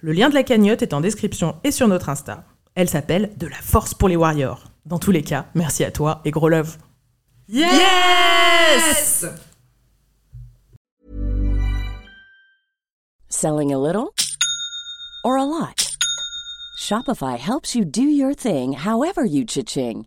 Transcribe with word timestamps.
Le 0.00 0.12
lien 0.12 0.28
de 0.28 0.34
la 0.34 0.42
cagnotte 0.42 0.82
est 0.82 0.94
en 0.94 1.00
description 1.00 1.56
et 1.64 1.70
sur 1.70 1.88
notre 1.88 2.08
Insta. 2.08 2.44
Elle 2.74 2.88
s'appelle 2.88 3.30
De 3.36 3.46
la 3.46 3.56
force 3.56 3.94
pour 3.94 4.08
les 4.08 4.16
warriors. 4.16 4.64
Dans 4.86 4.98
tous 4.98 5.10
les 5.10 5.22
cas, 5.22 5.46
merci 5.54 5.84
à 5.84 5.90
toi 5.90 6.20
et 6.24 6.30
gros 6.30 6.48
love. 6.48 6.76
Yes! 7.48 9.26
Selling 13.28 13.72
a 13.72 13.78
little 13.78 14.14
or 15.24 15.36
a 15.36 15.44
lot? 15.44 15.96
Shopify 16.78 17.38
helps 17.38 17.74
you 17.74 17.84
do 17.84 18.02
your 18.02 18.34
thing 18.34 18.72
however 18.72 19.24
you 19.24 19.44
cha-ching. 19.44 20.06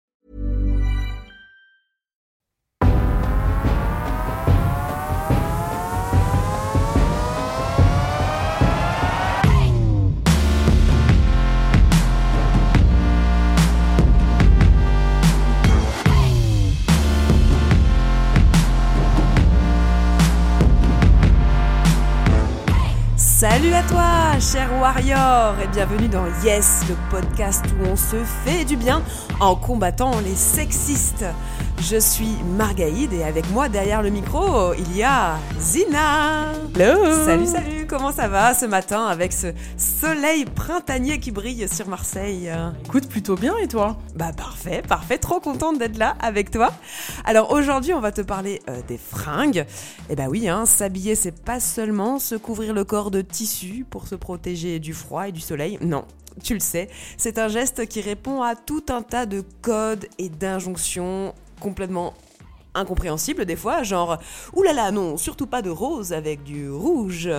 Salut 23.41 23.73
à 23.73 23.81
toi, 23.81 24.39
cher 24.39 24.69
Warrior, 24.79 25.55
et 25.63 25.67
bienvenue 25.69 26.07
dans 26.07 26.27
Yes, 26.43 26.83
le 26.87 26.95
podcast 27.09 27.65
où 27.79 27.87
on 27.87 27.95
se 27.95 28.17
fait 28.45 28.65
du 28.65 28.75
bien 28.77 29.01
en 29.39 29.55
combattant 29.55 30.19
les 30.19 30.35
sexistes. 30.35 31.25
Je 31.81 31.97
suis 31.97 32.37
Margaïde 32.57 33.11
et 33.11 33.23
avec 33.23 33.49
moi 33.49 33.67
derrière 33.67 34.03
le 34.03 34.11
micro, 34.11 34.71
il 34.75 34.95
y 34.95 35.01
a 35.01 35.39
Zina. 35.59 36.53
Hello 36.75 37.25
Salut, 37.25 37.47
salut, 37.47 37.87
comment 37.87 38.11
ça 38.11 38.27
va 38.27 38.53
ce 38.53 38.67
matin 38.67 39.07
avec 39.07 39.33
ce 39.33 39.47
soleil 39.77 40.45
printanier 40.45 41.19
qui 41.19 41.31
brille 41.31 41.67
sur 41.67 41.87
Marseille? 41.87 42.51
Écoute 42.85 43.09
plutôt 43.09 43.35
bien 43.35 43.57
et 43.57 43.67
toi? 43.67 43.97
Bah 44.15 44.31
parfait, 44.31 44.83
parfait, 44.87 45.17
trop 45.17 45.39
contente 45.39 45.79
d'être 45.79 45.97
là 45.97 46.15
avec 46.19 46.51
toi. 46.51 46.71
Alors 47.25 47.51
aujourd'hui, 47.51 47.95
on 47.95 47.99
va 47.99 48.11
te 48.11 48.21
parler 48.21 48.61
euh, 48.69 48.79
des 48.87 48.99
fringues. 48.99 49.65
Et 50.11 50.15
bah 50.15 50.27
oui, 50.29 50.47
hein, 50.47 50.67
s'habiller, 50.67 51.15
c'est 51.15 51.43
pas 51.43 51.59
seulement 51.59 52.19
se 52.19 52.35
couvrir 52.35 52.75
le 52.75 52.83
corps 52.83 53.09
de 53.09 53.21
tissu 53.21 53.87
pour 53.89 54.07
se 54.07 54.13
protéger 54.13 54.77
du 54.77 54.93
froid 54.93 55.27
et 55.27 55.31
du 55.31 55.41
soleil. 55.41 55.79
Non, 55.81 56.05
tu 56.43 56.53
le 56.53 56.59
sais, 56.59 56.89
c'est 57.17 57.39
un 57.39 57.47
geste 57.47 57.87
qui 57.87 58.01
répond 58.01 58.43
à 58.43 58.55
tout 58.55 58.85
un 58.89 59.01
tas 59.01 59.25
de 59.25 59.43
codes 59.63 60.05
et 60.19 60.29
d'injonctions 60.29 61.33
complètement 61.61 62.13
incompréhensibles 62.73 63.45
des 63.45 63.55
fois, 63.55 63.83
genre 63.83 64.17
oulala 64.53 64.91
non, 64.91 65.17
surtout 65.17 65.47
pas 65.47 65.61
de 65.61 65.69
rose 65.69 66.11
avec 66.11 66.43
du 66.43 66.69
rouge. 66.69 67.29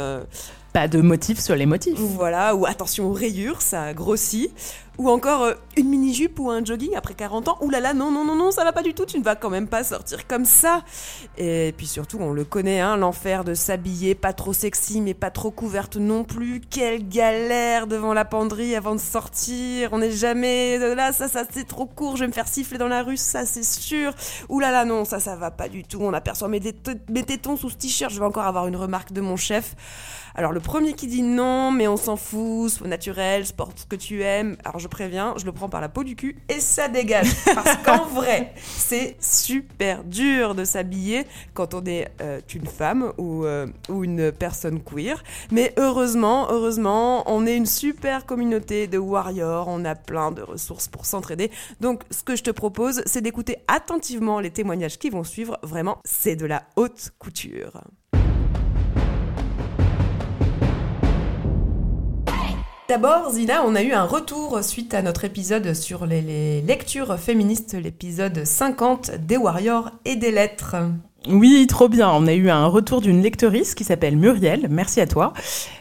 Pas 0.73 0.89
de 0.89 1.03
motifs 1.03 1.41
sur 1.41 1.55
les 1.55 1.67
motifs. 1.67 1.99
Voilà, 1.99 2.55
ou 2.55 2.65
attention 2.65 3.11
aux 3.11 3.13
rayures, 3.13 3.61
ça 3.61 3.93
grossit. 3.93 4.51
Ou 4.99 5.09
encore 5.09 5.45
euh, 5.45 5.55
une 5.77 5.89
mini-jupe 5.89 6.39
ou 6.39 6.51
un 6.51 6.65
jogging 6.65 6.95
après 6.97 7.15
40 7.15 7.49
ans. 7.49 7.59
Ouh 7.61 7.71
là 7.71 7.81
là, 7.81 7.95
non, 7.95 8.11
non, 8.11 8.25
non, 8.25 8.35
non, 8.35 8.51
ça 8.51 8.63
va 8.63 8.73
pas 8.73 8.83
du 8.83 8.93
tout, 8.93 9.07
tu 9.07 9.19
ne 9.19 9.25
vas 9.25 9.37
quand 9.37 9.51
même 9.51 9.67
pas 9.67 9.85
sortir 9.85 10.27
comme 10.27 10.45
ça. 10.45 10.83
Et 11.39 11.75
puis 11.77 11.87
surtout, 11.87 12.19
on 12.21 12.33
le 12.33 12.45
connaît, 12.45 12.81
hein, 12.81 12.97
l'enfer 12.97 13.45
de 13.45 13.55
s'habiller 13.55 14.15
pas 14.15 14.33
trop 14.33 14.53
sexy 14.53 15.01
mais 15.01 15.15
pas 15.15 15.31
trop 15.31 15.51
couverte 15.51 15.97
non 15.97 16.25
plus. 16.25 16.61
Quelle 16.61 17.09
galère 17.09 17.87
devant 17.87 18.13
la 18.13 18.25
penderie 18.25 18.75
avant 18.75 18.95
de 18.95 19.01
sortir. 19.01 19.91
On 19.93 19.99
n'est 19.99 20.11
jamais 20.11 20.79
là, 20.79 21.13
ça, 21.13 21.29
ça 21.29 21.45
c'est 21.51 21.67
trop 21.67 21.87
court, 21.87 22.17
je 22.17 22.23
vais 22.23 22.29
me 22.29 22.33
faire 22.33 22.49
siffler 22.49 22.79
dans 22.79 22.89
la 22.89 23.03
rue, 23.03 23.17
ça 23.17 23.47
c'est 23.47 23.65
sûr. 23.65 24.13
Ouh 24.49 24.61
là 24.61 24.71
là, 24.71 24.85
non, 24.85 25.05
ça, 25.05 25.21
ça 25.21 25.37
va 25.37 25.51
pas 25.51 25.69
du 25.69 25.85
tout. 25.85 25.99
On 26.01 26.13
aperçoit 26.13 26.49
mes, 26.49 26.61
tétons 26.61 27.57
sous 27.57 27.71
ce 27.71 27.77
t-shirt, 27.77 28.13
je 28.13 28.19
vais 28.19 28.27
encore 28.27 28.45
avoir 28.45 28.67
une 28.67 28.77
remarque 28.77 29.13
de 29.13 29.21
mon 29.21 29.37
chef. 29.37 29.75
Alors 30.35 30.53
le 30.53 30.61
premier 30.61 30.95
qui 30.95 31.07
dit 31.07 31.23
non, 31.23 31.71
mais 31.71 31.89
on 31.89 31.97
s'en 31.97 32.17
fout, 32.17 32.71
sois 32.71 32.89
naturel, 32.89 33.47
sport 33.47 33.71
ce 33.75 33.85
que 33.85 33.97
tu 33.97 34.23
aimes. 34.23 34.57
Je 34.83 34.89
préviens, 34.89 35.35
je 35.39 35.45
le 35.47 35.53
prends 35.53 35.69
par 35.69 35.81
la 35.81 35.89
peau 35.89 36.03
du 36.03 36.17
cul 36.17 36.37
et 36.49 36.61
ça 36.61 36.89
dégage. 36.89 37.29
Parce 37.55 37.77
qu'en 37.79 38.05
vrai, 38.15 38.53
c'est 38.57 39.17
super 39.21 40.05
dur 40.05 40.55
de 40.55 40.65
s'habiller 40.65 41.25
quand 41.55 41.75
on 41.75 41.85
est 41.85 42.09
euh, 42.21 42.41
une 42.55 42.67
femme 42.67 43.13
ou, 43.17 43.45
euh, 43.45 43.67
ou 43.89 44.05
une 44.05 44.33
personne 44.33 44.81
queer. 44.83 45.23
Mais 45.51 45.73
heureusement, 45.79 46.49
heureusement, 46.51 47.31
on 47.31 47.47
est 47.47 47.57
une 47.57 47.67
super 47.67 48.27
communauté 48.27 48.89
de 48.89 48.99
warriors, 48.99 49.69
on 49.69 49.85
a 49.85 49.95
plein 49.95 50.33
de 50.33 50.43
ressources 50.43 50.89
pour 50.89 51.07
s'entraider. 51.07 51.51
Donc 51.81 52.03
ce 52.11 52.23
que 52.23 52.37
je 52.37 52.43
te 52.43 52.51
propose, 52.51 53.03
c'est 53.07 53.23
d'écouter 53.23 53.57
attentivement 53.69 54.41
les 54.41 54.51
témoignages 54.51 54.99
qui 54.99 55.11
vont 55.11 55.25
suivre. 55.25 55.59
Vraiment, 55.63 55.99
c'est 56.05 56.37
de 56.37 56.47
la 56.47 56.65
haute 56.77 57.13
couture. 57.19 57.83
D'abord, 62.93 63.31
Zina, 63.33 63.65
on 63.65 63.75
a 63.75 63.81
eu 63.81 63.93
un 63.93 64.05
retour 64.05 64.63
suite 64.63 64.93
à 64.93 65.01
notre 65.01 65.25
épisode 65.25 65.73
sur 65.73 66.05
les, 66.05 66.21
les 66.21 66.61
lectures 66.61 67.19
féministes, 67.19 67.73
l'épisode 67.73 68.45
50 68.45 69.13
des 69.13 69.39
Warriors 69.39 69.93
et 70.05 70.15
des 70.15 70.31
lettres. 70.31 70.77
Oui, 71.27 71.67
trop 71.67 71.89
bien. 71.89 72.11
On 72.11 72.27
a 72.27 72.35
eu 72.35 72.51
un 72.51 72.67
retour 72.67 73.01
d'une 73.01 73.23
lectrice 73.23 73.75
qui 73.75 73.85
s'appelle 73.85 74.19
Muriel, 74.19 74.67
merci 74.69 75.01
à 75.01 75.07
toi, 75.07 75.33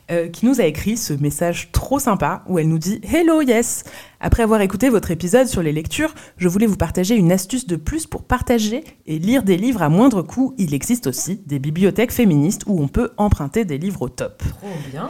euh, 0.09 0.29
qui 0.29 0.45
nous 0.45 0.61
a 0.61 0.63
écrit 0.63 0.95
ce 0.95 1.11
message 1.11 1.73
trop 1.73 1.99
sympa 1.99 2.45
où 2.47 2.59
elle 2.59 2.69
nous 2.69 2.79
dit 2.79 3.01
Hello, 3.03 3.41
yes 3.41 3.83
Après 4.22 4.43
avoir 4.43 4.61
écouté 4.61 4.88
votre 4.88 5.11
épisode 5.11 5.47
sur 5.47 5.61
les 5.61 5.73
lectures, 5.73 6.16
je 6.38 6.47
voulais 6.47 6.66
vous 6.66 6.78
partager 6.78 7.16
une 7.16 7.33
astuce 7.33 7.67
de 7.67 7.75
plus 7.75 8.07
pour 8.07 8.23
partager 8.23 8.85
et 9.05 9.19
lire 9.19 9.43
des 9.43 9.57
livres 9.57 9.81
à 9.81 9.89
moindre 9.89 10.22
coût. 10.22 10.55
Il 10.57 10.73
existe 10.73 11.07
aussi 11.07 11.41
des 11.45 11.59
bibliothèques 11.59 12.13
féministes 12.13 12.63
où 12.67 12.81
on 12.81 12.88
peut 12.88 13.11
emprunter 13.17 13.66
des 13.66 13.78
livres 13.78 14.03
au 14.03 14.09
top. 14.09 14.41
Trop 14.61 14.69
bien 14.89 15.09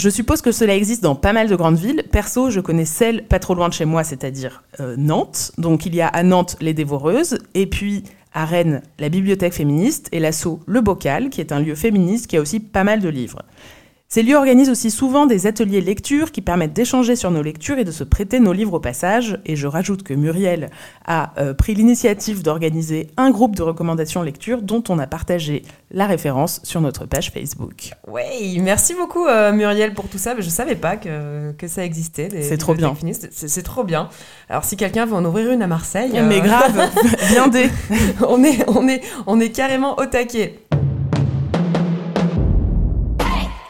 je 0.00 0.08
suppose 0.08 0.40
que 0.40 0.50
cela 0.50 0.74
existe 0.74 1.02
dans 1.02 1.14
pas 1.14 1.34
mal 1.34 1.48
de 1.48 1.54
grandes 1.54 1.76
villes. 1.76 2.04
Perso, 2.10 2.50
je 2.50 2.60
connais 2.60 2.86
celle 2.86 3.24
pas 3.24 3.38
trop 3.38 3.54
loin 3.54 3.68
de 3.68 3.74
chez 3.74 3.84
moi, 3.84 4.02
c'est-à-dire 4.02 4.64
euh, 4.80 4.96
Nantes. 4.96 5.52
Donc 5.58 5.84
il 5.84 5.94
y 5.94 6.00
a 6.00 6.08
à 6.08 6.22
Nantes 6.22 6.56
les 6.60 6.72
Dévoreuses, 6.72 7.38
et 7.54 7.66
puis 7.66 8.04
à 8.32 8.46
Rennes 8.46 8.80
la 8.98 9.10
Bibliothèque 9.10 9.52
féministe, 9.52 10.08
et 10.12 10.18
l'assaut 10.18 10.60
Le 10.66 10.80
Bocal, 10.80 11.28
qui 11.28 11.42
est 11.42 11.52
un 11.52 11.60
lieu 11.60 11.74
féministe 11.74 12.28
qui 12.28 12.38
a 12.38 12.40
aussi 12.40 12.60
pas 12.60 12.82
mal 12.82 13.00
de 13.00 13.10
livres. 13.10 13.42
Ces 14.12 14.24
lieux 14.24 14.34
organisent 14.34 14.70
aussi 14.70 14.90
souvent 14.90 15.24
des 15.26 15.46
ateliers 15.46 15.80
lecture 15.80 16.32
qui 16.32 16.40
permettent 16.40 16.72
d'échanger 16.72 17.14
sur 17.14 17.30
nos 17.30 17.42
lectures 17.42 17.78
et 17.78 17.84
de 17.84 17.92
se 17.92 18.02
prêter 18.02 18.40
nos 18.40 18.52
livres 18.52 18.74
au 18.74 18.80
passage. 18.80 19.38
Et 19.46 19.54
je 19.54 19.68
rajoute 19.68 20.02
que 20.02 20.12
Muriel 20.14 20.70
a 21.06 21.32
euh, 21.38 21.54
pris 21.54 21.74
l'initiative 21.74 22.42
d'organiser 22.42 23.06
un 23.16 23.30
groupe 23.30 23.54
de 23.54 23.62
recommandations 23.62 24.22
lecture 24.22 24.62
dont 24.62 24.82
on 24.88 24.98
a 24.98 25.06
partagé 25.06 25.62
la 25.92 26.08
référence 26.08 26.60
sur 26.64 26.80
notre 26.80 27.06
page 27.06 27.30
Facebook. 27.30 27.92
Oui, 28.08 28.58
merci 28.60 28.94
beaucoup 28.94 29.28
euh, 29.28 29.52
Muriel 29.52 29.94
pour 29.94 30.08
tout 30.08 30.18
ça. 30.18 30.34
Je 30.36 30.44
ne 30.44 30.50
savais 30.50 30.74
pas 30.74 30.96
que, 30.96 31.52
que 31.52 31.68
ça 31.68 31.84
existait. 31.84 32.30
C'est 32.42 32.58
trop 32.58 32.74
bien. 32.74 32.96
C'est 33.30 33.62
trop 33.62 33.84
bien. 33.84 34.08
Alors 34.48 34.64
si 34.64 34.76
quelqu'un 34.76 35.06
veut 35.06 35.14
en 35.14 35.24
ouvrir 35.24 35.52
une 35.52 35.62
à 35.62 35.68
Marseille... 35.68 36.10
Mais 36.14 36.38
euh, 36.38 36.40
grave, 36.40 36.90
viendez 37.28 37.70
on, 38.26 38.42
est, 38.42 38.68
on, 38.68 38.88
est, 38.88 39.02
on 39.28 39.38
est 39.38 39.50
carrément 39.50 39.96
au 40.00 40.06
taquet. 40.06 40.58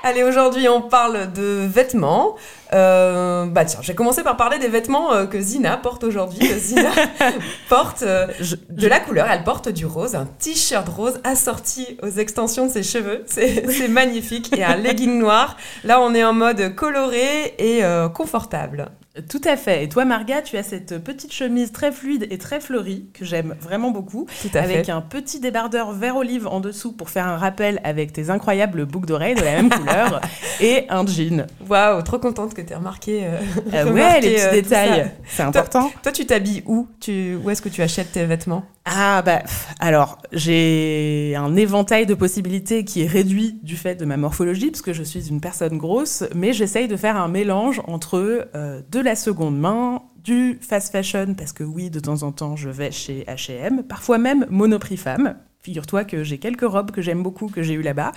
Allez, 0.02 0.22
aujourd'hui, 0.22 0.66
on 0.66 0.80
parle 0.80 1.30
de 1.32 1.66
vêtements. 1.66 2.36
Euh, 2.72 3.44
bah 3.44 3.66
tiens, 3.66 3.80
je 3.82 3.88
vais 3.88 3.94
commencer 3.94 4.22
par 4.22 4.38
parler 4.38 4.58
des 4.58 4.68
vêtements 4.68 5.12
euh, 5.12 5.26
que 5.26 5.38
Zina 5.38 5.76
porte 5.76 6.04
aujourd'hui. 6.04 6.46
Zina 6.58 6.90
porte 7.68 8.02
euh, 8.02 8.26
de 8.70 8.86
la 8.86 8.98
couleur, 8.98 9.26
elle 9.30 9.44
porte 9.44 9.68
du 9.68 9.84
rose, 9.84 10.14
un 10.14 10.24
t-shirt 10.24 10.88
rose 10.88 11.20
assorti 11.22 11.98
aux 12.02 12.08
extensions 12.08 12.66
de 12.66 12.72
ses 12.72 12.82
cheveux. 12.82 13.24
C'est 13.26 13.88
magnifique. 13.90 14.56
Et 14.56 14.64
un 14.64 14.76
legging 14.76 15.18
noir. 15.18 15.58
Là, 15.84 16.00
on 16.00 16.14
est 16.14 16.24
en 16.24 16.32
mode 16.32 16.74
coloré 16.74 17.54
et 17.58 17.82
confortable. 18.14 18.90
Tout 19.28 19.40
à 19.44 19.56
fait. 19.56 19.82
Et 19.84 19.88
toi, 19.88 20.04
Marga, 20.04 20.40
tu 20.40 20.56
as 20.56 20.62
cette 20.62 21.02
petite 21.02 21.32
chemise 21.32 21.72
très 21.72 21.90
fluide 21.90 22.28
et 22.30 22.38
très 22.38 22.60
fleurie 22.60 23.06
que 23.12 23.24
j'aime 23.24 23.56
vraiment 23.60 23.90
beaucoup, 23.90 24.28
Tout 24.40 24.56
à 24.56 24.60
avec 24.60 24.88
un 24.88 25.00
petit 25.00 25.40
débardeur 25.40 25.92
vert 25.92 26.14
olive 26.14 26.46
en 26.46 26.60
dessous 26.60 26.92
pour 26.92 27.10
faire 27.10 27.26
un 27.26 27.36
rappel 27.36 27.80
avec 27.82 28.12
tes 28.12 28.30
incroyables 28.30 28.86
boucles 28.86 29.08
d'oreilles 29.08 29.34
de 29.34 29.42
la 29.42 29.62
même 29.62 29.68
couleur 29.68 30.20
et 30.60 30.86
un 30.90 31.04
jean. 31.06 31.46
Waouh, 31.68 32.02
trop 32.02 32.20
contente 32.20 32.54
que 32.54 32.62
tu 32.62 32.72
aies 32.72 32.76
remarqué. 32.76 33.26
Euh, 33.26 33.40
ah 33.72 33.84
ouais, 33.90 34.20
les 34.20 34.34
petits 34.34 34.42
euh, 34.42 34.52
détails, 34.52 35.10
c'est 35.26 35.42
important. 35.42 35.90
Toi, 36.04 36.12
tu 36.12 36.24
t'habilles 36.24 36.62
où? 36.66 36.86
Tu, 37.00 37.36
Où 37.42 37.50
est-ce 37.50 37.62
que 37.62 37.68
tu 37.68 37.82
achètes 37.82 38.12
tes 38.12 38.24
vêtements? 38.24 38.64
Ah 38.86 39.22
bah 39.22 39.42
alors 39.78 40.18
j'ai 40.32 41.34
un 41.36 41.54
éventail 41.54 42.06
de 42.06 42.14
possibilités 42.14 42.84
qui 42.84 43.02
est 43.02 43.06
réduit 43.06 43.60
du 43.62 43.76
fait 43.76 43.94
de 43.94 44.04
ma 44.04 44.16
morphologie 44.16 44.70
parce 44.70 44.82
que 44.82 44.94
je 44.94 45.02
suis 45.02 45.28
une 45.28 45.40
personne 45.40 45.76
grosse, 45.76 46.24
mais 46.34 46.52
j'essaye 46.52 46.88
de 46.88 46.96
faire 46.96 47.16
un 47.16 47.28
mélange 47.28 47.82
entre 47.86 48.48
euh, 48.54 48.80
de 48.90 49.00
la 49.00 49.16
seconde 49.16 49.58
main, 49.58 50.02
du 50.24 50.58
fast 50.62 50.92
fashion 50.92 51.34
parce 51.34 51.52
que 51.52 51.62
oui 51.62 51.90
de 51.90 52.00
temps 52.00 52.22
en 52.22 52.32
temps 52.32 52.56
je 52.56 52.70
vais 52.70 52.90
chez 52.90 53.24
H&M, 53.28 53.82
parfois 53.82 54.18
même 54.18 54.46
Monoprix 54.48 54.96
Femme 54.96 55.36
Figure-toi 55.62 56.04
que 56.04 56.24
j'ai 56.24 56.38
quelques 56.38 56.62
robes 56.62 56.90
que 56.90 57.02
j'aime 57.02 57.22
beaucoup 57.22 57.48
que 57.48 57.62
j'ai 57.62 57.74
eues 57.74 57.82
là-bas. 57.82 58.12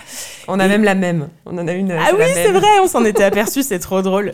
On 0.48 0.58
a 0.58 0.66
même 0.66 0.82
la 0.82 0.94
même. 0.94 1.28
On 1.44 1.58
en 1.58 1.68
a 1.68 1.74
une. 1.74 1.92
Ah 1.92 2.12
oui, 2.18 2.24
c'est 2.32 2.50
vrai, 2.50 2.80
on 2.82 2.86
s'en 2.86 3.04
était 3.04 3.22
aperçu, 3.32 3.62
c'est 3.62 3.78
trop 3.78 4.00
drôle. 4.00 4.32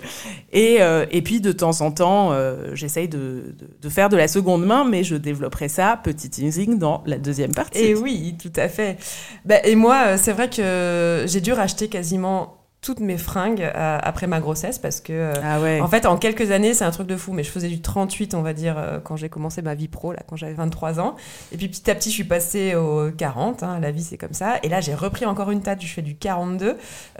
Et, 0.52 0.76
euh, 0.80 1.06
et 1.10 1.20
puis 1.20 1.40
de 1.40 1.50
temps 1.50 1.80
en 1.80 1.90
temps, 1.90 2.30
euh, 2.30 2.72
j'essaye 2.74 3.08
de, 3.08 3.52
de, 3.82 3.88
faire 3.88 4.10
de 4.10 4.16
la 4.16 4.28
seconde 4.28 4.64
main, 4.64 4.84
mais 4.84 5.02
je 5.02 5.16
développerai 5.16 5.68
ça, 5.68 5.98
petit 6.00 6.30
teasing, 6.30 6.78
dans 6.78 7.02
la 7.04 7.18
deuxième 7.18 7.52
partie. 7.52 7.80
Et 7.80 7.94
oui, 7.96 8.36
tout 8.40 8.52
à 8.54 8.68
fait. 8.68 8.96
Bah, 9.44 9.56
et 9.64 9.74
moi, 9.74 10.02
euh, 10.06 10.16
c'est 10.16 10.32
vrai 10.32 10.48
que 10.48 11.24
j'ai 11.26 11.40
dû 11.40 11.52
racheter 11.52 11.88
quasiment 11.88 12.59
toutes 12.82 13.00
mes 13.00 13.19
fringues 13.19 13.61
euh, 13.61 13.99
après 14.03 14.27
ma 14.27 14.41
grossesse 14.41 14.79
parce 14.79 15.00
que 15.00 15.12
euh, 15.12 15.32
ah 15.44 15.61
ouais. 15.61 15.81
en 15.82 15.88
fait 15.88 16.06
en 16.06 16.17
quelques 16.17 16.50
années 16.50 16.73
c'est 16.73 16.85
un 16.85 16.91
truc 16.91 17.06
de 17.06 17.17
fou 17.17 17.32
mais 17.32 17.43
je 17.43 17.50
faisais 17.50 17.69
du 17.69 17.82
38 17.82 18.32
on 18.35 18.41
va 18.41 18.55
dire 18.55 18.79
euh, 18.79 18.99
quand 19.05 19.17
j'ai 19.17 19.29
commencé 19.29 19.61
ma 19.61 19.75
vie 19.75 19.88
pro 19.88 20.12
là 20.12 20.21
quand 20.27 20.37
j'avais 20.37 20.55
23 20.55 20.99
ans. 20.99 21.15
Et 21.53 21.59
puis 21.59 21.69
petit 21.69 21.91
à 21.91 21.94
petit 21.94 22.09
je 22.09 22.15
suis 22.15 22.25
passée 22.25 22.75
au 22.75 23.11
40 23.11 23.62
hein, 23.62 23.79
la 23.81 23.91
vie 23.91 24.03
c'est 24.03 24.17
comme 24.17 24.32
ça. 24.32 24.55
Et 24.62 24.71
là 24.71 24.81
j'ai 24.81 24.94
repris 24.94 25.27
encore 25.27 25.50
une 25.50 25.61
tâche 25.61 25.81
je 25.81 25.93
fais 25.93 26.03
du 26.03 26.17
42 26.17 26.77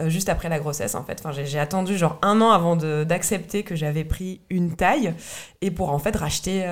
juste 0.07 0.31
après 0.31 0.49
la 0.49 0.59
grossesse 0.59 0.95
en 0.95 1.05
fait. 1.05 1.21
Enfin 1.23 1.31
j'ai 1.45 1.59
attendu 1.59 1.97
genre 1.99 2.19
un 2.23 2.41
an 2.41 2.53
avant 2.53 2.77
d'accepter 2.77 3.63
que 3.63 3.77
j'avais 3.77 4.05
pris 4.05 4.41
une 4.49 4.75
taille 4.75 5.13
et 5.61 5.71
pour 5.71 5.91
en 5.91 5.99
fait 5.99 6.17
racheter 6.17 6.65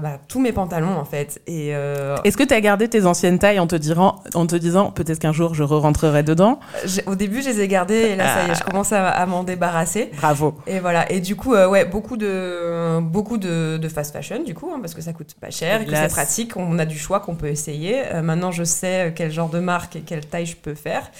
bah, 0.00 0.20
tous 0.28 0.40
mes 0.40 0.52
pantalons 0.52 0.96
en 0.96 1.04
fait. 1.04 1.40
Et 1.48 1.70
est-ce 1.70 2.36
que 2.36 2.44
tu 2.44 2.54
as 2.54 2.60
gardé 2.60 2.88
tes 2.88 3.06
anciennes 3.06 3.40
tailles 3.40 3.58
en 3.58 3.66
te 3.66 3.76
disant 3.76 4.22
en 4.34 4.46
te 4.46 4.56
disant 4.56 4.92
peut-être 4.92 5.18
qu'un 5.18 5.32
jour 5.32 5.54
je 5.54 5.64
re 5.64 5.80
rentrerai 5.80 6.22
dedans 6.22 6.60
au 7.06 7.16
début 7.16 7.42
je 7.42 7.48
les 7.48 7.60
ai 7.60 7.68
gardées 7.68 7.94
et 7.94 8.16
là 8.16 8.35
je 8.54 8.62
commence 8.64 8.92
à, 8.92 9.26
m'en 9.26 9.44
débarrasser. 9.44 10.10
Bravo. 10.16 10.58
Et 10.66 10.80
voilà. 10.80 11.10
Et 11.10 11.20
du 11.20 11.36
coup, 11.36 11.54
euh, 11.54 11.68
ouais, 11.68 11.84
beaucoup 11.84 12.16
de, 12.16 13.00
beaucoup 13.00 13.38
de, 13.38 13.88
fast 13.88 14.12
fashion, 14.12 14.42
du 14.42 14.54
coup, 14.54 14.70
hein, 14.72 14.78
parce 14.80 14.94
que 14.94 15.00
ça 15.00 15.12
coûte 15.12 15.34
pas 15.40 15.50
cher, 15.50 15.82
et 15.82 15.86
que 15.86 15.94
c'est 15.94 16.08
pratique, 16.08 16.56
on 16.56 16.78
a 16.78 16.86
du 16.86 16.98
choix 16.98 17.20
qu'on 17.20 17.34
peut 17.34 17.48
essayer. 17.48 18.02
Euh, 18.12 18.22
maintenant, 18.22 18.50
je 18.50 18.64
sais 18.64 19.12
quel 19.14 19.30
genre 19.30 19.48
de 19.48 19.60
marque 19.60 19.96
et 19.96 20.00
quelle 20.00 20.26
taille 20.26 20.46
je 20.46 20.56
peux 20.56 20.74
faire. 20.74 21.10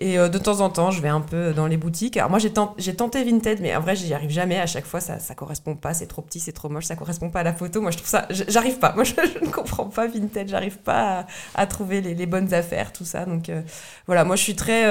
Et 0.00 0.18
euh, 0.18 0.28
de 0.28 0.38
temps 0.38 0.60
en 0.60 0.70
temps, 0.70 0.90
je 0.90 1.00
vais 1.00 1.08
un 1.08 1.20
peu 1.20 1.52
dans 1.52 1.66
les 1.66 1.76
boutiques. 1.76 2.16
Alors 2.16 2.30
moi, 2.30 2.38
j'ai 2.38 2.52
tenté, 2.52 2.94
tenté 2.94 3.22
Vinted, 3.22 3.60
mais 3.60 3.76
en 3.76 3.80
vrai, 3.80 3.96
j'y 3.96 4.12
arrive 4.14 4.30
jamais. 4.30 4.58
À 4.58 4.66
chaque 4.66 4.86
fois, 4.86 5.00
ça, 5.00 5.18
ça 5.18 5.34
correspond 5.34 5.76
pas. 5.76 5.94
C'est 5.94 6.06
trop 6.06 6.22
petit, 6.22 6.40
c'est 6.40 6.52
trop 6.52 6.68
moche, 6.68 6.86
ça 6.86 6.96
correspond 6.96 7.30
pas 7.30 7.40
à 7.40 7.44
la 7.44 7.52
photo. 7.52 7.80
Moi, 7.80 7.90
je 7.90 7.98
trouve 7.98 8.08
ça, 8.08 8.26
j'arrive 8.30 8.78
pas. 8.78 8.94
Moi, 8.94 9.04
je, 9.04 9.14
ne 9.44 9.50
comprends 9.50 9.86
pas 9.86 10.06
Vinted. 10.06 10.48
J'arrive 10.48 10.78
pas 10.78 11.26
à, 11.54 11.66
trouver 11.66 12.00
les, 12.00 12.26
bonnes 12.26 12.52
affaires, 12.54 12.92
tout 12.92 13.04
ça. 13.04 13.24
Donc 13.24 13.50
voilà, 14.06 14.24
moi, 14.24 14.36
je 14.36 14.42
suis 14.42 14.56
très 14.56 14.84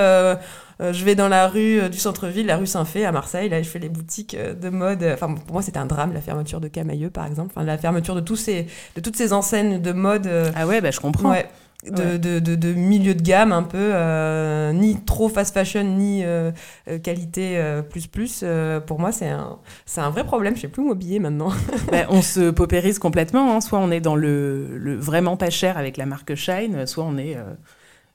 euh, 0.81 0.93
je 0.93 1.03
vais 1.03 1.15
dans 1.15 1.27
la 1.27 1.47
rue 1.47 1.81
euh, 1.81 1.89
du 1.89 1.97
centre-ville, 1.97 2.45
la 2.45 2.55
rue 2.55 2.67
Saint-Fé 2.67 3.05
à 3.05 3.11
Marseille. 3.11 3.49
Là, 3.49 3.61
je 3.61 3.67
fais 3.67 3.79
les 3.79 3.89
boutiques 3.89 4.33
euh, 4.33 4.53
de 4.53 4.69
mode. 4.69 5.03
Enfin, 5.03 5.33
pour 5.33 5.53
moi, 5.53 5.61
c'était 5.61 5.77
un 5.77 5.85
drame, 5.85 6.13
la 6.13 6.21
fermeture 6.21 6.61
de 6.61 6.69
Camailleux, 6.69 7.09
par 7.09 7.25
exemple. 7.25 7.51
Enfin, 7.55 7.65
la 7.65 7.77
fermeture 7.77 8.15
de, 8.15 8.21
tous 8.21 8.37
ces, 8.37 8.67
de 8.95 9.01
toutes 9.01 9.17
ces 9.17 9.33
enseignes 9.33 9.81
de 9.81 9.91
mode. 9.91 10.29
ah 10.55 10.65
ouais, 10.65 10.79
bah, 10.79 10.91
je 10.91 10.99
comprends. 10.99 11.31
Ouais. 11.31 11.49
De, 11.85 12.17
de, 12.17 12.39
de, 12.39 12.73
milieu 12.73 13.15
de 13.15 13.21
gamme 13.21 13.53
un 13.53 13.63
peu, 13.63 13.93
ni 14.77 14.99
trop 15.05 15.29
fast 15.29 15.53
fashion, 15.53 15.83
ni 15.83 16.23
qualité 17.03 17.81
plus 17.89 18.05
plus. 18.05 18.43
pour 18.85 18.99
moi, 18.99 19.13
c'est 19.13 19.29
un, 19.29 19.59
c'est 19.85 20.01
un 20.01 20.09
vrai 20.09 20.25
problème. 20.25 20.57
Je 20.57 20.61
sais 20.61 20.67
plus 20.67 20.83
où 20.83 20.89
m'habiller 20.89 21.19
maintenant. 21.19 21.51
Bah, 21.91 22.05
on 22.09 22.21
se 22.21 22.51
paupérise 22.51 22.99
complètement. 22.99 23.55
Hein. 23.55 23.61
Soit 23.61 23.79
on 23.79 23.91
est 23.91 24.01
dans 24.01 24.17
le, 24.17 24.77
le, 24.77 24.97
vraiment 24.97 25.37
pas 25.37 25.49
cher 25.49 25.77
avec 25.77 25.95
la 25.95 26.05
marque 26.05 26.35
Shine, 26.35 26.85
soit 26.85 27.05
on 27.05 27.17
est 27.17 27.37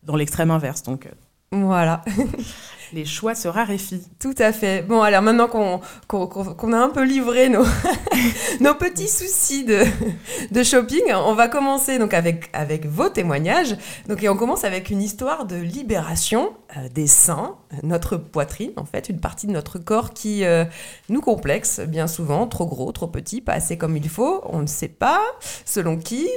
dans 0.02 0.16
l'extrême 0.16 0.50
inverse. 0.50 0.82
Donc 0.82 1.08
voilà. 1.50 2.02
Les 2.92 3.04
choix 3.04 3.34
se 3.34 3.48
raréfient. 3.48 4.06
Tout 4.20 4.34
à 4.38 4.52
fait. 4.52 4.82
Bon, 4.82 5.02
alors 5.02 5.22
maintenant 5.22 5.48
qu'on 5.48 6.72
a 6.72 6.76
un 6.76 6.88
peu 6.88 7.04
livré 7.04 7.48
nos, 7.48 7.64
petits 8.74 9.08
soucis 9.08 9.64
de, 9.64 10.62
shopping, 10.62 11.02
on 11.14 11.34
va 11.34 11.48
commencer 11.48 11.98
donc 11.98 12.14
avec, 12.14 12.50
avec 12.52 12.86
vos 12.86 13.08
témoignages. 13.08 13.76
Donc, 14.08 14.22
et 14.22 14.28
on 14.28 14.36
commence 14.36 14.64
avec 14.64 14.90
une 14.90 15.02
histoire 15.02 15.44
de 15.44 15.56
libération 15.56 16.52
euh, 16.76 16.88
des 16.92 17.06
seins, 17.06 17.56
notre 17.82 18.16
poitrine 18.16 18.72
en 18.76 18.84
fait, 18.84 19.08
une 19.08 19.20
partie 19.20 19.46
de 19.46 19.52
notre 19.52 19.78
corps 19.78 20.12
qui 20.12 20.44
euh, 20.44 20.64
nous 21.08 21.20
complexe 21.20 21.80
bien 21.80 22.06
souvent, 22.06 22.46
trop 22.46 22.66
gros, 22.66 22.90
trop 22.92 23.06
petit, 23.06 23.40
pas 23.40 23.52
assez 23.52 23.76
comme 23.76 23.96
il 23.96 24.08
faut, 24.08 24.42
on 24.44 24.60
ne 24.60 24.66
sait 24.66 24.88
pas, 24.88 25.20
selon 25.64 25.96
qui. 25.96 26.28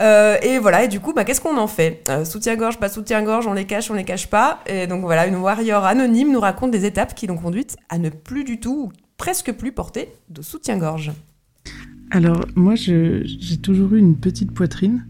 Euh, 0.00 0.38
et 0.42 0.58
voilà, 0.58 0.84
et 0.84 0.88
du 0.88 1.00
coup, 1.00 1.12
bah, 1.12 1.24
qu'est-ce 1.24 1.40
qu'on 1.40 1.56
en 1.58 1.66
fait? 1.66 2.10
Soutien-gorge, 2.24 2.78
pas 2.78 2.88
soutien-gorge, 2.88 3.46
on 3.46 3.52
les 3.52 3.66
cache, 3.66 3.90
on 3.90 3.94
les 3.94 4.04
cache 4.04 4.28
pas. 4.28 4.60
Et 4.66 4.86
donc 4.86 5.02
voilà, 5.02 5.26
une 5.26 5.36
warrior 5.36 5.83
anonyme 5.86 6.32
nous 6.32 6.40
raconte 6.40 6.70
des 6.70 6.84
étapes 6.84 7.14
qui 7.14 7.26
l'ont 7.26 7.36
conduite 7.36 7.76
à 7.88 7.98
ne 7.98 8.08
plus 8.08 8.44
du 8.44 8.60
tout, 8.60 8.84
ou 8.84 8.92
presque 9.16 9.52
plus 9.52 9.72
porter 9.72 10.08
de 10.28 10.42
soutien-gorge. 10.42 11.12
Alors 12.10 12.44
moi, 12.54 12.74
j'ai 12.74 13.24
toujours 13.62 13.94
eu 13.94 13.98
une 13.98 14.16
petite 14.16 14.52
poitrine 14.52 15.06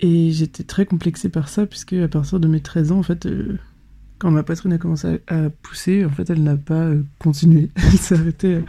et 0.00 0.30
j'étais 0.30 0.64
très 0.64 0.86
complexée 0.86 1.28
par 1.28 1.48
ça 1.48 1.66
puisque 1.66 1.94
à 1.94 2.08
partir 2.08 2.40
de 2.40 2.48
mes 2.48 2.60
13 2.60 2.92
ans, 2.92 2.98
en 2.98 3.02
fait, 3.02 3.26
euh, 3.26 3.58
quand 4.18 4.30
ma 4.30 4.42
poitrine 4.42 4.72
a 4.72 4.78
commencé 4.78 5.20
à, 5.28 5.50
pousser, 5.62 6.04
en 6.04 6.10
fait, 6.10 6.28
elle 6.30 6.42
n'a 6.42 6.56
pas 6.56 6.74
euh, 6.74 7.02
continué. 7.18 7.70
Elle 7.76 7.98
s'est 7.98 8.14
arrêtée 8.16 8.54
euh, 8.56 8.62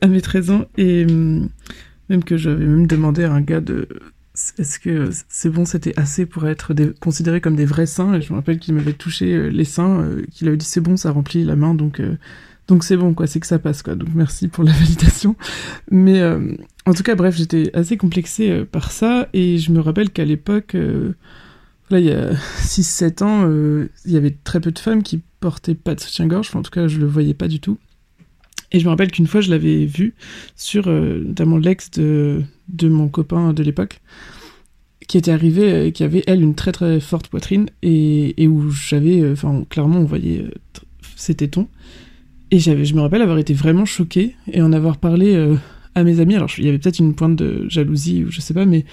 à 0.00 0.06
mes 0.06 0.20
13 0.20 0.50
ans 0.50 0.64
et 0.76 1.04
même 1.04 2.24
que 2.24 2.36
j'avais 2.36 2.66
même 2.66 2.86
demandé 2.86 3.24
à 3.24 3.32
un 3.32 3.40
gars 3.40 3.60
de 3.60 3.88
est-ce 4.58 4.80
que 4.80 5.10
c'est 5.28 5.48
bon, 5.48 5.64
c'était 5.64 5.96
assez 5.96 6.26
pour 6.26 6.48
être 6.48 6.74
considéré 7.00 7.40
comme 7.40 7.54
des 7.54 7.64
vrais 7.64 7.86
seins 7.86 8.14
Et 8.14 8.20
je 8.20 8.32
me 8.32 8.38
rappelle 8.38 8.58
qu'il 8.58 8.74
m'avait 8.74 8.92
touché 8.92 9.32
euh, 9.32 9.48
les 9.48 9.64
seins, 9.64 10.00
euh, 10.00 10.24
qu'il 10.32 10.48
avait 10.48 10.56
dit 10.56 10.66
c'est 10.66 10.80
bon, 10.80 10.96
ça 10.96 11.12
remplit 11.12 11.44
la 11.44 11.54
main, 11.54 11.74
donc 11.74 12.00
euh, 12.00 12.16
donc 12.66 12.82
c'est 12.82 12.96
bon 12.96 13.14
quoi, 13.14 13.28
c'est 13.28 13.38
que 13.38 13.46
ça 13.46 13.60
passe 13.60 13.82
quoi. 13.84 13.94
Donc 13.94 14.08
merci 14.12 14.48
pour 14.48 14.64
la 14.64 14.72
validation. 14.72 15.36
Mais 15.90 16.20
en 16.86 16.94
tout 16.94 17.02
cas, 17.04 17.14
bref, 17.14 17.36
j'étais 17.36 17.70
assez 17.74 17.96
complexée 17.96 18.64
par 18.64 18.90
ça 18.90 19.28
et 19.32 19.58
je 19.58 19.70
me 19.70 19.80
rappelle 19.80 20.10
qu'à 20.10 20.24
l'époque, 20.24 20.74
là 21.90 22.00
il 22.00 22.06
y 22.06 22.10
a 22.10 22.32
6-7 22.62 23.22
ans, 23.22 23.48
il 24.04 24.12
y 24.12 24.16
avait 24.16 24.36
très 24.42 24.60
peu 24.60 24.72
de 24.72 24.78
femmes 24.78 25.02
qui 25.02 25.22
portaient 25.38 25.74
pas 25.74 25.94
de 25.94 26.00
soutien-gorge. 26.00 26.50
en 26.56 26.62
tout 26.62 26.70
cas, 26.70 26.88
je 26.88 26.98
le 26.98 27.06
voyais 27.06 27.34
pas 27.34 27.48
du 27.48 27.60
tout. 27.60 27.78
Et 28.72 28.80
je 28.80 28.84
me 28.86 28.90
rappelle 28.90 29.12
qu'une 29.12 29.28
fois, 29.28 29.40
je 29.40 29.50
l'avais 29.50 29.84
vu 29.84 30.14
sur 30.56 30.88
notamment 30.88 31.58
l'ex 31.58 31.90
de 31.92 32.42
de 32.68 32.88
mon 32.88 33.08
copain 33.08 33.52
de 33.52 33.62
l'époque 33.62 34.00
qui 35.06 35.18
était 35.18 35.30
arrivé, 35.30 35.72
euh, 35.72 35.90
qui 35.90 36.02
avait 36.02 36.24
elle 36.26 36.42
une 36.42 36.54
très 36.54 36.72
très 36.72 37.00
forte 37.00 37.28
poitrine 37.28 37.66
et, 37.82 38.42
et 38.42 38.48
où 38.48 38.70
j'avais, 38.70 39.20
euh, 39.20 39.32
enfin 39.32 39.64
clairement 39.68 39.98
on 39.98 40.04
voyait 40.04 40.40
euh, 40.40 40.50
ses 41.16 41.34
tétons 41.34 41.68
et 42.50 42.58
j'avais, 42.58 42.84
je 42.84 42.94
me 42.94 43.00
rappelle 43.00 43.22
avoir 43.22 43.38
été 43.38 43.54
vraiment 43.54 43.84
choquée 43.84 44.34
et 44.50 44.62
en 44.62 44.72
avoir 44.72 44.98
parlé 44.98 45.56
à 45.94 46.04
mes 46.04 46.20
amis. 46.20 46.36
Alors 46.36 46.50
il 46.58 46.64
y 46.64 46.68
avait 46.68 46.78
peut-être 46.78 46.98
une 46.98 47.14
pointe 47.14 47.36
de 47.36 47.66
jalousie 47.68 48.22
ou 48.22 48.30
je 48.30 48.40
sais 48.40 48.54
pas, 48.54 48.64
mais 48.64 48.84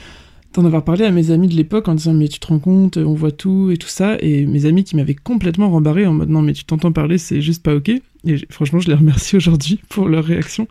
d'en 0.54 0.66
avoir 0.66 0.84
parlé 0.84 1.06
à 1.06 1.12
mes 1.12 1.32
amis 1.32 1.48
de 1.48 1.56
l'époque 1.56 1.88
en 1.88 1.96
disant 1.96 2.14
mais 2.14 2.28
tu 2.28 2.40
te 2.40 2.48
rends 2.48 2.60
compte, 2.60 2.98
on 2.98 3.14
voit 3.14 3.32
tout 3.32 3.70
et 3.72 3.78
tout 3.78 3.88
ça 3.88 4.18
et 4.20 4.46
mes 4.46 4.66
amis 4.66 4.84
qui 4.84 4.96
m'avaient 4.96 5.16
complètement 5.16 5.70
rembarré 5.70 6.08
en 6.08 6.14
mode 6.14 6.30
non 6.30 6.42
mais 6.42 6.54
tu 6.54 6.66
t'entends 6.66 6.92
parler, 6.92 7.18
c'est 7.18 7.42
juste 7.42 7.62
pas 7.62 7.76
ok. 7.76 7.90
Et 7.90 8.38
franchement 8.50 8.80
je 8.80 8.88
les 8.88 8.96
remercie 8.96 9.36
aujourd'hui 9.36 9.80
pour 9.90 10.08
leur 10.08 10.26
réaction 10.26 10.68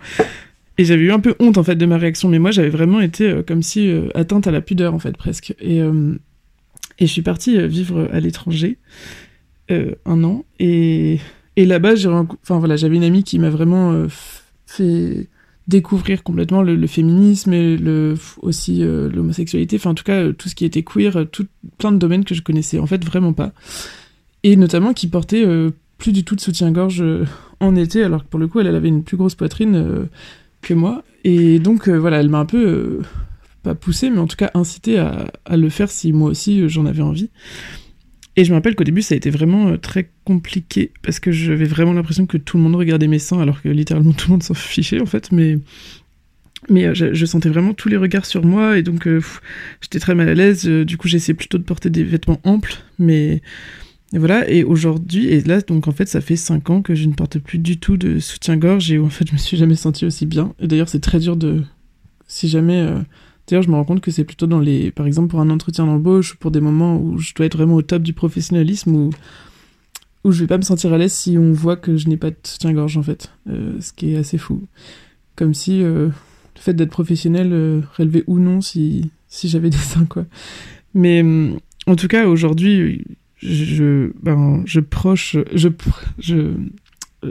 j'avais 0.84 1.02
eu 1.02 1.12
un 1.12 1.20
peu 1.20 1.34
honte 1.40 1.58
en 1.58 1.62
fait 1.62 1.76
de 1.76 1.86
ma 1.86 1.98
réaction, 1.98 2.28
mais 2.28 2.38
moi 2.38 2.50
j'avais 2.50 2.68
vraiment 2.68 3.00
été 3.00 3.28
euh, 3.28 3.42
comme 3.42 3.62
si 3.62 3.88
euh, 3.88 4.08
atteinte 4.14 4.46
à 4.46 4.50
la 4.50 4.60
pudeur 4.60 4.94
en 4.94 4.98
fait 4.98 5.16
presque. 5.16 5.54
Et, 5.60 5.80
euh, 5.80 6.14
et 6.98 7.06
je 7.06 7.12
suis 7.12 7.22
partie 7.22 7.66
vivre 7.66 8.08
à 8.12 8.20
l'étranger 8.20 8.78
un 10.04 10.24
an. 10.24 10.44
Et, 10.58 11.20
et 11.54 11.64
là-bas, 11.64 11.92
enfin 12.42 12.58
voilà, 12.58 12.74
j'avais 12.74 12.96
une 12.96 13.04
amie 13.04 13.22
qui 13.22 13.38
m'a 13.38 13.50
vraiment 13.50 14.06
fait 14.66 15.28
découvrir 15.68 16.24
complètement 16.24 16.62
le, 16.62 16.86
féminisme 16.88 17.52
et 17.52 17.76
le, 17.76 18.16
aussi 18.42 18.80
l'homosexualité, 18.80 19.76
enfin 19.76 19.90
en 19.90 19.94
tout 19.94 20.02
cas 20.02 20.32
tout 20.32 20.48
ce 20.48 20.56
qui 20.56 20.64
était 20.64 20.82
queer, 20.82 21.24
tout, 21.30 21.46
plein 21.78 21.92
de 21.92 21.98
domaines 21.98 22.24
que 22.24 22.34
je 22.34 22.42
connaissais 22.42 22.80
en 22.80 22.86
fait 22.86 23.04
vraiment 23.04 23.32
pas. 23.32 23.52
Et 24.42 24.56
notamment 24.56 24.92
qui 24.92 25.06
portait 25.06 25.46
plus 25.98 26.10
du 26.10 26.24
tout 26.24 26.34
de 26.34 26.40
soutien-gorge 26.40 27.04
en 27.60 27.76
été, 27.76 28.02
alors 28.02 28.24
que 28.24 28.28
pour 28.28 28.40
le 28.40 28.48
coup, 28.48 28.58
elle 28.58 28.74
avait 28.74 28.88
une 28.88 29.04
plus 29.04 29.16
grosse 29.16 29.36
poitrine 29.36 30.08
que 30.62 30.74
moi. 30.74 31.04
Et 31.24 31.58
donc, 31.58 31.88
voilà, 31.88 32.20
elle 32.20 32.28
m'a 32.28 32.38
un 32.38 32.46
peu, 32.46 33.00
pas 33.62 33.74
poussé, 33.74 34.10
mais 34.10 34.18
en 34.18 34.26
tout 34.26 34.36
cas 34.36 34.50
incité 34.54 34.98
à, 34.98 35.56
le 35.56 35.68
faire 35.68 35.90
si 35.90 36.12
moi 36.12 36.30
aussi 36.30 36.68
j'en 36.68 36.86
avais 36.86 37.02
envie. 37.02 37.30
Et 38.36 38.44
je 38.44 38.50
me 38.50 38.56
rappelle 38.56 38.74
qu'au 38.74 38.84
début, 38.84 39.02
ça 39.02 39.14
a 39.14 39.16
été 39.16 39.28
vraiment 39.28 39.76
très 39.76 40.10
compliqué 40.24 40.92
parce 41.02 41.20
que 41.20 41.32
j'avais 41.32 41.64
vraiment 41.64 41.92
l'impression 41.92 42.26
que 42.26 42.38
tout 42.38 42.56
le 42.56 42.62
monde 42.62 42.76
regardait 42.76 43.08
mes 43.08 43.18
seins 43.18 43.40
alors 43.40 43.60
que 43.60 43.68
littéralement 43.68 44.12
tout 44.12 44.28
le 44.28 44.32
monde 44.32 44.42
s'en 44.42 44.54
fichait 44.54 45.00
en 45.00 45.06
fait. 45.06 45.32
Mais 45.32 45.58
mais 46.68 46.86
euh, 46.86 46.94
je, 46.94 47.24
sentais 47.24 47.48
vraiment 47.48 47.72
tous 47.72 47.88
les 47.88 47.96
regards 47.96 48.26
sur 48.26 48.44
moi 48.44 48.76
et 48.76 48.82
donc 48.82 49.06
euh, 49.06 49.20
j'étais 49.80 49.98
très 49.98 50.14
mal 50.14 50.28
à 50.28 50.34
l'aise. 50.34 50.68
Euh, 50.68 50.84
du 50.84 50.96
coup, 50.96 51.08
j'essayais 51.08 51.34
plutôt 51.34 51.58
de 51.58 51.62
porter 51.62 51.90
des 51.90 52.04
vêtements 52.04 52.40
amples, 52.44 52.76
mais 52.98 53.40
et 54.12 54.18
voilà. 54.18 54.48
Et 54.50 54.64
aujourd'hui, 54.64 55.28
et 55.28 55.40
là, 55.42 55.60
donc 55.60 55.88
en 55.88 55.92
fait, 55.92 56.08
ça 56.08 56.20
fait 56.20 56.36
5 56.36 56.70
ans 56.70 56.82
que 56.82 56.94
je 56.94 57.06
ne 57.06 57.14
porte 57.14 57.38
plus 57.38 57.58
du 57.58 57.78
tout 57.78 57.96
de 57.96 58.18
soutien-gorge 58.18 58.90
et 58.92 58.98
en 58.98 59.08
fait, 59.08 59.28
je 59.28 59.32
me 59.32 59.38
suis 59.38 59.56
jamais 59.56 59.76
sentie 59.76 60.04
aussi 60.06 60.26
bien. 60.26 60.54
Et 60.60 60.66
d'ailleurs, 60.66 60.88
c'est 60.88 61.00
très 61.00 61.18
dur 61.18 61.36
de. 61.36 61.62
Si 62.26 62.48
jamais. 62.48 62.86
D'ailleurs, 63.46 63.62
je 63.62 63.70
me 63.70 63.74
rends 63.74 63.84
compte 63.84 64.00
que 64.00 64.10
c'est 64.10 64.24
plutôt 64.24 64.46
dans 64.46 64.60
les. 64.60 64.90
Par 64.90 65.06
exemple, 65.06 65.28
pour 65.28 65.40
un 65.40 65.50
entretien 65.50 65.86
d'embauche, 65.86 66.34
pour 66.36 66.50
des 66.50 66.60
moments 66.60 66.96
où 67.00 67.18
je 67.18 67.34
dois 67.34 67.46
être 67.46 67.56
vraiment 67.56 67.74
au 67.76 67.82
top 67.82 68.02
du 68.02 68.12
professionnalisme, 68.12 68.94
où, 68.94 69.10
où 70.24 70.32
je 70.32 70.40
vais 70.40 70.46
pas 70.46 70.58
me 70.58 70.62
sentir 70.62 70.92
à 70.92 70.98
l'aise 70.98 71.12
si 71.12 71.38
on 71.38 71.52
voit 71.52 71.76
que 71.76 71.96
je 71.96 72.08
n'ai 72.08 72.16
pas 72.16 72.30
de 72.30 72.36
soutien-gorge, 72.42 72.96
en 72.96 73.02
fait. 73.02 73.30
ce 73.46 73.92
qui 73.92 74.12
est 74.12 74.16
assez 74.16 74.38
fou. 74.38 74.62
Comme 75.36 75.54
si 75.54 75.82
le 76.60 76.60
fait 76.60 76.74
d'être 76.74 76.90
professionnel 76.90 77.50
euh, 77.52 77.80
relevait 77.96 78.24
ou 78.26 78.38
non 78.38 78.60
si, 78.60 79.10
si 79.28 79.48
j'avais 79.48 79.70
des 79.70 79.76
seins, 79.78 80.04
quoi. 80.04 80.26
Mais 80.94 81.22
hum, 81.22 81.58
en 81.86 81.96
tout 81.96 82.08
cas, 82.08 82.26
aujourd'hui, 82.26 83.04
je, 83.42 84.12
ben, 84.22 84.62
je 84.66 84.80
proche, 84.80 85.36
je, 85.54 85.68
je, 86.18 86.52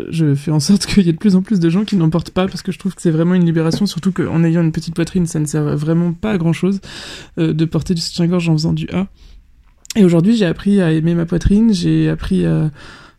je 0.09 0.35
fais 0.35 0.51
en 0.51 0.59
sorte 0.59 0.85
qu'il 0.87 1.05
y 1.05 1.09
ait 1.09 1.13
de 1.13 1.17
plus 1.17 1.35
en 1.35 1.41
plus 1.41 1.59
de 1.59 1.69
gens 1.69 1.85
qui 1.85 1.95
n'en 1.95 2.09
portent 2.09 2.31
pas 2.31 2.47
parce 2.47 2.61
que 2.61 2.71
je 2.71 2.79
trouve 2.79 2.95
que 2.95 3.01
c'est 3.01 3.11
vraiment 3.11 3.35
une 3.35 3.45
libération, 3.45 3.85
surtout 3.85 4.11
qu'en 4.11 4.43
ayant 4.43 4.61
une 4.61 4.71
petite 4.71 4.95
poitrine, 4.95 5.25
ça 5.25 5.39
ne 5.39 5.45
sert 5.45 5.77
vraiment 5.77 6.13
pas 6.13 6.31
à 6.31 6.37
grand 6.37 6.53
chose 6.53 6.81
euh, 7.37 7.53
de 7.53 7.65
porter 7.65 7.93
du 7.93 8.01
soutien-gorge 8.01 8.49
en 8.49 8.53
faisant 8.53 8.73
du 8.73 8.87
A. 8.91 9.07
Et 9.95 10.03
aujourd'hui, 10.03 10.35
j'ai 10.35 10.45
appris 10.45 10.81
à 10.81 10.91
aimer 10.91 11.15
ma 11.15 11.25
poitrine, 11.25 11.73
j'ai 11.73 12.09
appris 12.09 12.45
à, 12.45 12.69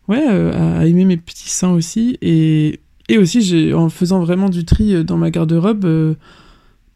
ouais, 0.07 0.25
euh, 0.29 0.79
à 0.79 0.85
aimer 0.85 1.05
mes 1.05 1.17
petits 1.17 1.49
seins 1.49 1.71
aussi. 1.71 2.17
Et 2.21 2.79
et 3.11 3.17
aussi, 3.17 3.41
j'ai, 3.41 3.73
en 3.73 3.89
faisant 3.89 4.21
vraiment 4.21 4.47
du 4.47 4.63
tri 4.63 4.95
euh, 4.95 5.03
dans 5.03 5.17
ma 5.17 5.31
garde-robe, 5.31 5.83
euh, 5.83 6.13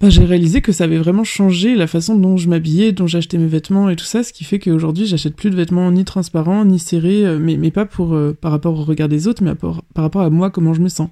j'ai 0.02 0.26
réalisé 0.26 0.62
que 0.62 0.72
ça 0.72 0.84
avait 0.84 0.98
vraiment 0.98 1.24
changé 1.24 1.76
la 1.76 1.88
façon 1.88 2.16
dont 2.16 2.38
je 2.38 2.50
m'habillais, 2.50 2.92
dont 2.92 3.08
j'achetais 3.08 3.38
mes 3.38 3.48
vêtements 3.48 3.90
et 3.90 3.96
tout 3.96 4.06
ça, 4.06 4.24
ce 4.24 4.34
qui 4.34 4.44
fait 4.44 4.60
qu'aujourd'hui, 4.60 5.06
j'achète 5.06 5.36
plus 5.36 5.50
de 5.50 5.56
vêtements 5.56 5.90
ni 5.92 6.06
transparents, 6.06 6.66
ni 6.66 6.80
serrés, 6.80 7.26
euh, 7.26 7.40
mais, 7.40 7.58
mais 7.58 7.72
pas 7.72 7.86
pour, 7.86 8.18
par 8.42 8.52
rapport 8.52 8.78
au 8.80 8.84
regard 8.84 9.08
des 9.08 9.28
autres, 9.28 9.44
mais 9.44 9.56
par, 9.56 9.82
par 9.94 10.04
rapport 10.04 10.22
à 10.22 10.30
moi, 10.30 10.52
comment 10.52 10.74
je 10.74 10.82
me 10.82 10.90
sens. 10.90 11.10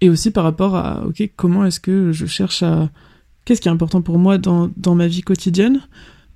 Et 0.00 0.10
aussi 0.10 0.30
par 0.30 0.44
rapport 0.44 0.74
à, 0.74 1.06
ok, 1.06 1.30
comment 1.36 1.64
est-ce 1.64 1.80
que 1.80 2.12
je 2.12 2.26
cherche 2.26 2.62
à... 2.62 2.90
Qu'est-ce 3.44 3.60
qui 3.60 3.68
est 3.68 3.72
important 3.72 4.02
pour 4.02 4.18
moi 4.18 4.38
dans, 4.38 4.70
dans 4.76 4.94
ma 4.94 5.06
vie 5.06 5.22
quotidienne 5.22 5.80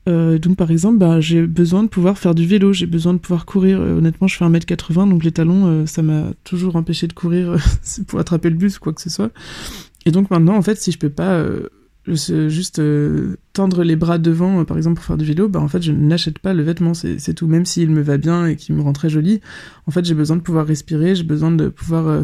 euh, 0.09 0.39
donc 0.39 0.57
par 0.57 0.71
exemple, 0.71 0.99
bah, 0.99 1.21
j'ai 1.21 1.47
besoin 1.47 1.83
de 1.83 1.89
pouvoir 1.89 2.19
faire 2.19 2.35
du 2.35 2.47
vélo, 2.47 2.73
j'ai 2.73 2.87
besoin 2.87 3.13
de 3.13 3.19
pouvoir 3.19 3.45
courir. 3.45 3.79
Euh, 3.81 3.99
honnêtement, 3.99 4.27
je 4.27 4.37
fais 4.37 4.45
1m80, 4.45 5.11
donc 5.11 5.23
les 5.23 5.33
talons, 5.33 5.67
euh, 5.67 5.87
ça 5.87 6.03
m'a 6.03 6.33
toujours 6.45 6.77
empêché 6.77 7.07
de 7.07 7.13
courir 7.13 7.57
pour 8.07 8.19
attraper 8.19 8.49
le 8.49 8.57
bus 8.57 8.79
ou 8.79 8.81
quoi 8.81 8.93
que 8.95 9.03
ce 9.03 9.11
soit. 9.11 9.31
Et 10.07 10.11
donc 10.11 10.31
maintenant, 10.31 10.57
en 10.57 10.63
fait, 10.63 10.81
si 10.81 10.93
je 10.93 10.99
peux 10.99 11.11
pas 11.11 11.45
juste 12.15 12.81
tendre 13.53 13.83
les 13.83 13.97
bras 13.97 14.19
devant, 14.19 14.65
par 14.65 14.77
exemple, 14.77 14.97
pour 14.97 15.05
faire 15.05 15.17
du 15.17 15.25
vélo, 15.25 15.49
bah 15.49 15.61
en 15.61 15.69
fait, 15.69 15.83
je 15.83 15.93
n'achète 15.93 16.39
pas 16.39 16.55
le 16.55 16.63
vêtement, 16.63 16.95
c'est 16.95 17.35
tout. 17.35 17.47
Même 17.47 17.65
s'il 17.65 17.91
me 17.91 18.03
va 18.03 18.17
bien 18.17 18.47
et 18.47 18.57
qu'il 18.57 18.75
me 18.75 18.83
rend 18.83 18.93
très 18.93 19.09
joli, 19.09 19.41
en 19.87 19.91
fait, 19.91 20.05
j'ai 20.05 20.15
besoin 20.15 20.37
de 20.37 20.43
pouvoir 20.43 20.67
respirer, 20.67 21.15
j'ai 21.15 21.25
besoin 21.25 21.51
de 21.51 21.69
pouvoir 21.69 22.23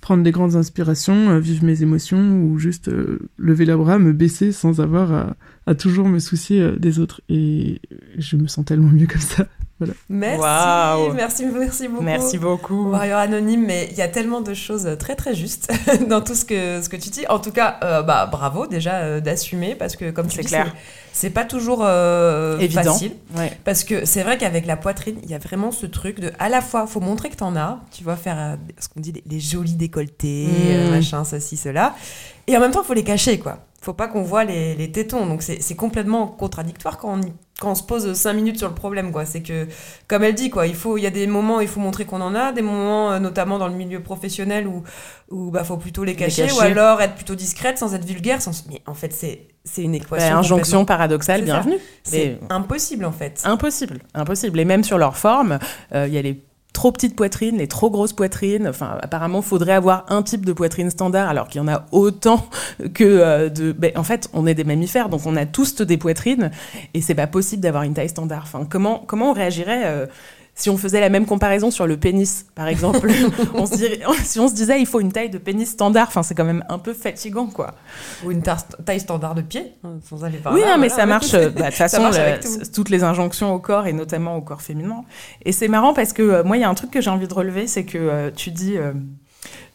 prendre 0.00 0.22
des 0.22 0.32
grandes 0.32 0.56
inspirations, 0.56 1.38
vivre 1.38 1.64
mes 1.64 1.82
émotions 1.82 2.42
ou 2.42 2.58
juste 2.58 2.90
lever 3.38 3.64
la 3.64 3.76
bras, 3.76 3.98
me 3.98 4.12
baisser 4.12 4.52
sans 4.52 4.80
avoir 4.80 5.12
à 5.12 5.36
à 5.66 5.74
toujours 5.74 6.08
me 6.08 6.18
soucier 6.18 6.62
euh, 6.62 6.76
des 6.76 6.98
autres. 6.98 7.20
Et 7.28 7.80
je 8.16 8.36
me 8.36 8.46
sens 8.46 8.64
tellement 8.64 8.90
mieux 8.90 9.06
comme 9.06 9.20
ça. 9.20 9.46
Voilà. 9.78 9.92
Merci, 10.08 11.14
merci, 11.14 11.44
merci 11.46 11.88
beaucoup. 11.88 12.02
Merci 12.02 12.38
beaucoup. 12.38 12.90
Warrior 12.90 13.18
anonyme, 13.18 13.66
mais 13.66 13.88
il 13.90 13.96
y 13.98 14.02
a 14.02 14.08
tellement 14.08 14.40
de 14.40 14.54
choses 14.54 14.88
très 14.98 15.16
très 15.16 15.34
justes 15.34 15.70
dans 16.08 16.22
tout 16.22 16.34
ce 16.34 16.46
que, 16.46 16.80
ce 16.80 16.88
que 16.88 16.96
tu 16.96 17.10
dis. 17.10 17.26
En 17.28 17.38
tout 17.38 17.52
cas, 17.52 17.78
euh, 17.82 18.02
bah, 18.02 18.26
bravo 18.26 18.66
déjà 18.66 18.94
euh, 19.00 19.20
d'assumer 19.20 19.74
parce 19.74 19.96
que 19.96 20.10
comme 20.10 20.28
tu 20.28 20.40
dis, 20.40 20.54
c'est 21.12 21.30
pas 21.30 21.44
toujours 21.44 21.80
facile. 21.80 23.12
Parce 23.64 23.84
que 23.84 24.06
c'est 24.06 24.22
vrai 24.22 24.38
qu'avec 24.38 24.66
la 24.66 24.76
poitrine, 24.76 25.18
il 25.22 25.30
y 25.30 25.34
a 25.34 25.38
vraiment 25.38 25.70
ce 25.70 25.86
truc 25.86 26.20
de 26.20 26.32
à 26.38 26.48
la 26.48 26.62
fois, 26.62 26.86
faut 26.86 27.00
montrer 27.00 27.28
que 27.28 27.36
tu 27.36 27.44
en 27.44 27.56
as, 27.56 27.80
tu 27.90 28.02
vois, 28.02 28.16
faire 28.16 28.56
ce 28.78 28.88
qu'on 28.88 29.00
dit, 29.00 29.12
les, 29.26 29.40
jolis 29.40 29.74
décolletés, 29.74 30.48
mmh. 30.48 30.90
machin, 30.90 31.24
ceci, 31.24 31.56
cela. 31.56 31.94
Et 32.46 32.56
en 32.56 32.60
même 32.60 32.70
temps, 32.70 32.82
il 32.82 32.86
faut 32.86 32.94
les 32.94 33.04
cacher, 33.04 33.38
quoi 33.38 33.58
faut 33.86 33.92
pas 33.92 34.08
qu'on 34.08 34.22
voit 34.22 34.42
les, 34.44 34.90
tétons. 34.90 35.26
Donc 35.26 35.42
c'est 35.42 35.76
complètement 35.76 36.26
contradictoire 36.26 36.98
quand 36.98 37.18
on, 37.18 37.20
quand 37.60 37.70
on 37.70 37.74
se 37.74 37.82
pose 37.82 38.12
cinq 38.12 38.34
minutes 38.34 38.58
sur 38.58 38.68
le 38.68 38.74
problème. 38.74 39.12
quoi. 39.12 39.24
C'est 39.24 39.42
que, 39.42 39.66
comme 40.08 40.22
elle 40.24 40.34
dit, 40.34 40.50
quoi, 40.50 40.66
il 40.66 40.74
faut, 40.74 40.98
il 40.98 41.02
y 41.02 41.06
a 41.06 41.10
des 41.10 41.26
moments 41.26 41.58
où 41.58 41.60
il 41.62 41.68
faut 41.68 41.80
montrer 41.80 42.04
qu'on 42.04 42.20
en 42.20 42.34
a, 42.34 42.52
des 42.52 42.62
moments, 42.62 43.12
euh, 43.12 43.18
notamment 43.18 43.58
dans 43.58 43.68
le 43.68 43.74
milieu 43.74 44.02
professionnel, 44.02 44.66
où 44.66 44.82
il 45.32 45.50
bah, 45.50 45.64
faut 45.64 45.76
plutôt 45.76 46.04
les 46.04 46.14
cacher, 46.14 46.50
ou 46.52 46.60
alors 46.60 47.00
être 47.00 47.14
plutôt 47.14 47.34
discrète 47.34 47.78
sans 47.78 47.94
être 47.94 48.04
vulgaire. 48.04 48.42
Sans... 48.42 48.66
Mais 48.68 48.82
en 48.86 48.94
fait, 48.94 49.12
c'est 49.12 49.48
c'est 49.64 49.82
une 49.82 49.94
équation. 49.94 50.30
Bah, 50.30 50.38
injonction 50.38 50.84
paradoxale, 50.84 51.42
bienvenue. 51.42 51.78
C'est 52.04 52.38
impossible 52.50 53.04
en 53.04 53.12
fait. 53.12 53.42
Impossible, 53.44 54.00
impossible. 54.14 54.60
Et 54.60 54.64
même 54.64 54.84
sur 54.84 54.98
leur 54.98 55.16
forme, 55.16 55.58
euh, 55.92 56.06
il 56.06 56.14
y 56.14 56.18
a 56.18 56.22
les 56.22 56.40
trop 56.76 56.92
petites 56.92 57.16
poitrines, 57.16 57.56
les 57.56 57.68
trop 57.68 57.90
grosses 57.90 58.12
poitrines. 58.12 58.68
Enfin, 58.68 58.98
apparemment, 59.00 59.40
faudrait 59.40 59.72
avoir 59.72 60.04
un 60.10 60.22
type 60.22 60.44
de 60.44 60.52
poitrine 60.52 60.90
standard, 60.90 61.26
alors 61.26 61.48
qu'il 61.48 61.58
y 61.60 61.64
en 61.64 61.68
a 61.68 61.86
autant 61.90 62.46
que 62.94 63.04
euh, 63.04 63.48
de. 63.48 63.72
Ben, 63.72 63.92
en 63.96 64.04
fait, 64.04 64.28
on 64.34 64.46
est 64.46 64.54
des 64.54 64.64
mammifères, 64.64 65.08
donc 65.08 65.22
on 65.24 65.36
a 65.36 65.46
tous 65.46 65.80
des 65.80 65.96
poitrines, 65.96 66.50
et 66.92 67.00
c'est 67.00 67.14
pas 67.14 67.26
possible 67.26 67.62
d'avoir 67.62 67.82
une 67.84 67.94
taille 67.94 68.10
standard. 68.10 68.46
Comment 68.68 69.06
on 69.08 69.32
réagirait 69.32 69.84
euh, 69.86 70.06
si 70.58 70.70
on 70.70 70.78
faisait 70.78 71.00
la 71.00 71.10
même 71.10 71.26
comparaison 71.26 71.70
sur 71.70 71.86
le 71.86 71.98
pénis, 71.98 72.46
par 72.54 72.66
exemple, 72.66 73.10
on 73.54 73.66
se 73.66 73.76
dirait, 73.76 74.00
si 74.24 74.40
on 74.40 74.48
se 74.48 74.54
disait 74.54 74.80
il 74.80 74.86
faut 74.86 75.00
une 75.00 75.12
taille 75.12 75.28
de 75.28 75.36
pénis 75.36 75.68
standard, 75.68 76.08
enfin 76.08 76.22
c'est 76.22 76.34
quand 76.34 76.46
même 76.46 76.64
un 76.70 76.78
peu 76.78 76.94
fatigant 76.94 77.46
quoi. 77.46 77.74
Ou 78.24 78.30
une 78.30 78.42
taille 78.42 79.00
standard 79.00 79.34
de 79.34 79.42
pied, 79.42 79.74
hein, 79.84 79.98
sans 80.08 80.24
aller 80.24 80.38
par 80.38 80.54
Oui, 80.54 80.62
mais 80.80 80.88
ça 80.88 81.04
marche. 81.04 81.32
Bah, 81.32 81.50
de 81.50 81.62
toute 81.64 81.74
façon, 81.74 82.10
toutes 82.74 82.88
les 82.88 83.04
injonctions 83.04 83.52
au 83.52 83.58
corps 83.58 83.86
et 83.86 83.92
notamment 83.92 84.36
au 84.36 84.40
corps 84.40 84.62
féminin. 84.62 85.04
Et 85.44 85.52
c'est 85.52 85.68
marrant 85.68 85.92
parce 85.92 86.14
que 86.14 86.22
euh, 86.22 86.42
moi 86.42 86.56
il 86.56 86.60
y 86.60 86.64
a 86.64 86.70
un 86.70 86.74
truc 86.74 86.90
que 86.90 87.02
j'ai 87.02 87.10
envie 87.10 87.28
de 87.28 87.34
relever, 87.34 87.66
c'est 87.66 87.84
que 87.84 87.98
euh, 87.98 88.30
tu 88.34 88.50
dis. 88.50 88.78
Euh, 88.78 88.92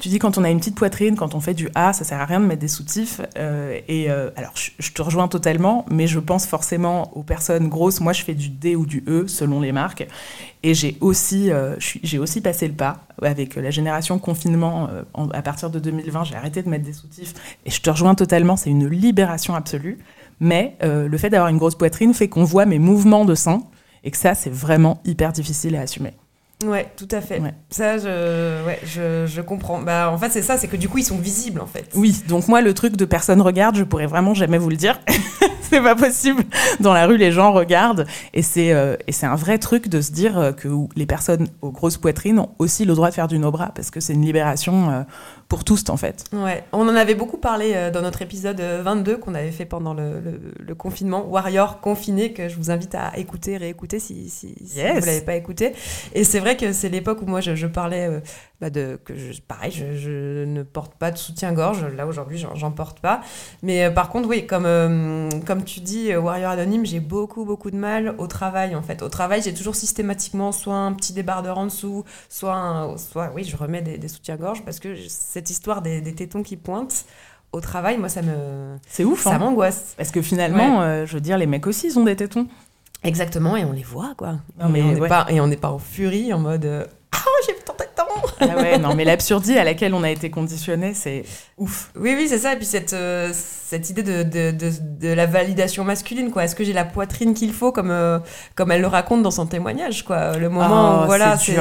tu 0.01 0.10
dis 0.10 0.17
quand 0.17 0.39
on 0.39 0.43
a 0.43 0.50
une 0.50 0.58
petite 0.58 0.75
poitrine, 0.75 1.15
quand 1.15 1.36
on 1.36 1.39
fait 1.39 1.53
du 1.53 1.70
A, 1.75 1.93
ça 1.93 2.03
sert 2.03 2.20
à 2.20 2.25
rien 2.25 2.39
de 2.39 2.46
mettre 2.46 2.60
des 2.60 2.67
soutifs. 2.67 3.22
Euh, 3.38 3.79
et 3.88 4.10
euh, 4.10 4.31
alors, 4.36 4.51
je, 4.55 4.91
te 4.91 5.01
rejoins 5.03 5.27
totalement, 5.27 5.86
mais 5.91 6.08
je 6.08 6.17
pense 6.17 6.48
forcément 6.48 7.15
aux 7.15 7.22
personnes 7.22 7.70
grosses. 7.70 8.01
Moi, 8.01 8.12
je 8.12 8.24
fais 8.24 8.34
du 8.34 8.50
D 8.50 8.75
ou 8.75 8.88
du 8.88 9.03
E 9.08 9.27
selon 9.27 9.62
les 9.62 9.72
marques. 9.72 10.08
Et 10.63 10.74
j'ai 10.74 10.98
aussi, 11.01 11.51
euh, 11.51 11.75
j'ai 11.79 12.17
aussi 12.17 12.41
passé 12.41 12.67
le 12.67 12.74
pas 12.74 13.05
avec 13.22 13.55
la 13.55 13.70
génération 13.70 14.17
confinement. 14.17 14.89
à 15.34 15.41
partir 15.43 15.70
de 15.70 15.77
2020, 15.77 16.24
j'ai 16.24 16.36
arrêté 16.36 16.63
de 16.63 16.70
mettre 16.70 16.86
des 16.86 16.93
soutifs. 16.93 17.36
Et 17.67 17.70
je 17.70 17.79
te 17.79 17.89
rejoins 17.91 18.15
totalement, 18.15 18.58
c'est 18.58 18.72
une 18.72 18.88
libération 18.88 19.53
absolue. 19.53 20.00
Mais 20.39 20.77
le 20.81 21.15
fait 21.20 21.29
d'avoir 21.29 21.50
une 21.50 21.60
grosse 21.60 21.75
poitrine 21.75 22.15
fait 22.15 22.27
qu'on 22.27 22.43
voit 22.43 22.65
mes 22.65 22.79
mouvements 22.79 23.25
de 23.25 23.36
sein 23.36 23.62
et 24.03 24.10
que 24.10 24.17
ça, 24.17 24.34
c'est 24.34 24.50
vraiment 24.50 25.00
hyper 25.05 25.31
difficile 25.31 25.75
à 25.75 25.81
assumer. 25.81 26.13
Ouais, 26.65 26.91
tout 26.96 27.08
à 27.12 27.22
fait. 27.22 27.41
Ça, 27.70 27.98
je, 27.98 28.65
ouais, 28.65 28.80
je, 28.86 29.25
je, 29.25 29.41
comprends. 29.41 29.82
Bah, 29.82 30.12
en 30.12 30.18
fait, 30.18 30.30
c'est 30.30 30.41
ça, 30.41 30.58
c'est 30.58 30.68
que 30.68 30.75
du 30.75 30.89
coup, 30.89 30.98
ils 31.00 31.03
sont 31.03 31.18
visibles, 31.18 31.62
en 31.62 31.65
fait. 31.65 31.89
Oui, 31.96 32.22
donc 32.27 32.48
moi, 32.48 32.62
le 32.62 32.74
truc 32.74 32.96
de 32.96 33.06
personne 33.06 33.41
regarde, 33.41 33.75
je 33.75 33.84
pourrais 33.84 34.08
vraiment 34.08 34.34
jamais 34.34 34.58
vous 34.58 34.70
le 34.70 34.75
dire. 34.75 35.00
c'est 35.72 35.82
pas 35.82 35.96
possible. 35.96 36.44
Dans 36.80 36.94
la 36.94 37.08
rue, 37.08 37.18
les 37.18 37.32
gens 37.32 37.53
regardent. 37.53 38.06
Et 38.34 38.41
c'est 38.41 38.74
euh, 38.74 38.96
et 39.08 39.12
c'est 39.12 39.25
un 39.25 39.36
vrai 39.36 39.58
truc 39.58 39.88
de 39.88 40.01
se 40.01 40.12
dire 40.12 40.38
euh, 40.38 40.51
que 40.51 40.68
les 40.96 41.06
personnes 41.06 41.48
aux 41.62 41.72
grosses 41.72 41.98
poitrines 41.98 42.39
ont 42.39 42.50
aussi 42.60 42.86
le 42.86 42.94
droit 42.94 43.10
de 43.10 43.15
faire 43.15 43.27
du 43.27 43.39
no-bras, 43.39 43.72
parce 43.74 43.89
que 43.89 44.00
c'est 44.00 44.13
une 44.13 44.25
libération 44.25 44.89
euh, 44.89 45.01
pour 45.51 45.65
tous, 45.65 45.84
en 45.89 45.98
fait. 45.98 46.24
Ouais, 46.31 46.63
on 46.72 46.88
en 46.88 46.96
avait 46.96 47.13
beaucoup 47.13 47.38
parlé 47.38 47.91
dans 47.91 48.01
notre 48.01 48.22
épisode 48.22 48.62
22 48.62 49.17
qu'on 49.17 49.36
avait 49.36 49.51
fait 49.51 49.65
pendant 49.65 49.93
le, 49.93 50.22
le, 50.58 50.75
confinement, 50.75 51.27
Warrior 51.27 51.81
confiné, 51.81 52.31
que 52.31 52.48
je 52.48 52.55
vous 52.55 52.72
invite 52.72 52.96
à 52.96 53.17
écouter, 53.17 53.58
réécouter 53.58 54.00
si, 54.00 54.29
si, 54.29 54.55
si 54.65 54.79
vous 54.79 55.05
l'avez 55.05 55.20
pas 55.20 55.36
écouté. 55.36 55.74
Et 56.13 56.24
c'est 56.24 56.39
vrai 56.39 56.55
que 56.55 56.72
c'est 56.72 56.88
l'époque 56.88 57.22
où 57.22 57.25
moi 57.25 57.41
je, 57.41 57.55
je 57.55 57.67
parlais 57.67 58.22
bah, 58.62 58.70
de, 58.70 59.00
que 59.03 59.15
je, 59.15 59.41
pareil, 59.41 59.72
je, 59.72 60.46
ne 60.46 60.62
porte 60.62 60.94
pas 60.94 61.10
de 61.10 61.18
soutien-gorge. 61.18 61.84
Là, 61.98 62.06
aujourd'hui, 62.06 62.38
j'en 62.38 62.72
porte 62.72 63.00
pas. 63.00 63.22
Mais 63.63 63.86
euh, 63.86 63.89
par 63.89 64.10
contre, 64.10 64.30
oui, 64.30 64.46
comme, 64.46 64.68
euh, 64.68 65.30
comme 65.48 65.63
tu 65.63 65.80
dis, 65.80 66.12
euh, 66.12 66.22
Warrior 66.22 66.51
Anonyme, 66.51 66.86
j'ai 66.86 67.00
beaucoup, 67.00 67.44
beaucoup 67.44 67.72
de 67.72 67.75
mal 67.75 68.13
au 68.20 68.27
travail, 68.27 68.75
en 68.75 68.84
fait. 68.84 69.01
Au 69.01 69.10
travail, 69.10 69.41
j'ai 69.41 69.56
toujours 69.56 69.74
systématiquement 69.74 70.51
soit 70.51 70.75
un 70.75 70.94
petit 70.94 71.12
débardeur 71.12 71.58
en 71.58 71.65
dessous, 71.65 72.06
soit, 72.30 72.94
soit 72.98 73.32
oui, 73.34 73.44
je 73.46 73.58
remets 73.58 73.82
des, 73.82 74.08
soutiens-gorge 74.08 74.63
parce 74.63 74.80
que 74.80 74.96
cette 75.08 75.50
histoire 75.50 75.82
des, 75.82 76.03
tétons 76.13 76.44
qui 76.44 76.56
pointent, 76.56 77.06
au 77.53 77.62
travail, 77.62 77.98
moi, 77.98 78.10
ça 78.10 78.22
me. 78.22 78.77
C'est 78.88 79.03
ouf. 79.03 79.24
Ça 79.24 79.32
hein. 79.32 79.39
m'angoisse. 79.39 79.96
Parce 79.98 80.12
que 80.12 80.22
finalement, 80.22 81.06
je 81.06 81.13
veux 81.13 81.20
dire, 81.20 81.39
les 81.39 81.48
mecs 81.48 81.65
aussi, 81.65 81.88
ils 81.88 81.98
ont 81.98 82.03
des 82.03 82.15
tétons. 82.15 82.48
Exactement, 83.03 83.58
et 83.58 83.65
on 83.65 83.72
les 83.72 83.82
voit, 83.82 84.13
quoi. 84.15 84.36
Non, 84.60 84.70
mais 84.70 84.84
on 84.84 84.91
n'est 84.91 85.08
pas, 85.08 85.25
et 85.30 85.41
on 85.41 85.48
n'est 85.48 85.58
pas 85.58 85.72
en 85.72 85.80
furie, 85.80 86.32
en 86.32 86.39
mode. 86.39 86.88
Ah, 87.13 87.44
j'ai 87.46 87.53
tentative 87.95 88.38
Ah 88.39 88.61
ouais, 88.61 88.77
non, 88.77 88.95
mais 88.95 89.03
l'absurdie 89.05 89.57
à 89.57 89.63
laquelle 89.63 89.93
on 89.93 90.03
a 90.03 90.09
été 90.09 90.29
conditionné, 90.29 90.93
c'est 90.93 91.23
ouf. 91.57 91.91
Oui, 91.95 92.13
oui, 92.17 92.27
c'est 92.27 92.38
ça. 92.39 92.53
Et 92.53 92.55
puis 92.57 92.65
cette, 92.65 92.93
euh, 92.93 93.31
cette 93.33 93.89
idée 93.89 94.03
de, 94.03 94.23
de, 94.23 94.51
de, 94.51 94.71
de 95.00 95.13
la 95.13 95.25
validation 95.25 95.83
masculine, 95.83 96.31
quoi. 96.31 96.43
Est-ce 96.43 96.55
que 96.55 96.63
j'ai 96.63 96.73
la 96.73 96.85
poitrine 96.85 97.33
qu'il 97.33 97.53
faut, 97.53 97.71
comme, 97.71 97.91
euh, 97.91 98.19
comme 98.55 98.71
elle 98.71 98.81
le 98.81 98.88
raconte 98.88 99.23
dans 99.23 99.31
son 99.31 99.45
témoignage, 99.45 100.03
quoi. 100.05 100.38
Le 100.38 100.50
moment 100.50 101.00
Oh, 101.00 101.03
où, 101.03 101.05
voilà, 101.05 101.38
c'est 101.38 101.57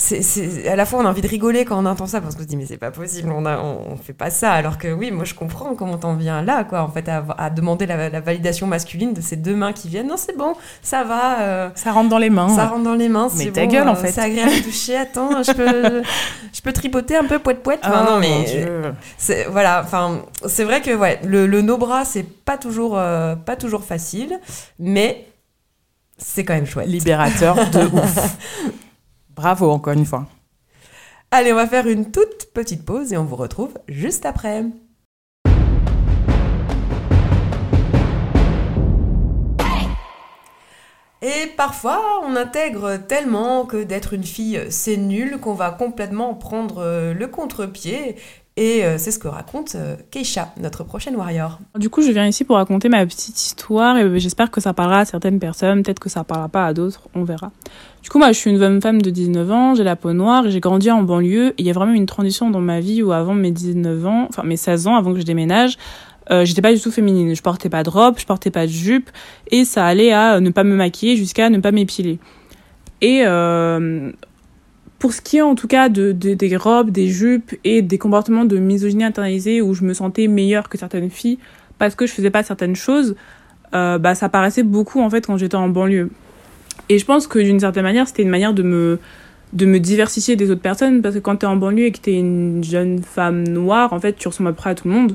c'est 0.00 0.68
à 0.68 0.76
la 0.76 0.86
fois 0.86 1.00
on 1.00 1.04
a 1.06 1.08
envie 1.10 1.22
de 1.22 1.26
rigoler 1.28 1.64
quand 1.64 1.76
on 1.76 1.84
entend 1.84 2.06
ça 2.06 2.20
parce 2.20 2.36
qu'on 2.36 2.42
se 2.42 2.46
dit 2.46 2.56
mais 2.56 2.66
c'est 2.66 2.76
pas 2.76 2.92
possible 2.92 3.32
on, 3.32 3.44
a, 3.44 3.58
on, 3.58 3.94
on 3.94 3.96
fait 3.96 4.12
pas 4.12 4.30
ça 4.30 4.52
alors 4.52 4.78
que 4.78 4.86
oui 4.92 5.10
moi 5.10 5.24
je 5.24 5.34
comprends 5.34 5.74
comment 5.74 5.98
t'en 5.98 6.14
viens 6.14 6.40
là 6.40 6.62
quoi 6.62 6.82
en 6.82 6.88
fait 6.88 7.08
à, 7.08 7.24
à 7.36 7.50
demander 7.50 7.84
la, 7.84 8.08
la 8.08 8.20
validation 8.20 8.68
masculine 8.68 9.12
de 9.12 9.20
ces 9.20 9.34
deux 9.34 9.56
mains 9.56 9.72
qui 9.72 9.88
viennent 9.88 10.06
non 10.06 10.16
c'est 10.16 10.36
bon 10.38 10.54
ça 10.82 11.02
va 11.02 11.40
euh, 11.40 11.68
Ça 11.74 11.90
rentre 11.90 12.08
dans 12.10 12.18
les 12.18 12.30
mains. 12.30 12.48
ça 12.48 12.66
rentre 12.66 12.84
dans 12.84 12.94
les 12.94 13.08
mains 13.08 13.28
Mais 13.36 13.44
c'est 13.46 13.50
ta 13.52 13.66
bon, 13.66 13.72
gueule, 13.72 13.88
en 13.88 13.92
euh, 13.92 13.96
fait. 13.96 14.12
c'est 14.12 14.20
agréable 14.20 14.52
de 14.52 14.62
toucher 14.62 14.96
attends 14.96 15.42
je 15.42 15.52
peux 15.52 16.02
je 16.52 16.60
peux 16.62 16.72
tripoter 16.72 17.16
un 17.16 17.24
peu 17.24 17.40
poète 17.40 17.64
poète 17.64 17.80
Ah 17.82 18.06
non 18.08 18.20
mais 18.20 18.46
c'est 19.16 19.46
voilà 19.50 19.82
enfin 19.84 20.20
c'est 20.46 20.62
vrai 20.64 20.80
que 20.80 20.94
ouais 20.94 21.18
le, 21.24 21.48
le 21.48 21.60
no 21.60 21.76
bras 21.76 22.04
c'est 22.04 22.22
pas 22.22 22.56
toujours 22.56 22.96
euh, 22.96 23.34
pas 23.34 23.56
toujours 23.56 23.82
facile 23.82 24.38
mais 24.78 25.26
c'est 26.18 26.44
quand 26.44 26.54
même 26.54 26.66
chouette 26.66 26.86
Libérateur 26.86 27.56
de 27.70 27.80
ouf. 27.96 28.36
Bravo 29.38 29.70
encore 29.70 29.92
une 29.92 30.04
fois. 30.04 30.26
Allez, 31.30 31.52
on 31.52 31.54
va 31.54 31.68
faire 31.68 31.86
une 31.86 32.10
toute 32.10 32.52
petite 32.52 32.84
pause 32.84 33.12
et 33.12 33.16
on 33.16 33.24
vous 33.24 33.36
retrouve 33.36 33.72
juste 33.86 34.26
après. 34.26 34.64
Et 41.22 41.46
parfois, 41.56 42.02
on 42.24 42.34
intègre 42.34 42.96
tellement 42.96 43.64
que 43.64 43.84
d'être 43.84 44.12
une 44.12 44.24
fille, 44.24 44.60
c'est 44.70 44.96
nul, 44.96 45.38
qu'on 45.38 45.54
va 45.54 45.70
complètement 45.70 46.34
prendre 46.34 46.78
euh, 46.78 47.14
le 47.14 47.28
contre-pied. 47.28 48.16
Et 48.60 48.84
euh, 48.84 48.98
c'est 48.98 49.12
ce 49.12 49.20
que 49.20 49.28
raconte 49.28 49.76
euh, 49.76 49.94
Keisha, 50.10 50.52
notre 50.60 50.82
prochaine 50.82 51.14
warrior. 51.14 51.60
Du 51.78 51.88
coup, 51.88 52.02
je 52.02 52.10
viens 52.10 52.26
ici 52.26 52.42
pour 52.42 52.56
raconter 52.56 52.88
ma 52.88 53.06
petite 53.06 53.40
histoire 53.40 53.96
et 53.96 54.18
j'espère 54.18 54.50
que 54.50 54.60
ça 54.60 54.74
parlera 54.74 54.98
à 54.98 55.04
certaines 55.04 55.38
personnes, 55.38 55.84
peut-être 55.84 56.00
que 56.00 56.08
ça 56.08 56.24
parlera 56.24 56.48
pas 56.48 56.66
à 56.66 56.74
d'autres, 56.74 57.08
on 57.14 57.22
verra. 57.22 57.52
Du 58.02 58.10
coup, 58.10 58.18
moi, 58.18 58.32
je 58.32 58.38
suis 58.38 58.50
une 58.50 58.58
bonne 58.58 58.82
femme 58.82 59.00
de 59.00 59.10
19 59.10 59.52
ans, 59.52 59.74
j'ai 59.76 59.84
la 59.84 59.94
peau 59.94 60.12
noire 60.12 60.50
j'ai 60.50 60.58
grandi 60.58 60.90
en 60.90 61.04
banlieue. 61.04 61.54
Il 61.58 61.66
y 61.66 61.70
a 61.70 61.72
vraiment 61.72 61.92
une 61.92 62.06
transition 62.06 62.50
dans 62.50 62.60
ma 62.60 62.80
vie 62.80 63.00
où 63.00 63.12
avant 63.12 63.32
mes 63.32 63.52
19 63.52 64.04
ans, 64.06 64.26
enfin 64.28 64.42
mes 64.42 64.56
16 64.56 64.88
ans, 64.88 64.96
avant 64.96 65.12
que 65.12 65.20
je 65.20 65.24
déménage, 65.24 65.78
euh, 66.32 66.44
j'étais 66.44 66.60
pas 66.60 66.74
du 66.74 66.80
tout 66.80 66.90
féminine. 66.90 67.36
Je 67.36 67.42
portais 67.42 67.68
pas 67.68 67.84
de 67.84 67.90
robe, 67.90 68.16
je 68.18 68.26
portais 68.26 68.50
pas 68.50 68.66
de 68.66 68.72
jupe 68.72 69.08
et 69.52 69.64
ça 69.64 69.86
allait 69.86 70.12
à 70.12 70.40
ne 70.40 70.50
pas 70.50 70.64
me 70.64 70.74
maquiller 70.74 71.14
jusqu'à 71.16 71.48
ne 71.48 71.58
pas 71.58 71.70
m'épiler. 71.70 72.18
Et 73.02 73.22
euh, 73.24 74.10
pour 74.98 75.12
ce 75.12 75.20
qui 75.20 75.36
est 75.36 75.42
en 75.42 75.54
tout 75.54 75.68
cas 75.68 75.88
de, 75.88 76.12
de- 76.12 76.34
des 76.34 76.56
robes, 76.56 76.90
des 76.90 77.08
jupes 77.08 77.54
et 77.64 77.82
des 77.82 77.98
comportements 77.98 78.44
de 78.44 78.58
misogynie 78.58 79.04
internalisée 79.04 79.62
où 79.62 79.74
je 79.74 79.84
me 79.84 79.94
sentais 79.94 80.26
meilleure 80.26 80.68
que 80.68 80.76
certaines 80.78 81.10
filles 81.10 81.38
parce 81.78 81.94
que 81.94 82.06
je 82.06 82.12
faisais 82.12 82.30
pas 82.30 82.42
certaines 82.42 82.74
choses, 82.74 83.14
euh, 83.74 83.98
bah 83.98 84.14
ça 84.16 84.28
paraissait 84.28 84.64
beaucoup 84.64 85.00
en 85.00 85.10
fait 85.10 85.26
quand 85.26 85.36
j'étais 85.36 85.54
en 85.56 85.68
banlieue. 85.68 86.10
Et 86.88 86.98
je 86.98 87.04
pense 87.04 87.26
que 87.26 87.38
d'une 87.38 87.60
certaine 87.60 87.84
manière, 87.84 88.08
c'était 88.08 88.22
une 88.22 88.30
manière 88.30 88.54
de 88.54 88.62
me 88.62 88.98
de 89.54 89.64
me 89.64 89.78
diversifier 89.80 90.36
des 90.36 90.50
autres 90.50 90.60
personnes 90.60 91.00
parce 91.00 91.14
que 91.14 91.20
quand 91.20 91.36
t'es 91.36 91.46
en 91.46 91.56
banlieue 91.56 91.86
et 91.86 91.92
que 91.92 91.98
t'es 92.00 92.14
une 92.18 92.62
jeune 92.64 93.00
femme 93.02 93.44
noire, 93.48 93.92
en 93.92 94.00
fait, 94.00 94.14
tu 94.14 94.28
ressembles 94.28 94.50
à 94.50 94.52
peu 94.52 94.56
près 94.56 94.70
à 94.70 94.74
tout 94.74 94.88
le 94.88 94.94
monde. 94.94 95.14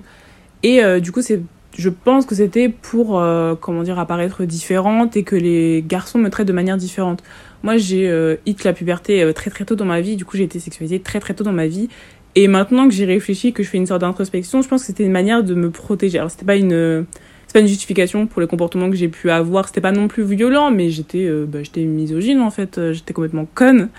Et 0.63 0.83
euh, 0.83 0.99
du 0.99 1.11
coup, 1.11 1.21
c'est 1.21 1.41
je 1.75 1.89
pense 1.89 2.25
que 2.25 2.35
c'était 2.35 2.69
pour 2.69 3.19
euh, 3.19 3.55
comment 3.55 3.83
dire 3.83 3.97
apparaître 3.99 4.43
différente 4.43 5.17
et 5.17 5.23
que 5.23 5.35
les 5.35 5.83
garçons 5.87 6.19
me 6.19 6.29
traitent 6.29 6.47
de 6.47 6.53
manière 6.53 6.77
différente. 6.77 7.23
Moi, 7.63 7.77
j'ai 7.77 8.09
euh, 8.09 8.35
hit 8.45 8.63
la 8.63 8.73
puberté 8.73 9.23
euh, 9.23 9.33
très 9.33 9.49
très 9.49 9.65
tôt 9.65 9.75
dans 9.75 9.85
ma 9.85 10.01
vie, 10.01 10.15
du 10.15 10.25
coup, 10.25 10.37
j'ai 10.37 10.43
été 10.43 10.59
sexualisée 10.59 10.99
très 10.99 11.19
très 11.19 11.33
tôt 11.33 11.43
dans 11.43 11.53
ma 11.53 11.67
vie. 11.67 11.89
Et 12.35 12.47
maintenant 12.47 12.87
que 12.87 12.93
j'y 12.93 13.05
réfléchis, 13.05 13.53
que 13.53 13.63
je 13.63 13.69
fais 13.69 13.77
une 13.77 13.85
sorte 13.85 14.01
d'introspection, 14.01 14.61
je 14.61 14.67
pense 14.67 14.81
que 14.81 14.87
c'était 14.87 15.03
une 15.03 15.11
manière 15.11 15.43
de 15.43 15.53
me 15.53 15.69
protéger. 15.69 16.17
Alors, 16.17 16.31
c'était 16.31 16.45
pas 16.45 16.55
une 16.55 17.05
c'est 17.53 17.59
pas 17.59 17.61
une 17.61 17.67
justification 17.67 18.25
pour 18.25 18.41
les 18.41 18.47
comportements 18.47 18.89
que 18.89 18.95
j'ai 18.95 19.09
pu 19.09 19.29
avoir. 19.29 19.67
C'était 19.67 19.79
pas 19.79 19.91
non 19.91 20.07
plus 20.07 20.23
violent, 20.23 20.71
mais 20.71 20.89
j'étais 20.89 21.25
euh, 21.25 21.45
bah, 21.47 21.59
j'étais 21.61 21.83
misogyne 21.83 22.41
en 22.41 22.49
fait. 22.49 22.79
Euh, 22.79 22.93
J'étais 22.93 23.13
complètement 23.13 23.45
conne. 23.53 23.89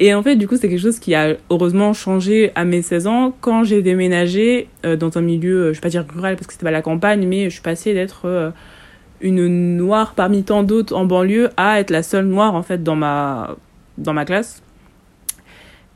Et 0.00 0.12
en 0.12 0.22
fait, 0.22 0.36
du 0.36 0.46
coup, 0.46 0.58
c'est 0.58 0.68
quelque 0.68 0.82
chose 0.82 0.98
qui 0.98 1.14
a 1.14 1.34
heureusement 1.48 1.94
changé 1.94 2.52
à 2.54 2.66
mes 2.66 2.82
16 2.82 3.06
ans 3.06 3.34
quand 3.40 3.64
j'ai 3.64 3.80
déménagé 3.80 4.68
euh, 4.84 4.96
dans 4.96 5.16
un 5.16 5.22
milieu, 5.22 5.72
je 5.72 5.78
vais 5.78 5.80
pas 5.80 5.88
dire 5.88 6.04
rural 6.14 6.36
parce 6.36 6.46
que 6.46 6.52
c'était 6.52 6.66
pas 6.66 6.70
la 6.70 6.82
campagne, 6.82 7.26
mais 7.26 7.44
je 7.44 7.54
suis 7.54 7.62
passée 7.62 7.94
d'être 7.94 8.52
une 9.22 9.78
noire 9.78 10.12
parmi 10.14 10.42
tant 10.42 10.62
d'autres 10.62 10.94
en 10.94 11.06
banlieue 11.06 11.48
à 11.56 11.80
être 11.80 11.88
la 11.88 12.02
seule 12.02 12.26
noire 12.26 12.54
en 12.54 12.62
fait 12.62 12.82
dans 12.82 12.96
ma 12.96 13.56
dans 13.96 14.12
ma 14.12 14.26
classe. 14.26 14.62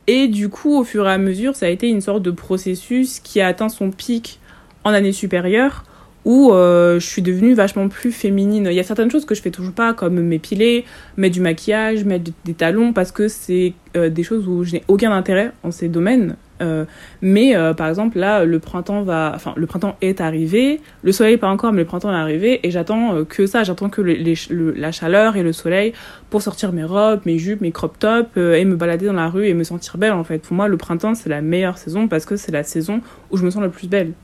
Et 0.06 0.26
du 0.26 0.48
coup, 0.48 0.78
au 0.78 0.84
fur 0.84 1.06
et 1.06 1.12
à 1.12 1.18
mesure, 1.18 1.54
ça 1.54 1.66
a 1.66 1.68
été 1.68 1.86
une 1.86 2.00
sorte 2.00 2.22
de 2.22 2.30
processus 2.30 3.20
qui 3.20 3.42
a 3.42 3.46
atteint 3.48 3.68
son 3.68 3.90
pic 3.90 4.40
en 4.84 4.94
année 4.94 5.12
supérieure 5.12 5.84
où 6.24 6.52
euh, 6.52 6.98
je 7.00 7.06
suis 7.06 7.22
devenue 7.22 7.54
vachement 7.54 7.88
plus 7.88 8.12
féminine. 8.12 8.68
Il 8.70 8.76
y 8.76 8.80
a 8.80 8.84
certaines 8.84 9.10
choses 9.10 9.24
que 9.24 9.34
je 9.34 9.42
fais 9.42 9.50
toujours 9.50 9.72
pas, 9.72 9.94
comme 9.94 10.20
m'épiler, 10.20 10.84
mettre 11.16 11.34
du 11.34 11.40
maquillage, 11.40 12.04
mettre 12.04 12.30
des 12.44 12.54
talons, 12.54 12.92
parce 12.92 13.12
que 13.12 13.28
c'est 13.28 13.72
euh, 13.96 14.10
des 14.10 14.22
choses 14.22 14.46
où 14.46 14.64
je 14.64 14.74
n'ai 14.74 14.84
aucun 14.88 15.12
intérêt 15.12 15.52
en 15.62 15.70
ces 15.70 15.88
domaines. 15.88 16.36
Euh, 16.60 16.86
mais 17.22 17.54
par 17.76 17.88
exemple 17.88 18.18
là, 18.18 18.44
le 18.44 18.58
printemps 18.58 19.02
va, 19.02 19.30
enfin 19.32 19.52
le 19.56 19.66
printemps 19.66 19.96
est 20.00 20.20
arrivé, 20.20 20.80
le 21.04 21.12
soleil 21.12 21.36
pas 21.36 21.46
encore, 21.46 21.72
mais 21.72 21.82
le 21.82 21.86
printemps 21.86 22.10
est 22.10 22.16
arrivé, 22.16 22.58
et 22.64 22.72
j'attends 22.72 23.24
que 23.24 23.46
ça, 23.46 23.62
j'attends 23.62 23.88
que 23.88 24.02
la 24.02 24.90
chaleur 24.90 25.36
et 25.36 25.44
le 25.44 25.52
soleil 25.52 25.92
pour 26.30 26.42
sortir 26.42 26.72
mes 26.72 26.82
robes, 26.82 27.20
mes 27.26 27.38
jupes, 27.38 27.60
mes 27.60 27.70
crop 27.70 27.96
tops 28.00 28.36
et 28.36 28.64
me 28.64 28.74
balader 28.74 29.06
dans 29.06 29.12
la 29.12 29.28
rue 29.28 29.46
et 29.46 29.54
me 29.54 29.62
sentir 29.62 29.98
belle 29.98 30.10
en 30.10 30.24
fait. 30.24 30.40
Pour 30.40 30.56
moi, 30.56 30.66
le 30.66 30.76
printemps 30.76 31.14
c'est 31.14 31.28
la 31.28 31.42
meilleure 31.42 31.78
saison 31.78 32.08
parce 32.08 32.26
que 32.26 32.34
c'est 32.34 32.50
la 32.50 32.64
saison 32.64 33.02
où 33.30 33.36
je 33.36 33.44
me 33.44 33.50
sens 33.50 33.62
le 33.62 33.70
plus 33.70 33.86
belle. 33.86 34.14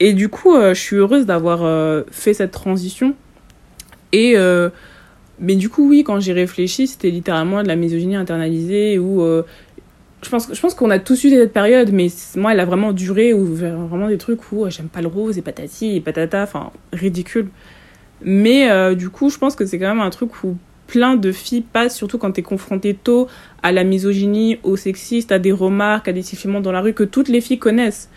Et 0.00 0.12
du 0.12 0.28
coup, 0.28 0.54
euh, 0.54 0.74
je 0.74 0.80
suis 0.80 0.96
heureuse 0.96 1.26
d'avoir 1.26 1.64
euh, 1.64 2.02
fait 2.10 2.34
cette 2.34 2.50
transition. 2.50 3.14
Et 4.12 4.34
euh, 4.36 4.70
mais 5.38 5.54
du 5.54 5.68
coup, 5.68 5.88
oui, 5.88 6.04
quand 6.04 6.20
j'y 6.20 6.32
réfléchi, 6.32 6.86
c'était 6.86 7.10
littéralement 7.10 7.62
de 7.62 7.68
la 7.68 7.76
misogynie 7.76 8.16
internalisée 8.16 8.98
où 8.98 9.22
je 10.22 10.30
pense, 10.30 10.48
je 10.52 10.58
pense 10.58 10.74
qu'on 10.74 10.88
a 10.88 10.98
tous 10.98 11.24
eu 11.24 11.30
cette 11.30 11.52
période, 11.52 11.92
mais 11.92 12.06
moi, 12.36 12.52
elle 12.52 12.60
a 12.60 12.64
vraiment 12.64 12.92
duré 12.92 13.34
où 13.34 13.44
vraiment 13.44 14.08
des 14.08 14.16
trucs 14.16 14.50
où 14.50 14.64
j'aime 14.70 14.88
pas 14.88 15.02
le 15.02 15.08
rose 15.08 15.36
et 15.36 15.42
patati 15.42 15.96
et 15.96 16.00
patata, 16.00 16.42
enfin 16.42 16.70
ridicule. 16.94 17.48
Mais 18.22 18.94
du 18.96 19.10
coup, 19.10 19.28
je 19.28 19.36
pense 19.36 19.56
que 19.56 19.66
c'est 19.66 19.78
quand 19.78 19.88
même 19.88 20.00
un 20.00 20.08
truc 20.08 20.42
où 20.42 20.56
plein 20.86 21.16
de 21.16 21.32
filles 21.32 21.64
passent, 21.70 21.96
surtout 21.96 22.16
quand 22.16 22.32
t'es 22.32 22.42
confrontée 22.42 22.94
tôt 22.94 23.28
à 23.62 23.72
la 23.72 23.84
misogynie, 23.84 24.58
au 24.62 24.76
sexiste, 24.76 25.32
à 25.32 25.38
des 25.38 25.52
remarques, 25.52 26.08
à 26.08 26.12
des 26.12 26.22
sifflements 26.22 26.60
dans 26.60 26.72
la 26.72 26.80
rue 26.80 26.94
que 26.94 27.04
toutes 27.04 27.28
les 27.28 27.42
filles 27.42 27.58
connaissent. 27.58 28.08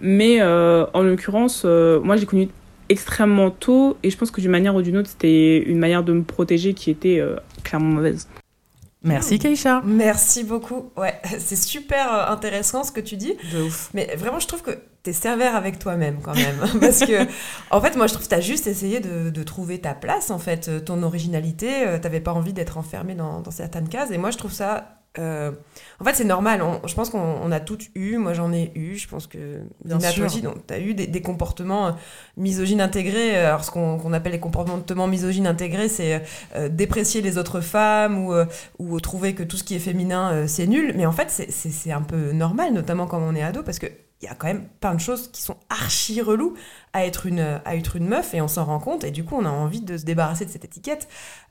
Mais 0.00 0.40
euh, 0.40 0.86
en 0.92 1.02
l'occurrence, 1.02 1.62
euh, 1.64 2.00
moi 2.00 2.16
j'ai 2.16 2.26
connu 2.26 2.48
extrêmement 2.88 3.50
tôt 3.50 3.96
et 4.02 4.10
je 4.10 4.16
pense 4.16 4.30
que 4.30 4.40
d'une 4.40 4.50
manière 4.50 4.74
ou 4.74 4.82
d'une 4.82 4.96
autre, 4.96 5.08
c'était 5.08 5.58
une 5.58 5.78
manière 5.78 6.02
de 6.02 6.12
me 6.12 6.22
protéger 6.22 6.74
qui 6.74 6.90
était 6.90 7.18
euh, 7.18 7.36
clairement 7.62 7.94
mauvaise. 7.94 8.28
Merci 9.02 9.38
Keisha. 9.38 9.82
Merci 9.84 10.44
beaucoup. 10.44 10.90
Ouais, 10.96 11.20
c'est 11.38 11.56
super 11.56 12.30
intéressant 12.30 12.84
ce 12.84 12.92
que 12.92 13.00
tu 13.00 13.16
dis. 13.16 13.34
De 13.52 13.62
ouf. 13.62 13.90
Mais 13.92 14.14
vraiment, 14.16 14.38
je 14.38 14.46
trouve 14.46 14.62
que 14.62 14.70
t'es 15.02 15.12
sévère 15.12 15.56
avec 15.56 15.78
toi-même 15.78 16.20
quand 16.22 16.34
même. 16.34 16.56
Parce 16.80 17.00
que, 17.00 17.26
en 17.70 17.80
fait, 17.82 17.96
moi, 17.96 18.06
je 18.06 18.14
trouve 18.14 18.24
que 18.24 18.30
t'as 18.30 18.40
juste 18.40 18.66
essayé 18.66 19.00
de, 19.00 19.28
de 19.28 19.42
trouver 19.42 19.78
ta 19.78 19.92
place, 19.92 20.30
en 20.30 20.38
fait, 20.38 20.84
ton 20.86 21.02
originalité. 21.02 21.84
T'avais 22.00 22.20
pas 22.20 22.32
envie 22.32 22.54
d'être 22.54 22.78
enfermée 22.78 23.14
dans, 23.14 23.40
dans 23.40 23.50
certaines 23.50 23.90
cases. 23.90 24.10
Et 24.10 24.16
moi, 24.16 24.30
je 24.30 24.38
trouve 24.38 24.52
ça. 24.52 25.03
Euh, 25.18 25.52
En 26.00 26.04
fait, 26.04 26.14
c'est 26.14 26.24
normal. 26.24 26.60
On- 26.62 26.86
je 26.86 26.94
pense 26.94 27.10
qu'on 27.10 27.18
on 27.20 27.52
a 27.52 27.60
toutes 27.60 27.86
eu. 27.94 28.16
Moi, 28.16 28.32
j'en 28.34 28.52
ai 28.52 28.72
eu. 28.74 28.96
Je 28.96 29.08
pense 29.08 29.26
que 29.26 29.60
Bien 29.84 29.98
sûr. 30.00 30.26
aussi, 30.26 30.42
donc, 30.42 30.66
t'as 30.66 30.80
eu 30.80 30.94
des, 30.94 31.06
des 31.06 31.22
comportements 31.22 31.86
euh, 31.88 31.92
misogynes 32.36 32.80
intégrés. 32.80 33.36
Alors, 33.36 33.64
ce 33.64 33.70
qu'on 33.70 34.12
appelle 34.12 34.32
les 34.32 34.40
comportements 34.40 35.06
misogynes 35.06 35.46
intégrés, 35.46 35.88
c'est 35.88 36.22
euh, 36.56 36.68
déprécier 36.68 37.22
les 37.22 37.38
autres 37.38 37.60
femmes 37.60 38.18
ou, 38.24 38.32
euh, 38.32 38.46
ou 38.78 38.98
trouver 39.00 39.34
que 39.34 39.42
tout 39.42 39.56
ce 39.56 39.64
qui 39.64 39.74
est 39.76 39.78
féminin, 39.78 40.32
euh, 40.32 40.46
c'est 40.46 40.66
nul. 40.66 40.94
Mais 40.96 41.06
en 41.06 41.12
fait, 41.12 41.30
c'est 41.30 41.92
un 41.92 42.02
peu 42.02 42.32
normal, 42.32 42.72
notamment 42.72 43.06
quand 43.06 43.20
on 43.20 43.34
est 43.34 43.42
ado, 43.42 43.62
parce 43.62 43.78
que 43.78 43.86
il 44.22 44.26
y 44.26 44.28
a 44.28 44.34
quand 44.34 44.46
même 44.46 44.66
plein 44.80 44.94
de 44.94 45.00
choses 45.00 45.30
qui 45.30 45.42
sont 45.42 45.56
archi 45.68 46.22
reloues 46.22 46.54
à 46.94 47.04
être 47.04 47.26
une, 47.26 47.60
à 47.64 47.76
être 47.76 47.96
une 47.96 48.06
meuf 48.06 48.32
et 48.32 48.40
on 48.40 48.48
s'en 48.48 48.64
rend 48.64 48.78
compte 48.78 49.04
et 49.04 49.10
du 49.10 49.24
coup 49.24 49.36
on 49.36 49.44
a 49.44 49.50
envie 49.50 49.80
de 49.80 49.98
se 49.98 50.04
débarrasser 50.04 50.46
de 50.46 50.50
cette 50.50 50.64
étiquette. 50.64 51.08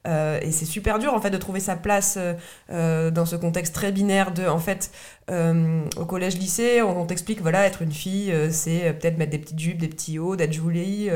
Euh, 0.08 0.40
et 0.42 0.52
c'est 0.52 0.66
super 0.66 1.00
dur 1.00 1.14
en 1.14 1.22
fait 1.22 1.30
de 1.30 1.38
trouver 1.38 1.62
sa 1.62 1.78
place 1.78 2.16
euh, 2.18 2.34
euh, 2.72 3.10
dans 3.10 3.26
ce 3.26 3.38
contexte 3.38 3.74
très 3.74 3.92
binaire 3.92 4.34
de 4.34 4.46
en 4.46 4.58
fait 4.58 4.92
au 5.30 6.06
collège 6.06 6.38
lycée 6.38 6.82
on, 6.82 7.00
on 7.00 7.06
t'explique 7.06 7.42
voilà 7.42 7.66
être 7.66 7.82
une 7.82 7.94
fille 7.94 8.34
c'est 8.52 8.92
peut-être 8.92 9.18
mettre 9.18 9.32
des 9.32 9.40
petites 9.40 9.60
jupes 9.60 9.78
des 9.78 9.88
petits 9.88 10.20
hauts 10.20 10.36
d'être 10.36 10.52
jolie 10.52 11.10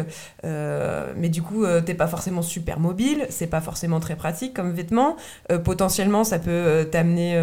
mais 0.43 1.27
du 1.27 1.41
coup 1.41 1.65
t'es 1.85 1.93
pas 1.93 2.07
forcément 2.07 2.41
super 2.41 2.79
mobile 2.79 3.25
c'est 3.29 3.47
pas 3.47 3.59
forcément 3.59 3.99
très 3.99 4.15
pratique 4.15 4.53
comme 4.53 4.71
vêtement. 4.71 5.17
Potentiellement 5.65 6.23
ça 6.23 6.39
peut 6.39 6.87
t'amener 6.89 7.35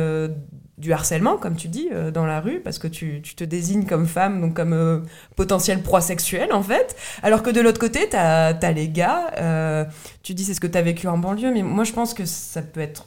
du 0.78 0.92
harcèlement, 0.92 1.36
comme 1.36 1.56
tu 1.56 1.68
dis, 1.68 1.88
euh, 1.92 2.10
dans 2.10 2.26
la 2.26 2.40
rue, 2.40 2.60
parce 2.60 2.78
que 2.78 2.88
tu, 2.88 3.20
tu 3.22 3.34
te 3.34 3.44
désignes 3.44 3.86
comme 3.86 4.06
femme, 4.06 4.40
donc 4.40 4.54
comme 4.54 4.72
euh, 4.72 5.00
potentiel 5.36 5.82
proie 5.82 6.00
sexuelle, 6.00 6.52
en 6.52 6.62
fait. 6.62 6.96
Alors 7.22 7.42
que 7.42 7.50
de 7.50 7.60
l'autre 7.60 7.80
côté, 7.80 8.08
t'as 8.08 8.48
as 8.48 8.72
les 8.72 8.88
gars, 8.88 9.30
euh, 9.38 9.84
tu 10.22 10.34
dis 10.34 10.44
c'est 10.44 10.54
ce 10.54 10.60
que 10.60 10.66
t'as 10.66 10.82
vécu 10.82 11.06
en 11.06 11.18
banlieue, 11.18 11.52
mais 11.52 11.62
moi 11.62 11.84
je 11.84 11.92
pense 11.92 12.14
que 12.14 12.24
ça 12.24 12.62
peut 12.62 12.80
être 12.80 13.06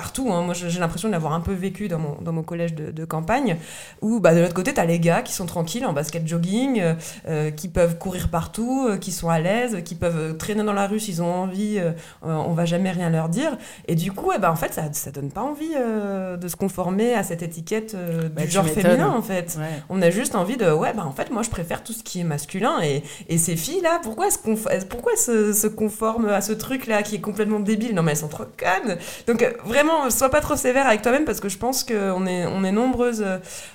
partout. 0.00 0.32
Hein. 0.32 0.40
Moi, 0.46 0.54
j'ai 0.54 0.80
l'impression 0.80 1.08
de 1.08 1.12
l'avoir 1.12 1.34
un 1.34 1.40
peu 1.40 1.52
vécu 1.52 1.88
dans 1.88 1.98
mon, 1.98 2.14
dans 2.22 2.32
mon 2.32 2.42
collège 2.42 2.74
de, 2.74 2.90
de 2.90 3.04
campagne, 3.04 3.58
où 4.00 4.18
bah, 4.18 4.34
de 4.34 4.40
l'autre 4.40 4.54
côté, 4.54 4.72
tu 4.72 4.80
as 4.80 4.86
les 4.86 4.98
gars 4.98 5.20
qui 5.20 5.34
sont 5.34 5.44
tranquilles 5.44 5.84
en 5.84 5.92
basket 5.92 6.26
jogging, 6.26 6.80
euh, 6.80 6.94
euh, 7.28 7.50
qui 7.50 7.68
peuvent 7.68 7.98
courir 7.98 8.30
partout, 8.30 8.86
euh, 8.88 8.96
qui 8.96 9.12
sont 9.12 9.28
à 9.28 9.40
l'aise, 9.40 9.82
qui 9.84 9.94
peuvent 9.94 10.38
traîner 10.38 10.64
dans 10.64 10.72
la 10.72 10.86
rue 10.86 11.00
s'ils 11.00 11.20
ont 11.22 11.34
envie, 11.44 11.78
on 12.22 12.54
va 12.54 12.64
jamais 12.64 12.90
rien 12.90 13.10
leur 13.10 13.28
dire. 13.28 13.58
Et 13.88 13.94
du 13.94 14.10
coup, 14.12 14.30
eh 14.34 14.38
ben, 14.38 14.50
en 14.50 14.56
fait, 14.56 14.72
ça, 14.72 14.84
ça 14.92 15.10
donne 15.10 15.30
pas 15.30 15.42
envie 15.42 15.74
de 16.42 16.48
se 16.48 16.56
conformer 16.56 17.14
à 17.14 17.22
cette 17.22 17.42
étiquette 17.42 17.94
bah, 18.34 18.42
du 18.42 18.50
genre 18.50 18.66
féminin, 18.66 19.10
en 19.10 19.22
fait. 19.22 19.58
On 19.90 20.00
a 20.00 20.10
juste 20.10 20.34
envie 20.34 20.56
de, 20.56 20.70
ouais, 20.70 20.94
bah, 20.94 21.04
en 21.04 21.12
fait, 21.12 21.30
moi, 21.30 21.42
je 21.42 21.50
préfère 21.50 21.82
tout 21.82 21.92
ce 21.92 22.02
qui 22.02 22.20
est 22.20 22.24
masculin. 22.24 22.76
Et, 22.82 23.02
et 23.28 23.36
ces 23.36 23.56
filles-là, 23.56 24.00
pourquoi, 24.02 24.26
elles 24.26 24.80
se, 24.80 24.86
pourquoi 24.86 25.14
se, 25.16 25.52
se 25.52 25.66
conforment 25.66 26.30
à 26.30 26.40
ce 26.40 26.52
truc-là 26.52 27.02
qui 27.02 27.16
est 27.16 27.20
complètement 27.20 27.60
débile? 27.60 27.94
Non, 27.94 28.02
mais 28.02 28.12
elles 28.12 28.24
sont 28.24 28.28
trop 28.28 28.44
connes. 28.56 28.96
Donc, 29.26 29.46
vraiment, 29.64 29.89
sois 30.10 30.30
pas 30.30 30.40
trop 30.40 30.56
sévère 30.56 30.86
avec 30.86 31.02
toi-même 31.02 31.24
parce 31.24 31.40
que 31.40 31.48
je 31.48 31.58
pense 31.58 31.84
qu'on 31.84 32.26
est, 32.26 32.46
on 32.46 32.64
est 32.64 32.72
nombreuses 32.72 33.24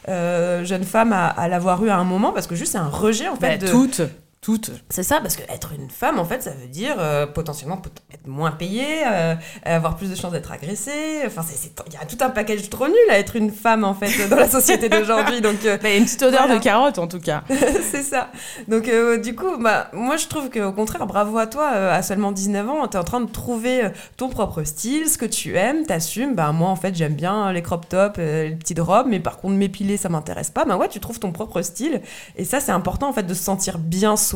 euh, 0.10 0.64
jeunes 0.66 0.84
femmes 0.84 1.14
à, 1.14 1.28
à 1.28 1.48
l'avoir 1.48 1.84
eu 1.84 1.90
à 1.90 1.98
un 1.98 2.04
moment 2.04 2.32
parce 2.32 2.48
que 2.48 2.56
juste 2.56 2.74
c'est 2.74 2.78
un 2.78 2.90
rejet 2.90 3.28
en 3.28 3.36
fait 3.36 3.58
bah, 3.60 3.66
de 3.66 3.72
toutes 3.72 4.02
toutes. 4.46 4.70
C'est 4.90 5.02
ça, 5.02 5.22
parce 5.22 5.36
que 5.36 5.42
être 5.52 5.74
une 5.74 5.90
femme, 5.90 6.20
en 6.20 6.24
fait, 6.24 6.44
ça 6.44 6.52
veut 6.52 6.68
dire 6.68 6.98
euh, 7.00 7.26
potentiellement 7.26 7.82
être 8.14 8.28
moins 8.28 8.52
payée, 8.52 9.02
euh, 9.04 9.34
avoir 9.64 9.96
plus 9.96 10.08
de 10.12 10.14
chances 10.14 10.34
d'être 10.34 10.52
agressée. 10.52 11.24
Enfin, 11.26 11.42
il 11.88 11.94
y 11.94 11.98
a 11.98 12.06
tout 12.06 12.24
un 12.24 12.30
package 12.30 12.70
trop 12.70 12.88
nul 12.88 12.96
à 13.10 13.18
être 13.18 13.38
une 13.38 13.50
femme, 13.50 13.84
en 13.84 13.96
fait, 13.96 14.30
dans 14.30 14.36
la 14.36 14.48
société 14.48 14.88
d'aujourd'hui. 14.88 15.42
Donc, 15.42 15.66
euh, 15.66 15.80
une 15.98 16.04
petite 16.04 16.22
odeur 16.22 16.48
de 16.48 16.60
carotte, 16.60 17.00
en 17.00 17.08
tout 17.08 17.20
cas. 17.20 17.42
c'est 17.50 18.04
ça. 18.04 18.30
Donc, 18.68 18.88
du 19.24 19.36
coup, 19.36 19.58
bah, 19.60 19.90
moi, 19.94 20.16
je 20.16 20.28
trouve 20.28 20.52
qu'au 20.52 20.72
contraire, 20.74 21.08
bravo 21.08 21.40
à 21.40 21.48
toi, 21.48 21.70
à 21.70 22.04
seulement 22.04 22.32
19 22.32 22.70
ans, 22.70 22.88
tu 22.88 22.98
es 22.98 23.00
en 23.00 23.04
train 23.04 23.22
de 23.22 23.32
trouver 23.32 23.90
ton 24.16 24.30
propre 24.30 24.62
style, 24.62 25.10
ce 25.10 25.18
que 25.18 25.26
tu 25.26 25.58
aimes, 25.58 25.88
t'assumes. 25.88 26.36
Bah, 26.36 26.52
moi, 26.52 26.70
en 26.70 26.76
fait, 26.76 26.94
j'aime 26.94 27.16
bien 27.16 27.52
les 27.52 27.64
crop 27.64 27.90
tops, 27.90 28.20
les 28.20 28.52
petites 28.52 28.80
robes, 28.80 29.08
mais 29.10 29.20
par 29.20 29.38
contre, 29.38 29.56
m'épiler, 29.56 29.98
ça 29.98 30.10
m'intéresse 30.10 30.52
pas. 30.52 30.66
Bah, 30.66 30.78
ouais, 30.78 30.88
tu 30.88 31.00
trouves 31.00 31.18
ton 31.18 31.32
propre 31.32 31.64
style. 31.64 32.02
Et 32.36 32.46
ça, 32.46 32.60
c'est 32.60 32.72
important, 32.72 33.10
en 33.10 33.14
fait, 33.14 33.24
de 33.24 33.34
se 33.34 33.44
sentir 33.44 33.80
bien 33.80 34.16
soi 34.16 34.35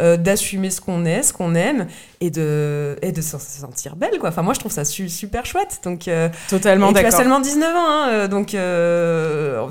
euh, 0.00 0.16
d'assumer 0.16 0.70
ce 0.70 0.80
qu'on 0.80 1.04
est, 1.04 1.22
ce 1.22 1.32
qu'on 1.32 1.54
aime, 1.54 1.86
et 2.20 2.30
de, 2.30 2.96
et 3.02 3.12
de 3.12 3.20
se 3.20 3.38
sentir 3.38 3.96
belle, 3.96 4.18
quoi. 4.18 4.30
Enfin, 4.30 4.42
moi, 4.42 4.54
je 4.54 4.60
trouve 4.60 4.72
ça 4.72 4.84
super 4.84 5.44
chouette. 5.44 5.80
Donc, 5.84 6.08
euh, 6.08 6.28
Totalement 6.48 6.92
d'accord. 6.92 7.10
Tu 7.10 7.14
as 7.14 7.18
seulement 7.18 7.40
19 7.40 7.76
ans, 7.76 7.78
hein, 7.78 8.08
euh, 8.10 8.28
donc 8.28 8.56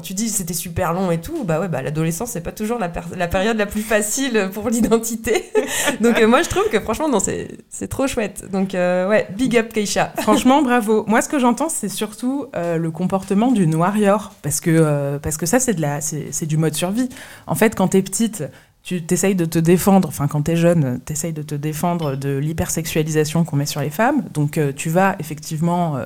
tu 0.04 0.14
dis 0.14 0.30
c'était 0.30 0.54
super 0.54 0.94
long 0.94 1.12
et 1.12 1.20
tout. 1.20 1.44
Bah 1.44 1.60
ouais, 1.60 1.68
bah 1.68 1.82
l'adolescence, 1.82 2.32
c'est 2.32 2.42
pas 2.42 2.52
toujours 2.52 2.78
la, 2.78 2.92
la, 3.18 3.28
période 3.28 3.58
la 3.58 3.66
plus 3.66 3.82
facile 3.82 4.50
pour 4.54 4.70
l'identité. 4.70 5.52
donc, 6.02 6.22
moi, 6.24 6.42
je 6.44 6.50
trouve 6.50 6.70
que 6.70 6.80
franchement, 6.80 7.10
non, 7.10 7.20
c'est 7.20 7.88
trop 7.88 8.08
chouette. 8.08 8.50
Donc, 8.52 8.72
ouais, 8.74 9.28
big 9.36 9.58
up, 9.58 9.74
Keisha. 9.74 10.14
Franchement, 10.22 10.62
bravo. 10.62 11.04
Moi, 11.08 11.22
ce 11.22 11.30
que 11.30 11.40
j'entends, 11.40 11.70
c'est 11.70 11.90
surtout 11.90 12.48
le 12.54 12.90
comportement 12.92 13.52
d'une 13.52 13.76
warrior, 13.76 14.34
parce 14.42 14.60
que, 14.60 15.18
parce 15.18 15.38
que 15.38 15.46
ça, 15.46 15.60
c'est 15.60 16.46
du 16.46 16.58
mode 16.58 16.76
survie. 16.76 17.10
En 17.48 17.56
fait, 17.56 17.76
quand 17.76 17.90
t'es 17.90 18.02
petite, 18.02 18.44
tu 18.86 19.02
t'essayes 19.02 19.34
de 19.34 19.46
te 19.46 19.58
défendre, 19.58 20.08
enfin 20.08 20.28
quand 20.28 20.44
t'es 20.44 20.56
jeune, 20.56 21.00
t'essayes 21.04 21.34
de 21.34 21.42
te 21.42 21.56
défendre 21.56 22.16
de 22.16 22.38
l'hypersexualisation 22.38 23.44
qu'on 23.44 23.56
met 23.56 23.66
sur 23.66 23.82
les 23.82 23.90
femmes. 23.90 24.24
Donc 24.32 24.60
euh, 24.60 24.72
tu 24.74 24.92
vas 24.92 25.16
effectivement 25.18 25.98
euh, 25.98 26.06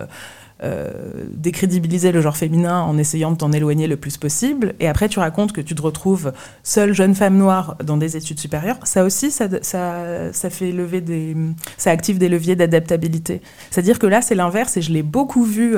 euh, 0.64 0.90
décrédibiliser 1.34 2.14
le 2.14 2.22
genre 2.22 2.38
féminin 2.38 2.80
en 2.80 2.98
essayant 2.98 3.34
de 3.34 3.36
t'en 3.36 3.52
éloigner 3.52 3.88
le 3.88 3.98
plus 3.98 4.16
possible. 4.16 4.76
Et 4.80 4.88
après 4.88 5.10
tu 5.10 5.20
racontes 5.20 5.52
que 5.52 5.60
tu 5.60 5.76
te 5.76 5.82
retrouves 5.82 6.32
seule 6.64 6.94
jeune 6.94 7.16
femme 7.16 7.36
noire 7.36 7.76
dans 7.84 7.98
des 7.98 8.16
études 8.16 8.40
supérieures. 8.40 8.80
Ça 8.86 9.04
aussi, 9.04 9.30
ça, 9.30 9.50
ça, 9.62 10.50
fait 10.50 10.72
lever 10.72 11.02
des, 11.02 11.36
ça 11.76 11.92
active 11.92 12.18
des 12.18 12.30
leviers 12.30 12.56
d'adaptabilité. 12.56 13.42
C'est-à-dire 13.72 14.00
que 14.00 14.08
là 14.08 14.22
c'est 14.22 14.36
l'inverse 14.36 14.78
et 14.78 14.82
je 14.82 14.94
l'ai 14.94 15.04
beaucoup 15.04 15.44
vu 15.44 15.76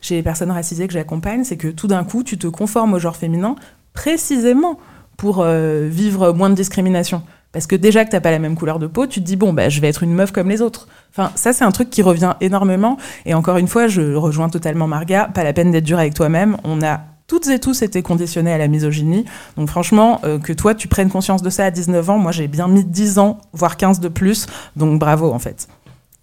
chez 0.00 0.16
les 0.16 0.22
personnes 0.24 0.50
racisées 0.50 0.88
que 0.88 0.94
j'accompagne, 0.94 1.44
c'est 1.44 1.56
que 1.56 1.68
tout 1.68 1.86
d'un 1.86 2.02
coup 2.02 2.24
tu 2.24 2.38
te 2.38 2.48
conformes 2.48 2.94
au 2.94 2.98
genre 2.98 3.16
féminin 3.16 3.54
précisément 3.92 4.78
pour 5.20 5.42
euh, 5.42 5.86
vivre 5.86 6.32
moins 6.32 6.48
de 6.48 6.54
discrimination. 6.54 7.22
Parce 7.52 7.66
que 7.66 7.76
déjà 7.76 8.06
que 8.06 8.10
t'as 8.10 8.20
pas 8.20 8.30
la 8.30 8.38
même 8.38 8.56
couleur 8.56 8.78
de 8.78 8.86
peau, 8.86 9.06
tu 9.06 9.20
te 9.20 9.26
dis 9.26 9.36
bon 9.36 9.52
bah 9.52 9.68
je 9.68 9.78
vais 9.82 9.88
être 9.88 10.02
une 10.02 10.14
meuf 10.14 10.32
comme 10.32 10.48
les 10.48 10.62
autres. 10.62 10.88
Enfin 11.10 11.30
ça 11.34 11.52
c'est 11.52 11.64
un 11.64 11.72
truc 11.72 11.90
qui 11.90 12.00
revient 12.00 12.36
énormément. 12.40 12.96
Et 13.26 13.34
encore 13.34 13.58
une 13.58 13.68
fois, 13.68 13.86
je 13.86 14.14
rejoins 14.14 14.48
totalement 14.48 14.86
Marga. 14.86 15.28
Pas 15.34 15.44
la 15.44 15.52
peine 15.52 15.72
d'être 15.72 15.84
dur 15.84 15.98
avec 15.98 16.14
toi-même. 16.14 16.56
On 16.64 16.80
a 16.80 17.02
toutes 17.26 17.48
et 17.48 17.58
tous 17.58 17.82
été 17.82 18.00
conditionnés 18.00 18.50
à 18.50 18.56
la 18.56 18.66
misogynie. 18.66 19.26
Donc 19.58 19.68
franchement, 19.68 20.22
euh, 20.24 20.38
que 20.38 20.54
toi 20.54 20.74
tu 20.74 20.88
prennes 20.88 21.10
conscience 21.10 21.42
de 21.42 21.50
ça 21.50 21.66
à 21.66 21.70
19 21.70 22.08
ans, 22.08 22.18
moi 22.18 22.32
j'ai 22.32 22.48
bien 22.48 22.66
mis 22.66 22.82
10 22.82 23.18
ans, 23.18 23.40
voire 23.52 23.76
15 23.76 24.00
de 24.00 24.08
plus. 24.08 24.46
Donc 24.76 24.98
bravo 24.98 25.30
en 25.30 25.38
fait. 25.38 25.68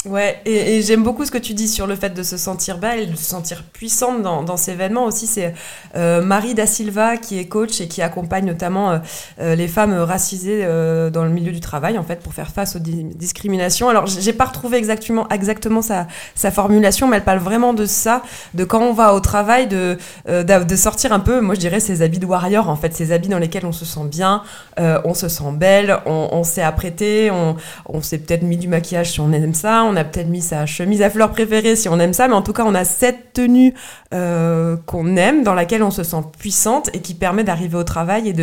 Ouais, 0.05 0.39
et, 0.45 0.83
j'aime 0.83 1.03
beaucoup 1.03 1.25
ce 1.25 1.31
que 1.31 1.39
tu 1.39 1.55
dis 1.55 1.67
sur 1.67 1.87
le 1.87 1.95
fait 1.95 2.11
de 2.11 2.21
se 2.21 2.37
sentir 2.37 2.77
belle 2.77 2.99
et 2.99 3.05
de 3.07 3.15
se 3.15 3.23
sentir 3.23 3.63
puissante 3.63 4.21
dans, 4.21 4.43
dans 4.43 4.55
ces 4.55 4.73
événements 4.73 5.05
aussi. 5.05 5.25
C'est 5.25 5.55
euh, 5.95 6.21
Marie 6.21 6.53
Da 6.53 6.67
Silva 6.67 7.17
qui 7.17 7.39
est 7.39 7.45
coach 7.45 7.81
et 7.81 7.87
qui 7.87 8.03
accompagne 8.03 8.45
notamment 8.45 8.91
euh, 8.91 8.97
euh, 9.39 9.55
les 9.55 9.67
femmes 9.67 9.93
racisées 9.93 10.65
dans 11.11 11.23
le 11.23 11.29
milieu 11.29 11.51
du 11.51 11.59
travail 11.59 11.97
en 11.97 12.03
fait 12.03 12.21
pour 12.21 12.33
faire 12.33 12.49
face 12.49 12.75
aux 12.75 12.79
discriminations. 12.79 13.89
Alors 13.89 14.05
j'ai 14.05 14.33
pas 14.33 14.45
retrouvé 14.45 14.77
exactement 14.77 15.27
exactement 15.29 15.81
sa, 15.81 16.07
sa 16.35 16.51
formulation, 16.51 17.07
mais 17.07 17.17
elle 17.17 17.23
parle 17.23 17.39
vraiment 17.39 17.73
de 17.73 17.87
ça, 17.87 18.21
de 18.53 18.63
quand 18.63 18.81
on 18.81 18.93
va 18.93 19.15
au 19.15 19.19
travail, 19.19 19.67
de 19.67 19.97
de 20.27 20.75
sortir 20.75 21.11
un 21.11 21.19
peu, 21.19 21.41
moi 21.41 21.55
je 21.55 21.59
dirais 21.59 21.79
ces 21.79 22.03
habits 22.03 22.19
de 22.19 22.25
warrior 22.25 22.69
en 22.69 22.75
fait, 22.75 22.93
ces 22.93 23.11
habits 23.11 23.29
dans 23.29 23.39
lesquels 23.39 23.65
on 23.65 23.71
se 23.71 23.85
sent 23.85 24.05
bien, 24.05 24.43
on 24.77 25.13
se 25.15 25.27
sent 25.27 25.51
belle, 25.53 25.97
on, 26.05 26.29
on 26.31 26.43
s'est 26.43 26.61
apprêté, 26.61 27.31
on, 27.31 27.55
on 27.85 28.01
s'est 28.01 28.19
peut-être 28.19 28.43
mis 28.43 28.57
du 28.57 28.67
maquillage 28.67 29.11
si 29.11 29.19
on 29.19 29.31
aime 29.31 29.53
ça, 29.53 29.86
on 29.87 29.95
a 29.95 30.03
peut-être 30.03 30.27
mis 30.27 30.41
sa 30.41 30.65
chemise 30.65 31.01
à 31.01 31.09
fleurs 31.09 31.31
préférée 31.31 31.75
si 31.75 31.89
on 31.89 31.99
aime 31.99 32.13
ça, 32.13 32.27
mais 32.27 32.33
en 32.33 32.41
tout 32.41 32.53
cas, 32.53 32.63
on 32.65 32.75
a 32.75 32.85
cette 32.85 33.33
tenue 33.33 33.73
euh, 34.13 34.77
qu'on 34.85 35.15
aime, 35.15 35.43
dans 35.43 35.53
laquelle 35.53 35.83
on 35.83 35.91
se 35.91 36.03
sent 36.03 36.23
puissante 36.37 36.89
et 36.93 37.01
qui 37.01 37.13
permet 37.13 37.43
d'arriver 37.43 37.77
au 37.77 37.83
travail 37.83 38.29
et 38.29 38.33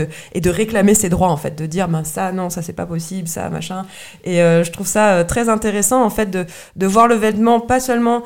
de, 0.41 0.51
réclamer 0.51 0.95
ses 0.95 1.09
droits, 1.09 1.31
en 1.31 1.37
fait, 1.37 1.57
de 1.57 1.67
dire, 1.67 1.89
ben 1.89 2.05
ça, 2.05 2.33
non, 2.33 2.51
ça, 2.51 2.63
c'est 2.63 2.73
pas 2.73 2.87
possible, 2.87 3.29
ça, 3.29 3.49
machin. 3.51 3.87
Et 4.25 4.43
euh, 4.43 4.65
je 4.65 4.71
trouve 4.71 4.87
ça 4.87 5.11
euh, 5.11 5.25
très 5.25 5.49
intéressant, 5.49 6.05
en 6.05 6.11
fait, 6.11 6.31
de, 6.31 6.47
de 6.77 6.87
voir 6.87 7.09
le 7.09 7.15
vêtement 7.15 7.61
pas 7.61 7.81
seulement 7.81 8.23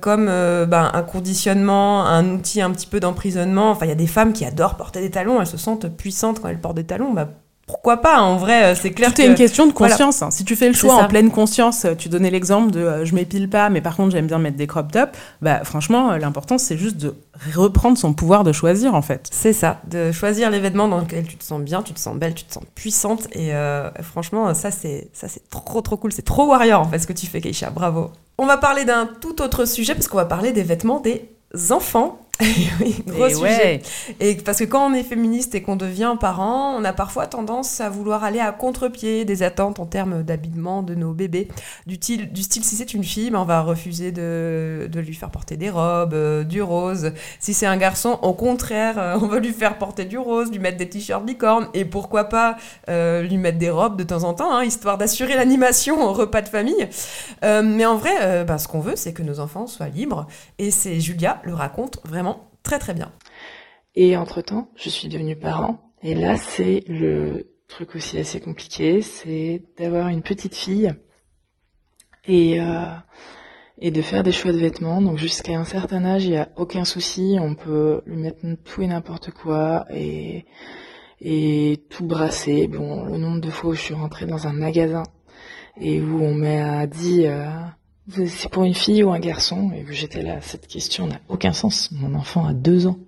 comme 0.00 0.26
ben, 0.26 0.90
un 0.92 1.02
conditionnement, 1.02 2.04
un 2.06 2.34
outil 2.34 2.60
un 2.60 2.70
petit 2.70 2.86
peu 2.86 3.00
d'emprisonnement. 3.00 3.70
Enfin, 3.70 3.86
il 3.86 3.88
y 3.88 3.92
a 3.92 3.96
des 3.96 4.06
femmes 4.06 4.32
qui 4.32 4.44
adorent 4.44 4.76
porter 4.76 5.00
des 5.00 5.10
talons, 5.10 5.40
elles 5.40 5.46
se 5.46 5.56
sentent 5.56 5.88
puissantes 5.88 6.40
quand 6.40 6.48
elles 6.48 6.60
portent 6.60 6.76
des 6.76 6.84
talons. 6.84 7.12
Bah, 7.12 7.28
pourquoi 7.70 7.98
pas 7.98 8.20
En 8.20 8.36
vrai, 8.36 8.64
euh, 8.64 8.74
c'est 8.74 8.90
clair 8.90 9.14
Tout 9.14 9.20
est 9.20 9.26
une 9.26 9.36
question 9.36 9.64
de 9.64 9.72
conscience. 9.72 10.22
Hein. 10.22 10.32
Si 10.32 10.44
tu 10.44 10.56
fais 10.56 10.66
le 10.66 10.74
choix 10.74 10.94
en 10.94 11.06
pleine 11.06 11.30
conscience, 11.30 11.84
euh, 11.84 11.94
tu 11.94 12.08
donnais 12.08 12.30
l'exemple 12.30 12.72
de 12.72 12.80
euh, 12.80 13.04
je 13.04 13.14
m'épile 13.14 13.48
pas, 13.48 13.70
mais 13.70 13.80
par 13.80 13.94
contre 13.94 14.10
j'aime 14.10 14.26
bien 14.26 14.40
mettre 14.40 14.56
des 14.56 14.66
crop 14.66 14.90
tops. 14.90 15.16
Bah 15.40 15.62
franchement, 15.62 16.16
l'important 16.16 16.58
c'est 16.58 16.76
juste 16.76 16.96
de 16.96 17.14
reprendre 17.54 17.96
son 17.96 18.12
pouvoir 18.12 18.42
de 18.42 18.50
choisir 18.50 18.96
en 18.96 19.02
fait. 19.02 19.28
C'est 19.30 19.52
ça, 19.52 19.80
de 19.88 20.10
choisir 20.10 20.50
les 20.50 20.58
vêtements 20.58 20.88
dans 20.88 20.98
lesquels 20.98 21.26
tu 21.28 21.36
te 21.36 21.44
sens 21.44 21.60
bien, 21.60 21.82
tu 21.82 21.92
te 21.92 22.00
sens 22.00 22.16
belle, 22.16 22.34
tu 22.34 22.44
te 22.44 22.52
sens 22.52 22.64
puissante. 22.74 23.28
Et 23.36 23.52
franchement, 24.02 24.52
ça 24.52 24.72
c'est 24.72 25.08
ça 25.12 25.28
c'est 25.28 25.48
trop 25.48 25.80
trop 25.80 25.96
cool, 25.96 26.12
c'est 26.12 26.22
trop 26.22 26.48
warrior 26.48 26.80
en 26.80 26.88
fait 26.88 26.98
ce 26.98 27.06
que 27.06 27.12
tu 27.12 27.26
fais, 27.26 27.40
Keisha. 27.40 27.70
Bravo. 27.70 28.10
On 28.36 28.46
va 28.46 28.56
parler 28.56 28.84
d'un 28.84 29.08
tout 29.20 29.40
autre 29.42 29.64
sujet 29.64 29.94
parce 29.94 30.08
qu'on 30.08 30.16
va 30.16 30.24
parler 30.24 30.50
des 30.50 30.64
vêtements 30.64 31.00
des 31.00 31.28
enfants. 31.70 32.18
oui, 32.80 33.02
gros 33.06 33.26
et 33.26 33.34
sujet. 33.34 33.82
Et 34.18 34.34
parce 34.36 34.58
que 34.58 34.64
quand 34.64 34.90
on 34.90 34.94
est 34.94 35.02
féministe 35.02 35.54
et 35.54 35.62
qu'on 35.62 35.76
devient 35.76 36.16
parent, 36.18 36.74
on 36.76 36.84
a 36.84 36.92
parfois 36.92 37.26
tendance 37.26 37.80
à 37.80 37.90
vouloir 37.90 38.24
aller 38.24 38.40
à 38.40 38.52
contre-pied 38.52 39.24
des 39.24 39.42
attentes 39.42 39.78
en 39.78 39.86
termes 39.86 40.22
d'habillement 40.22 40.82
de 40.82 40.94
nos 40.94 41.12
bébés. 41.12 41.48
Du, 41.86 41.98
du 41.98 42.42
style, 42.42 42.64
si 42.64 42.76
c'est 42.76 42.94
une 42.94 43.04
fille, 43.04 43.30
ben 43.30 43.40
on 43.40 43.44
va 43.44 43.60
refuser 43.60 44.12
de, 44.12 44.88
de, 44.90 45.00
lui 45.00 45.14
faire 45.14 45.30
porter 45.30 45.56
des 45.56 45.70
robes, 45.70 46.14
euh, 46.14 46.44
du 46.44 46.62
rose. 46.62 47.12
Si 47.40 47.54
c'est 47.54 47.66
un 47.66 47.76
garçon, 47.76 48.18
au 48.22 48.32
contraire, 48.32 48.98
euh, 48.98 49.18
on 49.20 49.26
va 49.26 49.38
lui 49.38 49.52
faire 49.52 49.78
porter 49.78 50.04
du 50.04 50.18
rose, 50.18 50.50
lui 50.50 50.58
mettre 50.58 50.78
des 50.78 50.88
t-shirts 50.88 51.24
bicornes 51.24 51.68
et 51.74 51.84
pourquoi 51.84 52.24
pas 52.24 52.56
euh, 52.88 53.22
lui 53.22 53.36
mettre 53.36 53.58
des 53.58 53.70
robes 53.70 53.96
de 53.96 54.04
temps 54.04 54.24
en 54.24 54.34
temps, 54.34 54.52
hein, 54.54 54.64
histoire 54.64 54.98
d'assurer 54.98 55.34
l'animation 55.34 56.02
au 56.02 56.12
repas 56.12 56.42
de 56.42 56.48
famille. 56.48 56.88
mais 57.42 57.84
en 57.84 57.96
vrai, 57.96 58.44
ben, 58.44 58.58
ce 58.58 58.68
qu'on 58.68 58.80
veut, 58.80 58.96
c'est 58.96 59.12
que 59.12 59.22
nos 59.22 59.40
enfants 59.40 59.66
soient 59.66 59.88
libres. 59.88 60.26
Et 60.58 60.70
c'est 60.70 61.00
Julia 61.00 61.40
le 61.44 61.54
raconte 61.54 61.98
vraiment 62.04 62.29
très 62.62 62.78
très 62.78 62.94
bien. 62.94 63.12
Et 63.94 64.16
entre-temps, 64.16 64.70
je 64.76 64.88
suis 64.88 65.08
devenue 65.08 65.36
parent. 65.36 65.92
Et 66.02 66.14
là, 66.14 66.36
c'est 66.36 66.84
le 66.88 67.52
truc 67.68 67.94
aussi 67.94 68.18
assez 68.18 68.40
compliqué, 68.40 69.02
c'est 69.02 69.62
d'avoir 69.78 70.08
une 70.08 70.22
petite 70.22 70.54
fille 70.54 70.92
et, 72.24 72.60
euh, 72.60 72.84
et 73.78 73.90
de 73.90 74.02
faire 74.02 74.22
des 74.22 74.32
choix 74.32 74.52
de 74.52 74.58
vêtements. 74.58 75.00
Donc 75.02 75.18
jusqu'à 75.18 75.58
un 75.58 75.64
certain 75.64 76.04
âge, 76.04 76.24
il 76.24 76.30
n'y 76.30 76.36
a 76.36 76.48
aucun 76.56 76.84
souci, 76.84 77.36
on 77.40 77.54
peut 77.54 78.02
lui 78.06 78.16
mettre 78.16 78.40
tout 78.64 78.82
et 78.82 78.86
n'importe 78.86 79.30
quoi 79.30 79.86
et, 79.92 80.46
et 81.20 81.84
tout 81.90 82.04
brasser. 82.04 82.66
Bon, 82.66 83.04
le 83.04 83.18
nombre 83.18 83.40
de 83.40 83.50
fois 83.50 83.70
où 83.70 83.74
je 83.74 83.80
suis 83.80 83.94
rentrée 83.94 84.26
dans 84.26 84.46
un 84.46 84.52
magasin 84.52 85.04
et 85.80 86.00
où 86.00 86.22
on 86.22 86.34
m'a 86.34 86.86
dit... 86.86 87.26
Euh, 87.26 87.50
c'est 88.26 88.50
pour 88.50 88.64
une 88.64 88.74
fille 88.74 89.02
ou 89.02 89.12
un 89.12 89.18
garçon 89.18 89.70
Et 89.74 89.84
j'étais 89.92 90.22
là, 90.22 90.40
cette 90.40 90.66
question 90.66 91.06
n'a 91.06 91.20
aucun 91.28 91.52
sens. 91.52 91.90
Mon 91.92 92.14
enfant 92.14 92.46
a 92.46 92.54
deux 92.54 92.86
ans. 92.86 92.98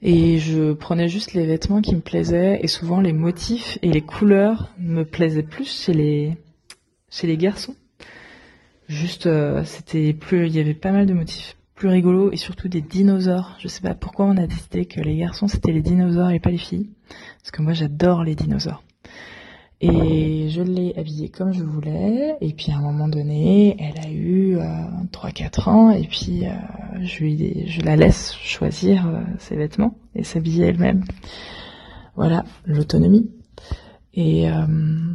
Et 0.00 0.38
je 0.38 0.72
prenais 0.72 1.08
juste 1.08 1.34
les 1.34 1.46
vêtements 1.46 1.80
qui 1.80 1.94
me 1.94 2.00
plaisaient 2.00 2.60
et 2.62 2.68
souvent 2.68 3.00
les 3.00 3.12
motifs 3.12 3.78
et 3.82 3.90
les 3.90 4.02
couleurs 4.02 4.68
me 4.78 5.02
plaisaient 5.02 5.42
plus 5.42 5.84
chez 5.84 5.92
les 5.92 6.36
chez 7.10 7.26
les 7.26 7.36
garçons. 7.36 7.74
Juste, 8.88 9.26
euh, 9.26 9.64
c'était 9.64 10.12
plus, 10.12 10.46
il 10.46 10.54
y 10.54 10.60
avait 10.60 10.74
pas 10.74 10.92
mal 10.92 11.06
de 11.06 11.14
motifs 11.14 11.56
plus 11.74 11.88
rigolo 11.88 12.32
et 12.32 12.36
surtout 12.36 12.68
des 12.68 12.80
dinosaures. 12.80 13.56
Je 13.60 13.68
sais 13.68 13.80
pas 13.80 13.94
pourquoi 13.94 14.26
on 14.26 14.36
a 14.36 14.46
décidé 14.46 14.84
que 14.86 15.00
les 15.00 15.16
garçons 15.16 15.48
c'était 15.48 15.72
les 15.72 15.82
dinosaures 15.82 16.30
et 16.30 16.40
pas 16.40 16.50
les 16.50 16.58
filles. 16.58 16.90
Parce 17.40 17.50
que 17.50 17.62
moi 17.62 17.72
j'adore 17.72 18.24
les 18.24 18.34
dinosaures. 18.34 18.82
Et 19.80 20.48
je 20.48 20.60
l'ai 20.60 20.92
habillée 20.96 21.28
comme 21.28 21.52
je 21.52 21.62
voulais. 21.62 22.36
Et 22.40 22.52
puis 22.52 22.72
à 22.72 22.78
un 22.78 22.80
moment 22.80 23.08
donné, 23.08 23.76
elle 23.78 24.04
a 24.04 24.10
eu 24.10 24.56
euh, 24.56 24.62
3-4 25.12 25.68
ans. 25.68 25.90
Et 25.90 26.06
puis 26.06 26.46
euh, 26.46 26.50
je, 27.00 27.26
je 27.66 27.82
la 27.82 27.94
laisse 27.94 28.34
choisir 28.34 29.06
euh, 29.06 29.20
ses 29.38 29.56
vêtements 29.56 29.94
et 30.14 30.24
s'habiller 30.24 30.66
elle-même. 30.66 31.04
Voilà, 32.16 32.44
l'autonomie. 32.66 33.30
Et, 34.14 34.50
euh, 34.50 35.14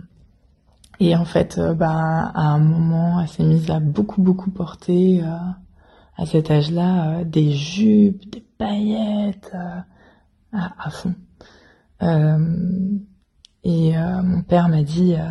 et 1.01 1.13
en 1.17 1.25
fait, 1.25 1.57
euh, 1.57 1.73
bah, 1.73 2.31
à 2.33 2.41
un 2.41 2.59
moment, 2.59 3.19
elle 3.19 3.27
s'est 3.27 3.43
mise 3.43 3.69
à 3.69 3.81
beaucoup, 3.81 4.21
beaucoup 4.21 4.49
porter 4.49 5.21
euh, 5.21 5.35
à 6.15 6.25
cet 6.25 6.49
âge-là 6.49 7.25
des 7.25 7.51
jupes, 7.51 8.31
des 8.31 8.45
paillettes, 8.57 9.51
à, 10.53 10.85
à, 10.85 10.89
fond. 10.89 11.13
Et 13.63 13.95
euh, 13.97 14.21
mon 14.21 14.41
père 14.41 14.67
m'a 14.67 14.83
dit, 14.83 15.13
euh, 15.13 15.29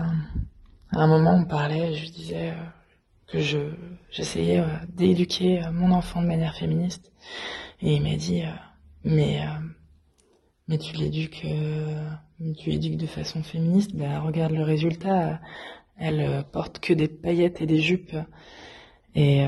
à 0.91 1.01
un 1.03 1.07
moment 1.07 1.35
on 1.35 1.45
parlait, 1.45 1.95
je 1.95 2.03
lui 2.03 2.11
disais 2.11 2.51
euh, 2.51 2.65
que 3.27 3.41
je 3.41 3.59
j'essayais 4.11 4.65
d'éduquer 4.89 5.63
mon 5.73 5.91
enfant 5.91 6.23
de 6.23 6.27
manière 6.27 6.55
féministe. 6.55 7.13
Et 7.81 7.97
il 7.97 8.03
m'a 8.03 8.17
dit, 8.17 8.43
mais 9.05 9.41
mais 10.69 10.79
tu 10.79 10.97
l'éduques, 10.97 11.47
tu 12.59 12.71
l'éduques 12.71 12.99
de 12.99 13.07
façon 13.07 13.43
féministe. 13.43 13.95
Ben 13.97 14.19
regarde 14.21 14.53
le 14.53 14.63
résultat, 14.63 15.41
elle 15.97 16.45
porte 16.53 16.79
que 16.79 16.93
des 16.93 17.09
paillettes 17.09 17.63
et 17.63 17.67
des 17.67 17.81
jupes. 17.81 18.15
Et, 19.15 19.47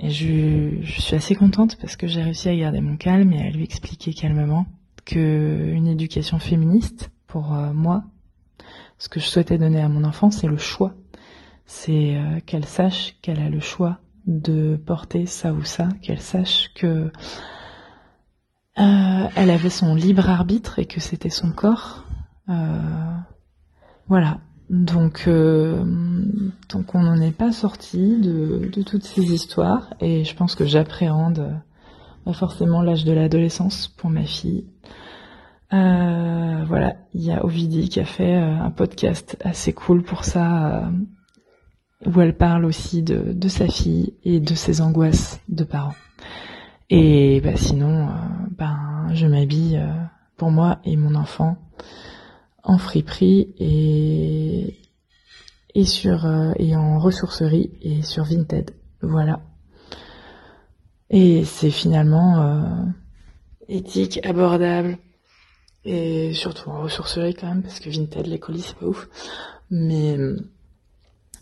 et 0.00 0.10
je, 0.10 0.80
je 0.82 1.00
suis 1.00 1.14
assez 1.14 1.36
contente 1.36 1.76
parce 1.80 1.96
que 1.96 2.08
j'ai 2.08 2.22
réussi 2.22 2.48
à 2.48 2.56
garder 2.56 2.80
mon 2.80 2.96
calme 2.96 3.32
et 3.32 3.46
à 3.46 3.50
lui 3.50 3.62
expliquer 3.64 4.12
calmement 4.14 4.66
que 5.04 5.70
une 5.72 5.86
éducation 5.86 6.40
féministe 6.40 7.10
pour 7.26 7.54
euh, 7.54 7.72
moi, 7.72 8.04
ce 8.98 9.08
que 9.08 9.20
je 9.20 9.26
souhaitais 9.26 9.58
donner 9.58 9.80
à 9.80 9.88
mon 9.88 10.04
enfant, 10.04 10.30
c'est 10.30 10.46
le 10.46 10.56
choix. 10.56 10.94
C'est 11.66 12.16
euh, 12.16 12.40
qu'elle 12.44 12.64
sache 12.64 13.16
qu'elle 13.22 13.40
a 13.40 13.48
le 13.48 13.60
choix 13.60 13.98
de 14.26 14.76
porter 14.76 15.26
ça 15.26 15.52
ou 15.52 15.64
ça, 15.64 15.88
qu'elle 16.02 16.20
sache 16.20 16.72
que 16.74 17.10
euh, 18.78 19.28
elle 19.36 19.50
avait 19.50 19.70
son 19.70 19.94
libre 19.94 20.28
arbitre 20.28 20.78
et 20.78 20.86
que 20.86 21.00
c'était 21.00 21.30
son 21.30 21.52
corps. 21.52 22.04
voilà. 24.08 24.38
Donc, 24.68 25.28
donc 25.28 26.94
on 26.96 27.00
n'en 27.00 27.20
est 27.20 27.30
pas 27.30 27.52
sorti 27.52 28.18
de, 28.18 28.68
de, 28.72 28.82
toutes 28.82 29.04
ces 29.04 29.22
histoires 29.22 29.94
et 30.00 30.24
je 30.24 30.34
pense 30.34 30.56
que 30.56 30.66
j'appréhende 30.66 31.60
forcément 32.32 32.82
l'âge 32.82 33.04
de 33.04 33.12
l'adolescence 33.12 33.86
pour 33.86 34.10
ma 34.10 34.24
fille. 34.24 34.64
Euh, 35.72 36.64
voilà, 36.66 36.96
il 37.12 37.22
y 37.22 37.32
a 37.32 37.44
Ovidie 37.44 37.88
qui 37.88 37.98
a 37.98 38.04
fait 38.04 38.36
euh, 38.36 38.58
un 38.60 38.70
podcast 38.70 39.36
assez 39.42 39.72
cool 39.72 40.02
pour 40.02 40.24
ça, 40.24 40.84
euh, 40.84 40.90
où 42.06 42.20
elle 42.20 42.36
parle 42.36 42.64
aussi 42.64 43.02
de, 43.02 43.48
sa 43.48 43.66
fille 43.66 44.14
et 44.22 44.38
de 44.38 44.54
ses 44.54 44.80
angoisses 44.80 45.40
de 45.48 45.64
parents. 45.64 45.94
Et 46.88 47.40
bah, 47.40 47.56
sinon, 47.56 48.08
ben, 48.56 49.08
je 49.12 49.26
m'habille 49.26 49.82
pour 50.36 50.52
moi 50.52 50.78
et 50.84 50.96
mon 50.96 51.16
enfant 51.16 51.56
en 52.62 52.78
friperie 52.78 53.54
et, 53.58 54.76
et, 55.74 55.84
sur, 55.84 56.26
et 56.56 56.76
en 56.76 57.00
ressourcerie 57.00 57.72
et 57.82 58.02
sur 58.02 58.24
Vinted. 58.24 58.70
Voilà. 59.02 59.40
Et 61.10 61.44
c'est 61.44 61.70
finalement 61.70 62.86
éthique, 63.68 64.24
abordable, 64.24 64.98
et 65.86 66.34
surtout 66.34 66.68
en 66.68 66.82
ressourcerie 66.82 67.34
quand 67.34 67.46
même, 67.46 67.62
parce 67.62 67.80
que 67.80 67.88
Vinted, 67.88 68.26
les 68.26 68.38
colis, 68.38 68.62
c'est 68.62 68.76
pas 68.76 68.86
ouf. 68.86 69.08
Mais, 69.70 70.18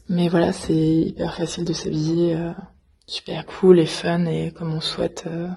mais 0.09 0.29
voilà, 0.29 0.53
c'est 0.53 0.75
hyper 0.75 1.35
facile 1.35 1.65
de 1.65 1.73
s'habiller, 1.73 2.37
euh, 2.37 2.53
super 3.07 3.47
cool 3.47 3.81
et 3.81 3.87
fun, 3.87 4.27
et 4.27 4.53
comme 4.53 4.73
on 4.75 4.81
souhaite 4.81 5.25
euh, 5.27 5.49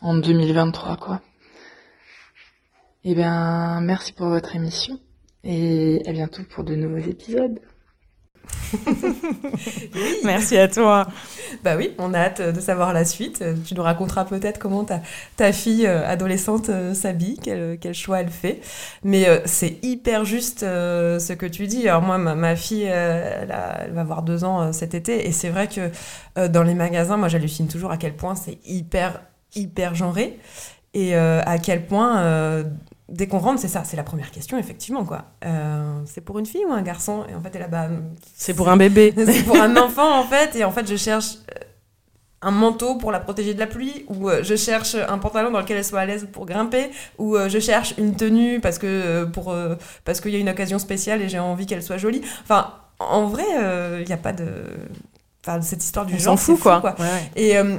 en 0.00 0.16
2023, 0.16 0.96
quoi. 0.96 1.22
Eh 3.04 3.14
bien, 3.14 3.80
merci 3.80 4.12
pour 4.12 4.26
votre 4.26 4.54
émission, 4.56 4.98
et 5.44 6.02
à 6.06 6.12
bientôt 6.12 6.42
pour 6.50 6.64
de 6.64 6.74
nouveaux 6.74 6.98
épisodes. 6.98 7.60
Merci 10.24 10.56
à 10.56 10.68
toi. 10.68 11.06
Bah 11.64 11.76
oui, 11.76 11.92
on 11.98 12.14
a 12.14 12.18
hâte 12.18 12.42
de 12.42 12.60
savoir 12.60 12.92
la 12.92 13.04
suite. 13.04 13.44
Tu 13.64 13.74
nous 13.74 13.82
raconteras 13.82 14.24
peut-être 14.24 14.58
comment 14.58 14.84
ta, 14.84 15.00
ta 15.36 15.52
fille 15.52 15.86
euh, 15.86 16.06
adolescente 16.06 16.68
euh, 16.68 16.94
s'habille, 16.94 17.38
quel, 17.42 17.78
quel, 17.80 17.94
choix 17.94 18.20
elle 18.20 18.30
fait. 18.30 18.60
Mais 19.04 19.28
euh, 19.28 19.40
c'est 19.44 19.78
hyper 19.82 20.24
juste 20.24 20.60
ce 20.60 21.32
que 21.32 21.46
tu 21.46 21.66
dis. 21.66 21.88
Alors 21.88 22.02
moi, 22.02 22.18
ma, 22.18 22.34
ma 22.34 22.56
fille, 22.56 22.84
elle, 22.84 23.52
a, 23.52 23.84
elle, 23.84 23.92
va 23.92 24.00
avoir 24.02 24.22
deux 24.22 24.44
ans 24.44 24.72
cet 24.72 24.94
été. 24.94 25.26
Et 25.26 25.32
c'est 25.32 25.50
vrai 25.50 25.68
que 25.68 25.90
dans 26.48 26.62
les 26.62 26.74
magasins, 26.74 27.16
moi 27.16 27.28
j'hallucine 27.28 27.68
toujours 27.68 27.90
à 27.90 27.96
quel 27.96 28.14
point 28.14 28.34
c'est 28.34 28.58
hyper, 28.66 29.20
hyper 29.54 29.94
genré. 29.94 30.38
Et 30.94 31.14
à 31.14 31.58
quel 31.58 31.86
point 31.86 32.64
dès 33.08 33.26
qu'on 33.26 33.38
rentre, 33.38 33.60
c'est 33.60 33.68
ça, 33.68 33.84
c'est 33.84 33.96
la 33.96 34.02
première 34.02 34.30
question, 34.30 34.58
effectivement, 34.58 35.04
quoi. 35.04 35.24
Euh, 35.44 36.00
c'est 36.06 36.20
pour 36.20 36.38
une 36.38 36.46
fille 36.46 36.64
ou 36.66 36.72
un 36.72 36.82
garçon? 36.82 37.24
Et 37.30 37.34
en 37.34 37.40
fait, 37.40 37.50
elle 37.54 37.62
là, 37.62 37.68
bas 37.68 37.88
c'est 38.36 38.54
pour 38.54 38.68
un 38.68 38.76
bébé. 38.76 39.14
c'est 39.26 39.44
pour 39.44 39.56
un 39.56 39.76
enfant, 39.76 40.18
en 40.18 40.24
fait. 40.24 40.56
Et 40.56 40.64
en 40.64 40.70
fait, 40.70 40.88
je 40.88 40.96
cherche 40.96 41.36
euh, 41.56 41.64
un 42.42 42.50
manteau 42.50 42.96
pour 42.96 43.10
la 43.10 43.20
protéger 43.20 43.54
de 43.54 43.58
la 43.58 43.66
pluie, 43.66 44.04
ou 44.08 44.28
euh, 44.28 44.42
je 44.42 44.56
cherche 44.56 44.94
un 44.94 45.18
pantalon 45.18 45.50
dans 45.50 45.60
lequel 45.60 45.78
elle 45.78 45.84
soit 45.84 46.00
à 46.00 46.06
l'aise 46.06 46.28
pour 46.30 46.46
grimper, 46.46 46.90
ou 47.18 47.36
je 47.48 47.58
cherche 47.58 47.94
une 47.98 48.14
tenue 48.14 48.60
parce 48.60 48.78
que 48.78 49.24
pour 49.24 49.54
parce 50.04 50.20
qu'il 50.20 50.32
y 50.32 50.36
a 50.36 50.38
une 50.38 50.48
occasion 50.48 50.78
spéciale 50.78 51.22
et 51.22 51.28
j'ai 51.28 51.38
envie 51.38 51.66
qu'elle 51.66 51.82
soit 51.82 51.96
jolie. 51.96 52.22
Enfin, 52.42 52.74
en 53.00 53.26
vrai, 53.26 53.44
il 54.00 54.06
n'y 54.06 54.12
a 54.12 54.18
pas 54.18 54.32
de 54.32 54.46
Enfin, 55.46 55.62
cette 55.62 55.82
histoire 55.82 56.04
du 56.04 56.14
On 56.14 56.18
genre, 56.18 56.38
s'en 56.38 56.44
fout, 56.44 56.56
fou, 56.56 56.62
quoi. 56.62 56.80
quoi. 56.80 56.94
Ouais, 56.98 57.06
ouais. 57.06 57.30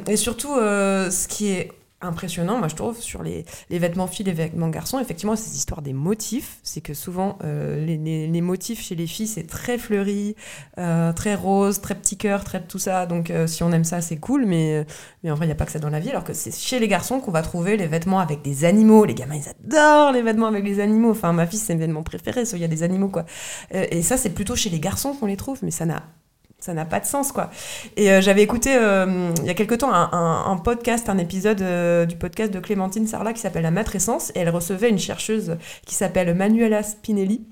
Et, 0.07 0.11
et, 0.11 0.17
surtout, 0.17 0.55
ce 0.55 1.27
qui 1.27 1.49
est 1.51 1.71
impressionnant, 2.01 2.57
moi 2.57 2.67
je 2.67 2.75
trouve, 2.75 2.99
sur 2.99 3.23
les, 3.23 3.45
les 3.69 3.79
vêtements 3.79 4.07
filles, 4.07 4.25
les 4.25 4.33
vêtements 4.33 4.69
garçons, 4.69 4.99
effectivement, 4.99 5.35
cette 5.35 5.55
histoire 5.55 5.81
des 5.81 5.93
motifs, 5.93 6.59
c'est 6.63 6.81
que 6.81 6.93
souvent 6.93 7.37
euh, 7.43 7.83
les, 7.85 7.97
les, 7.97 8.27
les, 8.27 8.41
motifs 8.41 8.81
chez 8.81 8.95
les 8.95 9.07
filles, 9.07 9.27
c'est 9.27 9.47
très 9.47 9.77
fleuri, 9.77 10.35
euh, 10.77 11.11
très 11.13 11.35
rose, 11.35 11.81
très 11.81 11.95
petit 11.95 12.17
cœur, 12.17 12.43
très 12.43 12.61
tout 12.61 12.79
ça. 12.79 13.05
Donc 13.05 13.31
euh, 13.31 13.47
si 13.47 13.63
on 13.63 13.71
aime 13.71 13.83
ça, 13.83 14.01
c'est 14.01 14.17
cool, 14.17 14.45
mais, 14.45 14.85
mais 15.23 15.31
en 15.31 15.35
vrai, 15.35 15.45
il 15.45 15.49
n'y 15.49 15.53
a 15.53 15.55
pas 15.55 15.65
que 15.65 15.71
ça 15.71 15.79
dans 15.79 15.89
la 15.89 15.99
vie. 15.99 16.09
Alors 16.09 16.23
que 16.23 16.33
c'est 16.33 16.55
chez 16.55 16.79
les 16.79 16.87
garçons 16.87 17.19
qu'on 17.19 17.31
va 17.31 17.41
trouver 17.41 17.77
les 17.77 17.87
vêtements 17.87 18.19
avec 18.19 18.41
des 18.41 18.65
animaux. 18.65 19.05
Les 19.05 19.15
gamins, 19.15 19.35
ils 19.35 19.49
adorent 19.49 20.11
les 20.11 20.21
vêtements 20.21 20.47
avec 20.47 20.63
les 20.63 20.79
animaux. 20.79 21.11
Enfin, 21.11 21.33
ma 21.33 21.47
fille, 21.47 21.59
c'est 21.59 21.73
mes 21.73 21.81
vêtements 21.81 22.03
préférés, 22.03 22.43
il 22.53 22.59
y 22.59 22.63
a 22.63 22.67
des 22.67 22.83
animaux, 22.83 23.09
quoi. 23.09 23.25
Euh, 23.73 23.85
et 23.91 24.01
ça, 24.01 24.17
c'est 24.17 24.29
plutôt 24.31 24.55
chez 24.55 24.69
les 24.69 24.79
garçons 24.79 25.13
qu'on 25.13 25.25
les 25.25 25.37
trouve, 25.37 25.59
mais 25.63 25.71
ça 25.71 25.85
n'a 25.85 26.03
ça 26.59 26.73
n'a 26.73 26.85
pas 26.85 26.99
de 26.99 27.05
sens 27.05 27.31
quoi. 27.31 27.49
Et 27.95 28.11
euh, 28.11 28.21
j'avais 28.21 28.43
écouté 28.43 28.75
euh, 28.75 29.31
il 29.39 29.45
y 29.45 29.49
a 29.49 29.53
quelque 29.53 29.75
temps 29.75 29.91
un, 29.93 30.57
podcast, 30.57 31.09
un 31.09 31.17
épisode 31.17 31.61
euh, 31.61 32.05
du 32.05 32.15
podcast 32.15 32.53
de 32.53 32.59
Clémentine 32.59 33.07
Sarlat 33.07 33.33
qui 33.33 33.39
s'appelle 33.39 33.63
La 33.63 33.71
Matrescence 33.71 34.31
et 34.35 34.39
elle 34.39 34.49
recevait 34.49 34.89
une 34.89 34.99
chercheuse 34.99 35.57
qui 35.85 35.95
s'appelle 35.95 36.33
Manuela 36.35 36.83
Spinelli. 36.83 37.45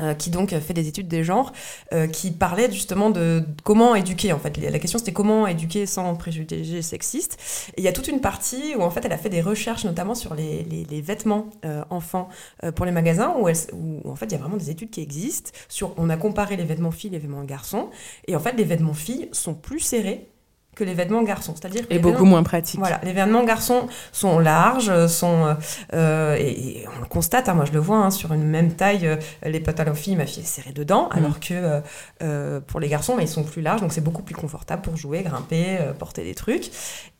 Euh, 0.00 0.12
qui 0.14 0.30
donc 0.30 0.50
fait 0.58 0.74
des 0.74 0.88
études 0.88 1.06
des 1.06 1.22
genres, 1.22 1.52
euh, 1.92 2.08
qui 2.08 2.32
parlait 2.32 2.68
justement 2.72 3.10
de 3.10 3.44
comment 3.62 3.94
éduquer 3.94 4.32
en 4.32 4.40
fait. 4.40 4.56
La 4.56 4.80
question 4.80 4.98
c'était 4.98 5.12
comment 5.12 5.46
éduquer 5.46 5.86
sans 5.86 6.16
préjugés 6.16 6.82
sexistes. 6.82 7.38
Et 7.76 7.80
il 7.80 7.84
y 7.84 7.88
a 7.88 7.92
toute 7.92 8.08
une 8.08 8.20
partie 8.20 8.74
où 8.76 8.82
en 8.82 8.90
fait 8.90 9.04
elle 9.04 9.12
a 9.12 9.18
fait 9.18 9.28
des 9.28 9.40
recherches 9.40 9.84
notamment 9.84 10.16
sur 10.16 10.34
les, 10.34 10.64
les, 10.64 10.84
les 10.84 11.00
vêtements 11.00 11.48
euh, 11.64 11.84
enfants 11.90 12.28
pour 12.74 12.86
les 12.86 12.92
magasins 12.92 13.34
où, 13.38 13.48
elle, 13.48 13.56
où, 13.72 14.10
en 14.10 14.16
fait 14.16 14.26
il 14.26 14.32
y 14.32 14.34
a 14.34 14.38
vraiment 14.38 14.56
des 14.56 14.70
études 14.70 14.90
qui 14.90 15.00
existent 15.00 15.52
sur 15.68 15.94
on 15.96 16.10
a 16.10 16.16
comparé 16.16 16.56
les 16.56 16.64
vêtements 16.64 16.90
filles 16.90 17.10
et 17.10 17.12
les 17.12 17.18
vêtements 17.20 17.44
garçons 17.44 17.90
et 18.26 18.34
en 18.34 18.40
fait 18.40 18.54
les 18.54 18.64
vêtements 18.64 18.94
filles 18.94 19.28
sont 19.30 19.54
plus 19.54 19.78
serrés 19.78 20.26
que 20.74 20.84
les 20.84 20.94
vêtements 20.94 21.22
garçons, 21.22 21.54
c'est-à-dire 21.54 21.84
et 21.90 21.98
beaucoup 21.98 22.24
moins 22.24 22.42
pratiques. 22.42 22.80
Voilà, 22.80 23.00
les 23.02 23.12
vêtements 23.12 23.44
garçons 23.44 23.86
sont 24.12 24.38
larges, 24.38 25.06
sont 25.06 25.56
euh, 25.92 26.36
et, 26.38 26.80
et, 26.80 26.84
on 26.96 27.00
le 27.00 27.06
constate, 27.06 27.48
hein, 27.48 27.54
moi 27.54 27.64
je 27.64 27.72
le 27.72 27.78
vois 27.78 27.98
hein, 27.98 28.10
sur 28.10 28.32
une 28.32 28.44
même 28.44 28.72
taille, 28.72 29.06
euh, 29.06 29.16
les 29.44 29.60
pantalons 29.60 29.94
filles, 29.94 30.16
ma 30.16 30.26
fille 30.26 30.42
est 30.42 30.46
serrée 30.46 30.72
dedans, 30.72 31.08
mmh. 31.08 31.18
alors 31.18 31.40
que 31.40 31.80
euh, 32.22 32.60
pour 32.60 32.80
les 32.80 32.88
garçons, 32.88 33.16
bah, 33.16 33.22
ils 33.22 33.28
sont 33.28 33.44
plus 33.44 33.62
larges, 33.62 33.80
donc 33.80 33.92
c'est 33.92 34.00
beaucoup 34.00 34.22
plus 34.22 34.34
confortable 34.34 34.82
pour 34.82 34.96
jouer, 34.96 35.22
grimper, 35.22 35.78
porter 35.98 36.24
des 36.24 36.34
trucs. 36.34 36.70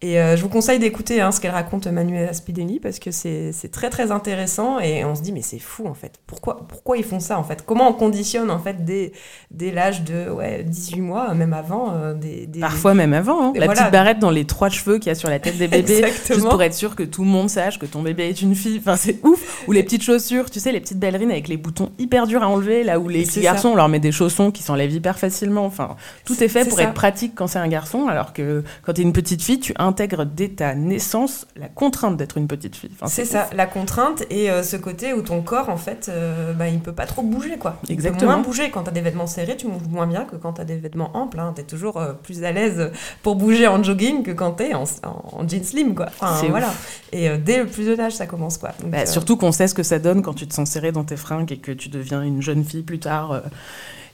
Et 0.01 0.17
je 0.17 0.43
vous 0.43 0.51
conseille 0.51 0.79
d'écouter 0.79 1.21
hein, 1.23 1.33
ce 1.33 1.41
qu'elle 1.41 1.53
raconte 1.53 1.87
Manuela 1.87 2.33
Spinelli 2.35 2.79
parce 2.79 2.99
que 2.99 3.11
c'est 3.11 3.71
très 3.73 3.89
très 3.89 4.11
intéressant 4.11 4.79
et 4.79 5.05
on 5.05 5.15
se 5.15 5.23
dit 5.23 5.33
mais 5.33 5.41
c'est 5.41 5.59
fou 5.59 5.87
en 5.87 5.95
fait. 5.95 6.21
Pourquoi 6.27 6.67
pourquoi 6.69 6.99
ils 6.99 7.05
font 7.05 7.21
ça 7.21 7.39
en 7.39 7.45
fait? 7.45 7.65
Comment 7.65 7.89
on 7.89 7.95
conditionne 7.95 8.51
en 8.51 8.59
fait 8.59 8.85
dès 8.85 9.13
dès 9.51 9.71
l'âge 9.71 10.03
de 10.03 10.29
ouais 10.29 10.63
18 10.63 11.01
mois, 11.01 11.33
même 11.33 11.55
avant 11.55 12.13
des, 12.13 12.47
des 12.47 12.61
parfois 12.61 12.93
même 12.93 13.15
avant 13.15 13.44
hein. 13.47 13.53
La 13.55 13.67
voilà. 13.67 13.81
petite 13.83 13.93
barrette 13.93 14.19
dans 14.19 14.31
les 14.31 14.45
trois 14.45 14.69
cheveux 14.69 14.99
qu'il 14.99 15.09
y 15.09 15.11
a 15.11 15.15
sur 15.15 15.29
la 15.29 15.39
tête 15.39 15.57
des 15.59 15.69
bébés, 15.69 15.99
Exactement. 15.99 16.35
juste 16.39 16.49
pour 16.49 16.63
être 16.63 16.75
sûr 16.75 16.97
que 16.97 17.03
tout 17.03 17.23
le 17.23 17.29
monde 17.31 17.49
sache 17.51 17.79
que 17.79 17.87
ton 17.87 18.03
bébé 18.03 18.29
est 18.29 18.43
une 18.43 18.55
fille. 18.55 18.79
Enfin, 18.79 18.97
c'est 18.97 19.19
ouf. 19.25 19.65
Ou 19.69 19.73
les 19.73 19.83
petites 19.83 20.03
chaussures, 20.03 20.51
tu 20.51 20.61
sais, 20.61 20.73
les 20.73 20.81
petites 20.81 20.99
ballerines 20.99 21.31
avec 21.31 21.49
les 21.49 21.57
boutons 21.57 21.91
hyper 21.99 22.27
durs 22.27 22.43
à 22.43 22.49
enlever, 22.49 22.85
là 22.85 22.99
où 22.99 23.09
les 23.09 23.23
petits 23.25 23.41
garçons, 23.41 23.69
on 23.69 23.77
leur 23.77 23.89
met 23.89 24.01
des 24.01 24.13
chaussons 24.13 24.51
qui 24.51 24.63
s'enlèvent 24.63 24.93
hyper 24.93 25.19
facilement. 25.19 25.65
Enfin, 25.67 25.97
tout 26.25 26.43
est 26.43 26.49
fait 26.49 26.65
pour 26.69 26.79
ça. 26.79 26.85
être 26.85 26.95
pratique 26.95 27.35
quand 27.35 27.47
c'est 27.47 27.59
un 27.59 27.69
garçon, 27.69 28.09
alors 28.09 28.33
que 28.33 28.63
quand 28.83 28.93
t'es 28.95 29.03
une 29.03 29.13
petite 29.13 29.43
fille, 29.43 29.61
tu 29.61 29.75
intègres 29.79 30.25
dès 30.27 30.49
ta 30.49 30.75
naissance 30.75 31.47
la 31.57 31.69
contrainte 31.69 32.17
d'être 32.17 32.39
une 32.39 32.47
petite 32.49 32.77
fille. 32.77 32.91
Enfin, 32.95 33.07
C'est 33.09 33.25
ça, 33.25 33.45
ouf. 33.51 33.55
la 33.57 33.67
contrainte 33.67 34.25
et 34.31 34.51
euh, 34.51 34.63
ce 34.63 34.77
côté 34.77 35.13
où 35.13 35.23
ton 35.23 35.43
corps, 35.43 35.69
en 35.69 35.77
fait, 35.77 36.09
euh, 36.09 36.53
bah, 36.53 36.69
il 36.69 36.81
peut 36.81 36.93
pas 36.93 37.07
trop 37.07 37.23
bouger, 37.23 37.57
quoi. 37.59 37.77
Il 37.83 37.87
peut 37.89 37.93
Exactement. 37.93 38.33
moins 38.33 38.41
bouger. 38.43 38.71
Quand 38.71 38.83
t'as 38.83 38.91
des 38.91 39.01
vêtements 39.01 39.27
serrés, 39.27 39.57
tu 39.57 39.67
bouges 39.67 39.89
moins 39.89 40.07
bien 40.07 40.25
que 40.25 40.37
quand 40.37 40.55
t'as 40.55 40.65
des 40.65 40.77
vêtements 40.77 41.11
amples. 41.17 41.39
Hein. 41.41 41.53
T'es 41.55 41.63
toujours 41.63 41.97
euh, 41.99 42.13
plus 42.13 42.45
à 42.45 42.53
l'aise 42.53 42.91
pour 43.23 43.34
bouger 43.35 43.67
en 43.69 43.83
jogging 43.83 44.23
que 44.23 44.31
quand 44.31 44.53
t'es 44.53 44.75
en, 44.75 44.85
en, 45.05 45.41
en 45.41 45.49
jeans 45.49 45.65
slim, 45.65 45.95
quoi. 45.95 46.07
Enfin, 46.07 46.41
ouf. 46.43 46.51
voilà. 46.51 46.73
Et 47.13 47.29
euh, 47.29 47.39
dès 47.39 47.59
le 47.59 47.67
plus 47.67 47.85
jeune 47.85 48.01
âge, 48.01 48.15
ça 48.15 48.27
commence, 48.27 48.59
quoi. 48.59 48.71
Donc, 48.81 48.91
Bah, 48.91 48.99
euh, 49.01 49.07
Surtout 49.07 49.37
qu'on 49.37 49.53
sait 49.53 49.69
ce 49.69 49.75
que 49.75 49.83
ça 49.83 49.99
donne 49.99 50.23
quand 50.23 50.35
tu 50.35 50.47
te 50.47 50.55
sens 50.55 50.71
serré 50.71 50.93
dans 50.93 51.05
tes 51.05 51.17
fringues 51.17 51.51
et 51.53 51.59
que 51.59 51.73
tu 51.73 51.89
deviens 51.89 52.23
une 52.23 52.43
jeune 52.43 52.65
fille 52.65 52.83
plus 52.83 52.99
tard 52.99 53.33
euh, 53.33 53.41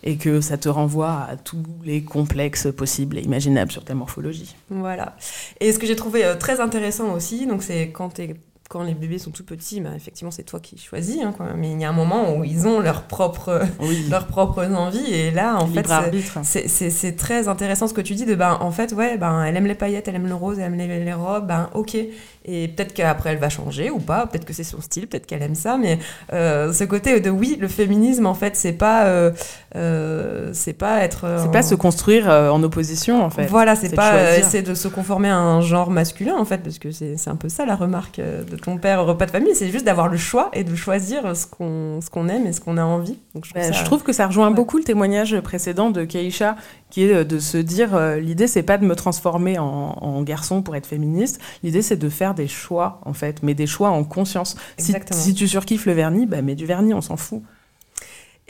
et 0.03 0.17
que 0.17 0.41
ça 0.41 0.57
te 0.57 0.69
renvoie 0.69 1.27
à 1.31 1.37
tous 1.37 1.63
les 1.85 2.03
complexes 2.03 2.69
possibles 2.75 3.19
et 3.19 3.23
imaginables 3.23 3.71
sur 3.71 3.85
ta 3.85 3.95
morphologie. 3.95 4.55
Voilà. 4.71 5.15
Et 5.61 5.73
ce 5.73 5.79
que 5.79 5.87
j'ai 5.87 5.97
trouvé 5.97 6.25
très 6.39 6.61
intéressant 6.61 7.13
aussi, 7.15 7.47
donc 7.47 7.63
c'est 7.63 7.91
quand 7.91 8.09
t'es 8.11 8.35
quand 8.71 8.85
les 8.85 8.95
bébés 8.95 9.19
sont 9.19 9.33
tout 9.33 9.43
petits, 9.45 9.81
bah, 9.81 9.91
effectivement, 9.97 10.31
c'est 10.31 10.45
toi 10.45 10.61
qui 10.61 10.79
choisis. 10.79 11.21
Hein, 11.21 11.35
quoi. 11.37 11.55
Mais 11.57 11.73
il 11.73 11.81
y 11.81 11.85
a 11.85 11.89
un 11.89 11.93
moment 11.93 12.37
où 12.37 12.45
ils 12.45 12.69
ont 12.69 12.79
leurs 12.79 13.03
propres, 13.03 13.63
Oui, 13.81 14.07
leurs 14.11 14.29
propres 14.29 14.65
envies. 14.65 15.13
Et 15.13 15.33
là, 15.33 15.57
en 15.57 15.67
fait, 15.67 15.89
libre 16.13 16.41
c'est 16.45 17.17
très 17.17 17.49
intéressant 17.49 17.89
ce 17.89 17.95
que 17.95 18.01
tu 18.01 18.15
dis 18.15 18.27
de 18.27 18.35
ben 18.35 18.59
en 18.61 18.71
fait 18.71 18.93
ouais 18.93 19.17
ben 19.17 19.45
elle 19.45 19.57
aime 19.57 19.67
les 19.67 19.75
paillettes 19.75 20.09
elle 20.09 20.15
aime 20.15 20.27
le 20.27 20.35
rose 20.35 20.59
elle 20.59 20.67
aime 20.67 20.77
les, 20.77 21.05
les 21.05 21.13
robes 21.13 21.47
ben 21.47 21.69
ok 21.75 21.97
et 22.45 22.69
peut-être 22.69 22.95
qu'après 22.95 23.31
elle 23.31 23.39
va 23.39 23.49
changer 23.49 23.91
ou 23.91 23.99
pas. 23.99 24.27
Peut-être 24.27 24.45
que 24.45 24.53
c'est 24.53 24.65
son 24.65 24.81
style 24.81 25.07
peut-être 25.07 25.27
qu'elle 25.27 25.43
aime 25.43 25.55
ça. 25.55 25.77
Mais 25.77 25.99
euh, 26.33 26.73
ce 26.73 26.85
côté 26.85 27.21
de 27.21 27.31
oui 27.31 27.57
le 27.61 27.69
féminisme 27.69 28.27
en 28.27 28.35
fait 28.35 28.57
c'est 28.57 28.73
pas 28.73 29.05
euh, 29.07 29.31
euh, 29.77 30.51
c'est 30.53 30.73
pas 30.73 31.01
être 31.01 31.27
C'est 31.43 31.53
pas 31.53 31.63
se 31.63 31.75
construire 31.75 32.29
en 32.29 32.63
opposition 32.63 33.23
en 33.25 33.31
fait. 33.31 33.47
voilà 33.47 33.77
c'est 33.77 33.95
pas 33.95 34.39
essayer 34.39 34.63
de 34.63 34.75
se 34.75 34.89
conformer 34.89 35.29
à 35.29 35.37
un 35.37 35.61
genre 35.61 35.91
masculin 35.91 36.37
en 36.39 36.45
fait 36.45 36.59
parce 36.59 36.79
que 36.79 36.91
c'est 36.91 37.17
un 37.29 37.37
peu 37.37 37.49
ça 37.49 37.67
la 37.67 37.77
remarque 37.77 38.19
de 38.21 38.57
ton 38.57 38.79
père 38.79 39.01
au 39.01 39.05
repas 39.07 39.27
de 39.27 39.31
famille. 39.31 39.55
C'est 39.55 39.69
juste 39.71 39.85
d'avoir 39.85 40.09
le 40.09 40.17
choix 40.17 40.51
et 40.53 40.65
de 40.65 40.75
choisir 40.75 41.37
ce 41.37 41.47
qu'on 41.47 42.29
aime 42.29 42.47
et 42.47 42.53
ce 42.53 42.61
qu'on 42.61 42.77
a 42.79 42.85
envie. 42.85 43.19
Donc 43.35 43.45
je 43.45 43.51
trouve, 43.51 43.63
Bah, 43.63 43.73
ça- 43.73 43.79
je 43.79 43.85
trouve 43.85 44.03
que 44.03 44.13
ça 44.13 44.27
rejoint 44.27 44.49
ouais. 44.49 44.55
beaucoup 44.55 44.79
le 44.79 44.85
témoignage 44.85 45.39
précédent 45.41 45.91
de 45.91 46.05
Keisha, 46.05 46.57
qui 46.91 47.05
est 47.05 47.25
de 47.25 47.39
se 47.39 47.57
dire 47.57 47.95
euh, 47.95 48.17
l'idée 48.19 48.47
c'est 48.47 48.63
pas 48.63 48.79
de 48.79 48.85
me 48.85 48.95
transformer 48.95 49.59
en, 49.59 49.65
en 49.65 50.23
garçon 50.23 50.63
pour 50.63 50.77
être 50.77 50.87
féministe, 50.87 51.41
l'idée 51.63 51.83
c'est 51.83 51.97
de 51.97 52.09
faire 52.09 52.35
des 52.35 52.49
choix 52.49 53.01
en 53.05 53.13
fait, 53.13 53.43
mais 53.43 53.55
des 53.55 53.67
choix 53.67 53.91
en 53.91 54.05
conscience. 54.05 54.57
Si, 54.79 54.95
si 55.11 55.35
tu 55.35 55.49
surkiffes 55.49 55.87
le 55.87 55.93
vernis, 55.93 56.27
bah 56.27 56.43
mets 56.43 56.55
du 56.55 56.67
vernis, 56.67 56.95
on 56.95 57.01
s'en 57.01 57.17
fout. 57.17 57.43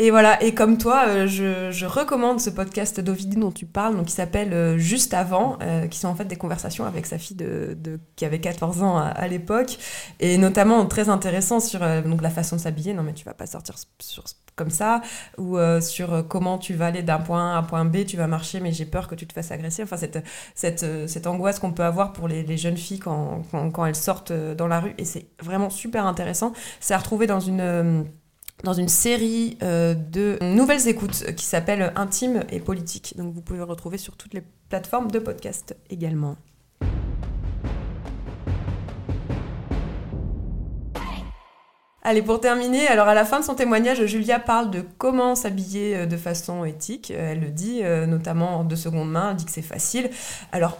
Et 0.02 0.10
voilà, 0.10 0.42
et 0.42 0.54
comme 0.54 0.78
toi, 0.78 1.04
euh, 1.08 1.26
je, 1.26 1.84
recommande 1.84 2.40
ce 2.40 2.48
podcast 2.48 3.00
d'Ovidie 3.00 3.36
dont 3.36 3.50
tu 3.50 3.66
parles, 3.66 3.94
donc 3.94 4.06
qui 4.06 4.14
s'appelle 4.14 4.54
euh, 4.54 4.78
Juste 4.78 5.12
avant, 5.12 5.58
euh, 5.60 5.88
qui 5.88 5.98
sont 5.98 6.08
en 6.08 6.14
fait 6.14 6.24
des 6.24 6.36
conversations 6.36 6.86
avec 6.86 7.04
sa 7.04 7.18
fille 7.18 7.36
de, 7.36 7.76
qui 8.16 8.24
avait 8.24 8.40
14 8.40 8.82
ans 8.82 8.96
à, 8.96 9.28
l'époque, 9.28 9.76
et 10.18 10.38
notamment 10.38 10.86
très 10.86 11.10
intéressant 11.10 11.60
sur 11.60 11.80
donc 11.80 12.22
la 12.22 12.30
façon 12.30 12.56
de 12.56 12.62
s'habiller. 12.62 12.94
Non 12.94 13.02
mais 13.02 13.12
tu 13.12 13.26
vas 13.26 13.34
pas 13.34 13.44
sortir 13.44 13.74
sur, 13.98 14.24
comme 14.56 14.70
ça, 14.70 15.02
ou 15.36 15.58
sur 15.82 16.26
comment 16.26 16.56
tu 16.56 16.72
vas 16.72 16.86
aller 16.86 17.02
d'un 17.02 17.18
point 17.18 17.52
A 17.52 17.56
à 17.56 17.58
un 17.58 17.62
point 17.62 17.84
B, 17.84 18.06
tu 18.06 18.16
vas 18.16 18.26
marcher, 18.26 18.60
mais 18.60 18.72
j'ai 18.72 18.86
peur 18.86 19.06
que 19.06 19.14
tu 19.14 19.26
te 19.26 19.34
fasses 19.34 19.50
agresser. 19.50 19.82
Enfin 19.82 19.98
cette 19.98 20.24
cette, 20.54 20.86
cette 21.08 21.26
angoisse 21.26 21.58
qu'on 21.58 21.72
peut 21.72 21.84
avoir 21.84 22.14
pour 22.14 22.26
les, 22.26 22.56
jeunes 22.56 22.78
filles 22.78 23.00
quand, 23.00 23.42
quand, 23.50 23.70
quand 23.70 23.84
elles 23.84 23.94
sortent 23.94 24.32
dans 24.32 24.66
la 24.66 24.80
rue, 24.80 24.94
et 24.96 25.04
c'est 25.04 25.26
vraiment 25.42 25.68
super 25.68 26.06
intéressant. 26.06 26.54
C'est 26.80 26.94
à 26.94 26.98
retrouver 26.98 27.26
dans 27.26 27.40
une 27.40 28.06
dans 28.64 28.72
une 28.72 28.88
série 28.88 29.56
euh, 29.62 29.94
de 29.94 30.38
nouvelles 30.42 30.88
écoutes 30.88 31.34
qui 31.34 31.44
s'appelle 31.44 31.92
Intime 31.96 32.44
et 32.50 32.60
politique. 32.60 33.14
Donc 33.16 33.32
vous 33.32 33.40
pouvez 33.40 33.58
le 33.58 33.64
retrouver 33.64 33.98
sur 33.98 34.16
toutes 34.16 34.34
les 34.34 34.42
plateformes 34.68 35.10
de 35.10 35.18
podcast 35.18 35.76
également. 35.88 36.36
Allez, 42.02 42.22
pour 42.22 42.40
terminer, 42.40 42.88
alors 42.88 43.08
à 43.08 43.14
la 43.14 43.26
fin 43.26 43.40
de 43.40 43.44
son 43.44 43.54
témoignage, 43.54 44.04
Julia 44.06 44.38
parle 44.38 44.70
de 44.70 44.82
comment 44.96 45.34
s'habiller 45.34 45.96
euh, 45.96 46.06
de 46.06 46.16
façon 46.16 46.64
éthique. 46.64 47.12
Elle 47.14 47.40
le 47.40 47.50
dit, 47.50 47.80
euh, 47.82 48.06
notamment 48.06 48.64
de 48.64 48.74
seconde 48.74 49.10
main, 49.10 49.30
elle 49.30 49.36
dit 49.36 49.44
que 49.44 49.50
c'est 49.50 49.60
facile. 49.60 50.08
Alors, 50.50 50.78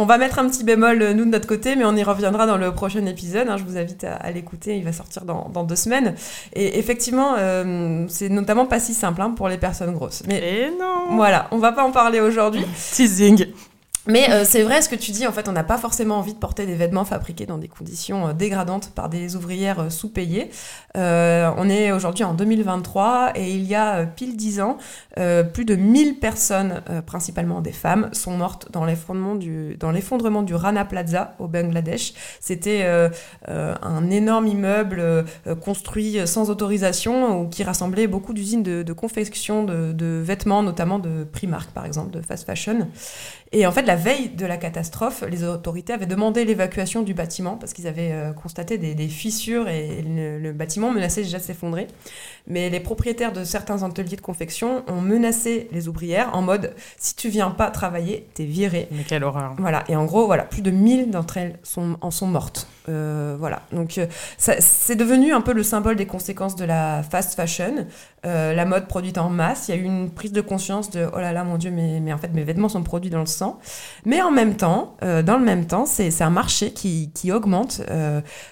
on 0.00 0.06
va 0.06 0.18
mettre 0.18 0.38
un 0.38 0.48
petit 0.48 0.64
bémol, 0.64 1.02
euh, 1.02 1.14
nous, 1.14 1.24
de 1.24 1.30
notre 1.30 1.46
côté, 1.46 1.76
mais 1.76 1.84
on 1.84 1.94
y 1.94 2.02
reviendra 2.02 2.46
dans 2.46 2.56
le 2.56 2.72
prochain 2.72 3.04
épisode. 3.06 3.48
hein. 3.48 3.56
je 3.56 3.64
vous 3.64 3.76
invite 3.76 4.04
à, 4.04 4.14
à 4.14 4.30
l'écouter, 4.30 4.76
il 4.76 4.84
va 4.84 4.92
sortir 4.92 5.24
dans, 5.24 5.48
dans 5.52 5.64
deux 5.64 5.76
semaines. 5.76 6.14
Et 6.54 6.78
effectivement, 6.78 7.34
euh, 7.38 8.06
c'est 8.08 8.28
notamment 8.28 8.66
pas 8.66 8.80
si 8.80 8.94
simple 8.94 9.20
hein, 9.22 9.30
pour 9.30 9.48
les 9.48 9.58
personnes 9.58 9.92
grosses. 9.92 10.22
Mais 10.26 10.38
Et 10.38 10.70
non 10.70 11.16
voilà, 11.16 11.48
on 11.50 11.58
va 11.58 11.72
pas 11.72 11.84
en 11.84 11.90
parler 11.92 12.20
aujourd'hui. 12.20 12.64
Teasing 12.92 13.46
Mais 14.06 14.30
euh, 14.30 14.44
c'est 14.46 14.62
vrai 14.62 14.80
ce 14.80 14.88
que 14.88 14.94
tu 14.94 15.10
dis, 15.10 15.26
en 15.26 15.32
fait, 15.32 15.46
on 15.48 15.52
n'a 15.52 15.62
pas 15.62 15.76
forcément 15.76 16.16
envie 16.16 16.32
de 16.32 16.38
porter 16.38 16.64
des 16.64 16.74
vêtements 16.74 17.04
fabriqués 17.04 17.44
dans 17.44 17.58
des 17.58 17.68
conditions 17.68 18.28
euh, 18.28 18.32
dégradantes 18.32 18.90
par 18.94 19.10
des 19.10 19.36
ouvrières 19.36 19.80
euh, 19.80 19.90
sous-payées. 19.90 20.50
Euh, 20.96 21.50
on 21.58 21.68
est 21.68 21.92
aujourd'hui 21.92 22.24
en 22.24 22.32
2023 22.32 23.32
et 23.34 23.52
il 23.52 23.64
y 23.64 23.74
a 23.74 24.06
pile 24.06 24.36
10 24.36 24.60
ans, 24.60 24.78
plus 25.52 25.64
de 25.64 25.76
1000 25.76 26.18
personnes, 26.18 26.82
principalement 27.06 27.60
des 27.60 27.72
femmes, 27.72 28.08
sont 28.12 28.36
mortes 28.36 28.68
dans 28.72 28.84
l'effondrement 28.84 29.34
du, 29.34 29.76
dans 29.78 29.90
l'effondrement 29.90 30.42
du 30.42 30.54
Rana 30.54 30.84
Plaza 30.84 31.34
au 31.38 31.46
Bangladesh. 31.46 32.14
C'était 32.40 32.86
un 33.46 34.10
énorme 34.10 34.46
immeuble 34.46 35.24
construit 35.62 36.26
sans 36.26 36.50
autorisation 36.50 37.40
ou 37.40 37.48
qui 37.48 37.62
rassemblait 37.62 38.06
beaucoup 38.06 38.32
d'usines 38.32 38.62
de, 38.62 38.82
de 38.82 38.92
confection 38.92 39.64
de, 39.64 39.92
de 39.92 40.20
vêtements, 40.24 40.62
notamment 40.62 40.98
de 40.98 41.24
Primark 41.24 41.70
par 41.70 41.86
exemple, 41.86 42.10
de 42.10 42.20
fast 42.22 42.46
fashion. 42.46 42.88
Et 43.52 43.66
en 43.66 43.72
fait, 43.72 43.82
la 43.82 43.96
veille 43.96 44.28
de 44.28 44.46
la 44.46 44.56
catastrophe, 44.56 45.24
les 45.28 45.42
autorités 45.42 45.92
avaient 45.92 46.06
demandé 46.06 46.44
l'évacuation 46.44 47.02
du 47.02 47.14
bâtiment 47.14 47.56
parce 47.56 47.72
qu'ils 47.72 47.88
avaient 47.88 48.12
euh, 48.12 48.32
constaté 48.32 48.78
des, 48.78 48.94
des 48.94 49.08
fissures 49.08 49.68
et 49.68 50.02
le, 50.02 50.38
le 50.38 50.52
bâtiment 50.52 50.92
menaçait 50.92 51.22
déjà 51.22 51.38
de 51.38 51.42
s'effondrer. 51.42 51.88
Mais 52.46 52.70
les 52.70 52.78
propriétaires 52.78 53.32
de 53.32 53.42
certains 53.42 53.82
ateliers 53.82 54.14
de 54.14 54.20
confection 54.20 54.84
ont 54.86 55.00
menacé 55.00 55.68
les 55.72 55.88
ouvrières 55.88 56.30
en 56.32 56.42
mode 56.42 56.74
si 56.96 57.16
tu 57.16 57.28
viens 57.28 57.50
pas 57.50 57.72
travailler, 57.72 58.28
t'es 58.34 58.44
viré. 58.44 58.86
Mais 58.92 59.02
quelle 59.02 59.24
horreur 59.24 59.56
Voilà, 59.58 59.82
et 59.88 59.96
en 59.96 60.04
gros, 60.04 60.26
voilà, 60.26 60.44
plus 60.44 60.62
de 60.62 60.70
1000 60.70 61.10
d'entre 61.10 61.36
elles 61.36 61.58
sont, 61.64 61.96
en 62.00 62.12
sont 62.12 62.28
mortes. 62.28 62.68
Euh, 62.88 63.36
voilà, 63.38 63.62
donc 63.72 63.98
euh, 63.98 64.06
c'est 64.38 64.96
devenu 64.96 65.32
un 65.32 65.40
peu 65.40 65.52
le 65.52 65.62
symbole 65.62 65.96
des 65.96 66.06
conséquences 66.06 66.56
de 66.56 66.64
la 66.64 67.02
fast 67.02 67.34
fashion, 67.34 67.86
euh, 68.24 68.54
la 68.54 68.64
mode 68.64 68.86
produite 68.86 69.18
en 69.18 69.28
masse. 69.28 69.68
Il 69.68 69.74
y 69.74 69.78
a 69.78 69.80
eu 69.80 69.84
une 69.84 70.10
prise 70.10 70.32
de 70.32 70.40
conscience 70.40 70.90
de 70.90 71.06
oh 71.12 71.18
là 71.18 71.32
là, 71.32 71.44
mon 71.44 71.58
Dieu, 71.58 71.70
mais, 71.70 72.00
mais 72.00 72.12
en 72.12 72.18
fait, 72.18 72.32
mes 72.32 72.44
vêtements 72.44 72.68
sont 72.68 72.82
produits 72.82 73.10
dans 73.10 73.20
le 73.20 73.26
sang. 73.26 73.58
Mais 74.06 74.22
en 74.22 74.30
même 74.30 74.56
temps, 74.56 74.96
dans 75.02 75.38
le 75.38 75.44
même 75.44 75.66
temps, 75.66 75.86
c'est 75.86 76.22
un 76.22 76.30
marché 76.30 76.72
qui, 76.72 77.10
qui 77.14 77.32
augmente. 77.32 77.82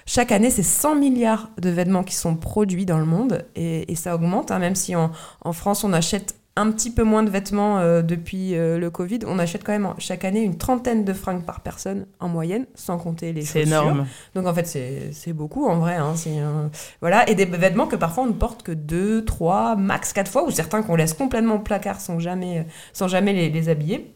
Chaque 0.05 0.31
année, 0.31 0.49
c'est 0.49 0.63
100 0.63 0.95
milliards 0.95 1.49
de 1.57 1.69
vêtements 1.69 2.03
qui 2.03 2.15
sont 2.15 2.35
produits 2.35 2.85
dans 2.85 2.99
le 2.99 3.05
monde, 3.05 3.45
et, 3.55 3.91
et 3.91 3.95
ça 3.95 4.15
augmente, 4.15 4.51
hein, 4.51 4.59
même 4.59 4.75
si 4.75 4.95
en, 4.95 5.11
en 5.41 5.53
France, 5.53 5.83
on 5.83 5.93
achète 5.93 6.38
un 6.55 6.71
petit 6.71 6.91
peu 6.91 7.03
moins 7.03 7.23
de 7.23 7.29
vêtements 7.29 7.79
euh, 7.79 8.01
depuis 8.01 8.55
euh, 8.55 8.77
le 8.77 8.89
Covid. 8.89 9.19
On 9.27 9.39
achète 9.39 9.63
quand 9.63 9.71
même 9.71 9.93
chaque 9.97 10.25
année 10.25 10.41
une 10.41 10.57
trentaine 10.57 11.05
de 11.05 11.13
fringues 11.13 11.43
par 11.45 11.61
personne 11.61 12.05
en 12.19 12.27
moyenne, 12.27 12.65
sans 12.75 12.97
compter 12.97 13.31
les 13.31 13.45
C'est 13.45 13.65
chaussures. 13.65 13.65
énorme. 13.65 14.07
Donc 14.35 14.45
en 14.45 14.53
fait, 14.53 14.67
c'est 14.67 15.11
c'est 15.13 15.31
beaucoup 15.33 15.67
en 15.67 15.77
vrai. 15.79 15.95
hein, 15.95 16.13
c'est, 16.15 16.39
euh, 16.39 16.67
voilà. 17.01 17.29
Et 17.29 17.35
des 17.35 17.45
vêtements 17.45 17.87
que 17.87 17.95
parfois 17.95 18.23
on 18.23 18.27
ne 18.27 18.33
porte 18.33 18.63
que 18.63 18.73
deux, 18.73 19.23
trois, 19.23 19.75
max 19.77 20.11
quatre 20.13 20.29
fois, 20.31 20.43
ou 20.45 20.51
certains 20.51 20.81
qu'on 20.83 20.95
laisse 20.95 21.13
complètement 21.13 21.55
au 21.55 21.59
placard 21.59 22.01
sans 22.01 22.19
jamais, 22.19 22.65
sans 22.93 23.07
jamais 23.07 23.31
les, 23.33 23.49
les 23.49 23.69
habiller. 23.69 24.13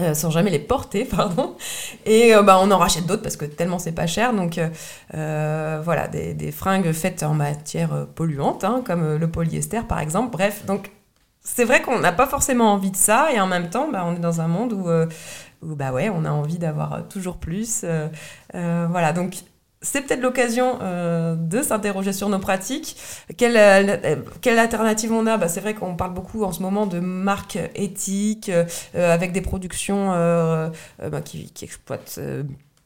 euh, 0.00 0.14
sans 0.14 0.30
jamais 0.30 0.50
les 0.50 0.58
porter, 0.58 1.04
pardon. 1.16 1.56
Et 2.06 2.34
euh, 2.34 2.42
bah, 2.42 2.58
on 2.62 2.70
en 2.70 2.78
rachète 2.78 3.06
d'autres 3.06 3.22
parce 3.22 3.36
que 3.36 3.44
tellement 3.46 3.78
c'est 3.78 3.92
pas 3.92 4.06
cher. 4.06 4.34
Donc 4.34 4.58
euh, 4.58 4.68
euh, 5.14 5.80
voilà, 5.84 6.08
des, 6.08 6.34
des 6.34 6.52
fringues 6.52 6.92
faites 6.92 7.22
en 7.22 7.34
matière 7.34 7.92
euh, 7.94 8.04
polluante, 8.06 8.64
hein, 8.64 8.82
comme 8.86 9.02
euh, 9.02 9.18
le 9.18 9.30
polyester 9.30 9.80
par 9.88 10.00
exemple. 10.00 10.30
Bref, 10.32 10.64
donc 10.66 10.90
c'est 11.46 11.64
vrai 11.64 11.80
qu'on 11.80 12.00
n'a 12.00 12.12
pas 12.12 12.26
forcément 12.26 12.72
envie 12.72 12.90
de 12.90 12.96
ça 12.96 13.28
et 13.32 13.40
en 13.40 13.46
même 13.46 13.70
temps, 13.70 13.88
bah, 13.90 14.02
on 14.04 14.16
est 14.16 14.20
dans 14.20 14.40
un 14.40 14.48
monde 14.48 14.72
où, 14.72 14.88
euh, 14.88 15.06
bah 15.62 15.92
ouais, 15.92 16.10
on 16.10 16.24
a 16.24 16.30
envie 16.30 16.58
d'avoir 16.58 16.92
euh, 16.94 17.00
toujours 17.08 17.36
plus. 17.38 17.82
euh, 17.84 18.08
euh, 18.54 18.88
voilà, 18.90 19.12
donc 19.12 19.36
c'est 19.80 20.02
peut-être 20.02 20.22
l'occasion 20.22 20.78
de 20.80 21.62
s'interroger 21.62 22.12
sur 22.12 22.28
nos 22.28 22.40
pratiques. 22.40 22.96
Quelle, 23.36 23.56
alternative 23.56 25.12
on 25.12 25.26
a? 25.26 25.36
Bah, 25.36 25.46
C'est 25.46 25.60
vrai 25.60 25.74
qu'on 25.74 25.94
parle 25.94 26.12
beaucoup 26.12 26.42
en 26.42 26.50
ce 26.50 26.60
moment 26.62 26.86
de 26.86 26.98
marques 26.98 27.58
éthiques, 27.76 28.50
avec 28.94 29.30
des 29.32 29.42
productions 29.42 30.08
bah, 30.08 31.20
qui, 31.24 31.52
qui 31.52 31.64
exploitent 31.66 32.18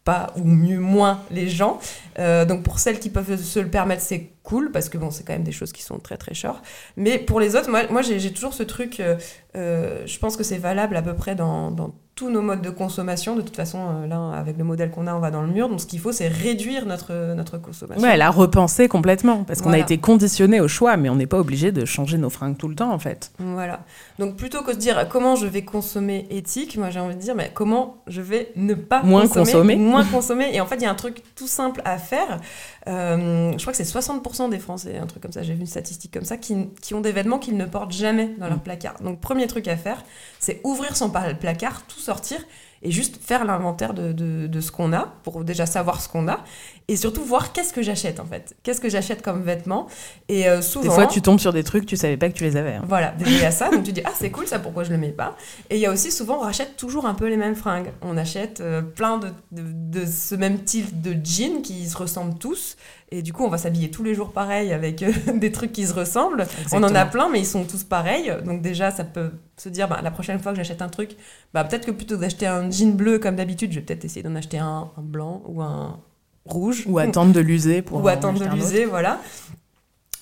pas 0.04 0.32
ou 0.36 0.44
mieux 0.44 0.80
moins 0.80 1.20
les 1.30 1.48
gens. 1.48 1.78
Donc 2.18 2.64
pour 2.64 2.80
celles 2.80 2.98
qui 2.98 3.08
peuvent 3.08 3.40
se 3.40 3.60
le 3.60 3.68
permettre, 3.70 4.02
c'est 4.02 4.32
cool 4.50 4.72
parce 4.72 4.88
que 4.88 4.98
bon 4.98 5.12
c'est 5.12 5.24
quand 5.24 5.32
même 5.32 5.44
des 5.44 5.52
choses 5.52 5.72
qui 5.72 5.82
sont 5.82 5.98
très 5.98 6.16
très 6.16 6.34
chères 6.34 6.60
mais 6.96 7.18
pour 7.18 7.38
les 7.38 7.54
autres 7.54 7.70
moi, 7.70 7.82
moi 7.88 8.02
j'ai 8.02 8.32
toujours 8.32 8.52
ce 8.52 8.64
truc 8.64 8.98
euh, 8.98 9.16
euh, 9.56 10.02
je 10.06 10.18
pense 10.18 10.36
que 10.36 10.44
c'est 10.44 10.58
valable 10.58 10.96
à 10.96 11.02
peu 11.02 11.14
près 11.14 11.34
dans, 11.34 11.70
dans, 11.70 11.92
tous 12.16 12.28
nos 12.28 12.42
modes 12.42 12.60
de 12.60 12.68
consommation. 12.68 13.34
De 13.34 13.40
toute 13.40 13.56
façon 13.56 13.78
euh, 13.78 14.06
là 14.06 14.32
avec 14.36 14.58
le 14.58 14.64
modèle 14.64 14.90
qu'on 14.90 15.06
a 15.06 15.14
on 15.14 15.20
va 15.20 15.30
dans 15.30 15.40
le 15.40 15.48
mur. 15.48 15.70
Donc 15.70 15.80
ce 15.80 15.86
qu'il 15.86 16.00
faut 16.00 16.12
c'est 16.12 16.28
réduire 16.28 16.84
notre, 16.84 17.34
notre 17.34 17.56
consommation. 17.56 18.02
Ouais 18.02 18.18
la 18.18 18.30
repenser 18.30 18.88
complètement 18.88 19.44
parce 19.44 19.62
qu'on 19.62 19.72
a 19.72 19.78
été 19.78 19.96
conditionné 19.96 20.60
au 20.60 20.68
choix 20.68 20.98
mais 20.98 21.08
on 21.08 21.14
n'est 21.14 21.26
pas 21.26 21.38
obligé 21.38 21.72
de 21.72 21.86
changer 21.86 22.18
nos 22.18 22.28
fringues 22.28 22.58
tout 22.58 22.68
le 22.68 22.74
temps 22.74 22.92
en 22.92 22.98
fait. 22.98 23.32
Voilà. 23.38 23.80
Donc 24.18 24.36
plutôt 24.36 24.62
que 24.62 24.72
de 24.72 24.76
dire 24.76 25.08
comment 25.08 25.34
je 25.34 25.46
vais 25.46 25.62
consommer 25.62 26.26
éthique 26.28 26.76
moi 26.76 26.90
j'ai 26.90 27.00
envie 27.00 27.16
de 27.16 27.20
dire 27.20 27.34
mais 27.34 27.52
comment 27.54 28.02
je 28.06 28.20
vais 28.20 28.52
ne 28.54 28.74
pas 28.74 29.02
moins 29.02 29.26
consommer, 29.26 29.76
moins 29.76 30.04
consommer. 30.04 30.50
Et 30.52 30.60
en 30.60 30.66
fait 30.66 30.76
il 30.76 30.82
y 30.82 30.86
a 30.86 30.90
un 30.90 30.94
truc 30.94 31.22
tout 31.36 31.48
simple 31.48 31.80
à 31.86 31.96
faire. 31.96 32.38
Je 32.86 33.56
crois 33.56 33.72
que 33.72 33.82
c'est 33.82 33.98
60% 33.98 34.39
des 34.48 34.58
Français, 34.58 34.98
un 34.98 35.06
truc 35.06 35.22
comme 35.22 35.32
ça, 35.32 35.42
j'ai 35.42 35.54
vu 35.54 35.60
une 35.60 35.66
statistique 35.66 36.12
comme 36.12 36.24
ça, 36.24 36.36
qui, 36.36 36.68
qui 36.80 36.94
ont 36.94 37.00
des 37.00 37.12
vêtements 37.12 37.38
qu'ils 37.38 37.56
ne 37.56 37.66
portent 37.66 37.92
jamais 37.92 38.34
dans 38.38 38.48
leur 38.48 38.58
mm. 38.58 38.62
placard. 38.62 39.00
Donc 39.02 39.20
premier 39.20 39.46
truc 39.46 39.68
à 39.68 39.76
faire, 39.76 40.04
c'est 40.38 40.60
ouvrir 40.64 40.96
son 40.96 41.10
placard, 41.10 41.82
tout 41.86 42.00
sortir 42.00 42.38
et 42.82 42.90
juste 42.90 43.18
faire 43.22 43.44
l'inventaire 43.44 43.92
de, 43.92 44.12
de, 44.12 44.60
ce 44.60 44.72
qu'on 44.72 44.92
a 44.92 45.12
pour 45.22 45.44
déjà 45.44 45.66
savoir 45.66 46.00
ce 46.00 46.08
qu'on 46.08 46.28
a 46.28 46.40
et 46.88 46.96
surtout 46.96 47.22
voir 47.22 47.52
qu'est-ce 47.52 47.72
que 47.72 47.82
j'achète 47.82 48.20
en 48.20 48.24
fait. 48.24 48.56
Qu'est-ce 48.62 48.80
que 48.80 48.88
j'achète 48.88 49.22
comme 49.22 49.42
vêtements 49.42 49.86
et 50.28 50.48
euh, 50.48 50.62
souvent 50.62 50.88
des 50.88 50.94
fois 50.94 51.06
tu 51.06 51.20
tombes 51.20 51.38
sur 51.38 51.52
des 51.52 51.62
trucs 51.62 51.84
tu 51.84 51.96
savais 51.96 52.16
pas 52.16 52.28
que 52.28 52.34
tu 52.34 52.44
les 52.44 52.56
avais 52.56 52.74
hein. 52.74 52.84
voilà 52.88 53.12
déjà 53.12 53.50
ça 53.50 53.70
donc 53.70 53.84
tu 53.84 53.92
dis 53.92 54.00
ah 54.04 54.12
c'est 54.14 54.30
cool 54.30 54.46
ça 54.46 54.58
pourquoi 54.58 54.84
je 54.84 54.90
le 54.90 54.96
mets 54.96 55.10
pas? 55.10 55.36
Et 55.68 55.76
il 55.76 55.80
y 55.80 55.86
a 55.86 55.92
aussi 55.92 56.10
souvent 56.10 56.38
on 56.38 56.40
rachète 56.40 56.76
toujours 56.76 57.04
un 57.06 57.14
peu 57.14 57.28
les 57.28 57.36
mêmes 57.36 57.54
fringues. 57.54 57.90
On 58.00 58.16
achète 58.16 58.60
euh, 58.60 58.80
plein 58.80 59.18
de, 59.18 59.28
de, 59.52 60.06
ce 60.06 60.34
même 60.34 60.64
type 60.64 61.02
de 61.02 61.14
jeans 61.22 61.60
qui 61.62 61.86
se 61.86 61.96
ressemblent 61.96 62.38
tous 62.38 62.76
et 63.12 63.22
du 63.22 63.32
coup, 63.32 63.44
on 63.44 63.48
va 63.48 63.58
s'habiller 63.58 63.90
tous 63.90 64.04
les 64.04 64.14
jours 64.14 64.32
pareil 64.32 64.72
avec 64.72 65.02
euh, 65.02 65.12
des 65.34 65.50
trucs 65.50 65.72
qui 65.72 65.86
se 65.86 65.92
ressemblent. 65.92 66.46
On 66.72 66.82
en 66.82 66.94
a 66.94 67.04
plein, 67.06 67.28
mais 67.28 67.40
ils 67.40 67.46
sont 67.46 67.64
tous 67.64 67.82
pareils. 67.82 68.32
Donc 68.44 68.62
déjà, 68.62 68.90
ça 68.90 69.04
peut 69.04 69.32
se 69.56 69.68
dire, 69.68 69.88
bah, 69.88 70.00
la 70.02 70.10
prochaine 70.10 70.38
fois 70.38 70.52
que 70.52 70.58
j'achète 70.58 70.80
un 70.80 70.88
truc, 70.88 71.16
bah, 71.52 71.64
peut-être 71.64 71.86
que 71.86 71.90
plutôt 71.90 72.16
que 72.16 72.20
d'acheter 72.20 72.46
un 72.46 72.70
jean 72.70 72.94
bleu 72.94 73.18
comme 73.18 73.36
d'habitude, 73.36 73.72
je 73.72 73.80
vais 73.80 73.84
peut-être 73.84 74.04
essayer 74.04 74.22
d'en 74.22 74.36
acheter 74.36 74.58
un, 74.58 74.90
blanc 74.98 75.42
ou 75.46 75.60
un 75.60 75.98
rouge. 76.44 76.84
Ou 76.86 76.98
attendre 76.98 77.32
de 77.32 77.40
l'user 77.40 77.82
pour... 77.82 78.02
Ou 78.02 78.08
attendre 78.08 78.38
de 78.38 78.54
l'user, 78.54 78.84
voilà. 78.84 79.20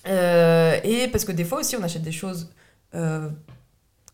Euh, 0.07 0.79
et 0.83 1.09
parce 1.09 1.27
que 1.27 1.33
des 1.33 1.45
fois 1.45 1.61
aussi, 1.61 1.77
on 1.77 1.83
achète 1.83 2.03
des 2.03 2.13
choses... 2.13 2.51
Euh, 2.95 3.29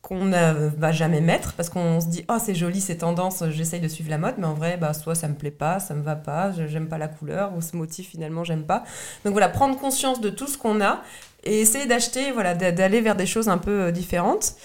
qu'on 0.04 0.26
ne 0.26 0.68
va 0.76 0.92
jamais 0.92 1.22
mettre 1.22 1.54
parce 1.54 1.70
qu'on 1.70 1.98
se 1.98 2.06
dit 2.06 2.26
oh 2.28 2.36
c'est 2.38 2.54
joli 2.54 2.82
ces 2.82 2.98
tendances 2.98 3.42
j'essaye 3.48 3.80
de 3.80 3.88
suivre 3.88 4.10
la 4.10 4.18
mode 4.18 4.34
mais 4.36 4.46
en 4.46 4.52
vrai 4.52 4.76
bah 4.76 4.92
soit 4.92 5.14
ça 5.14 5.28
me 5.28 5.34
plaît 5.34 5.50
pas 5.50 5.80
ça 5.80 5.94
me 5.94 6.02
va 6.02 6.14
pas 6.14 6.52
j'aime 6.52 6.88
pas 6.88 6.98
la 6.98 7.08
couleur 7.08 7.52
ou 7.56 7.62
ce 7.62 7.74
motif 7.74 8.10
finalement 8.10 8.44
j'aime 8.44 8.64
pas 8.64 8.84
donc 9.24 9.32
voilà 9.32 9.48
prendre 9.48 9.78
conscience 9.78 10.20
de 10.20 10.28
tout 10.28 10.46
ce 10.46 10.58
qu'on 10.58 10.82
a 10.82 11.00
et 11.44 11.62
essayer 11.62 11.86
d'acheter 11.86 12.32
voilà 12.32 12.54
d'aller 12.54 13.00
vers 13.00 13.16
des 13.16 13.24
choses 13.24 13.48
un 13.48 13.56
peu 13.56 13.84
euh, 13.84 13.90
différentes 13.90 14.56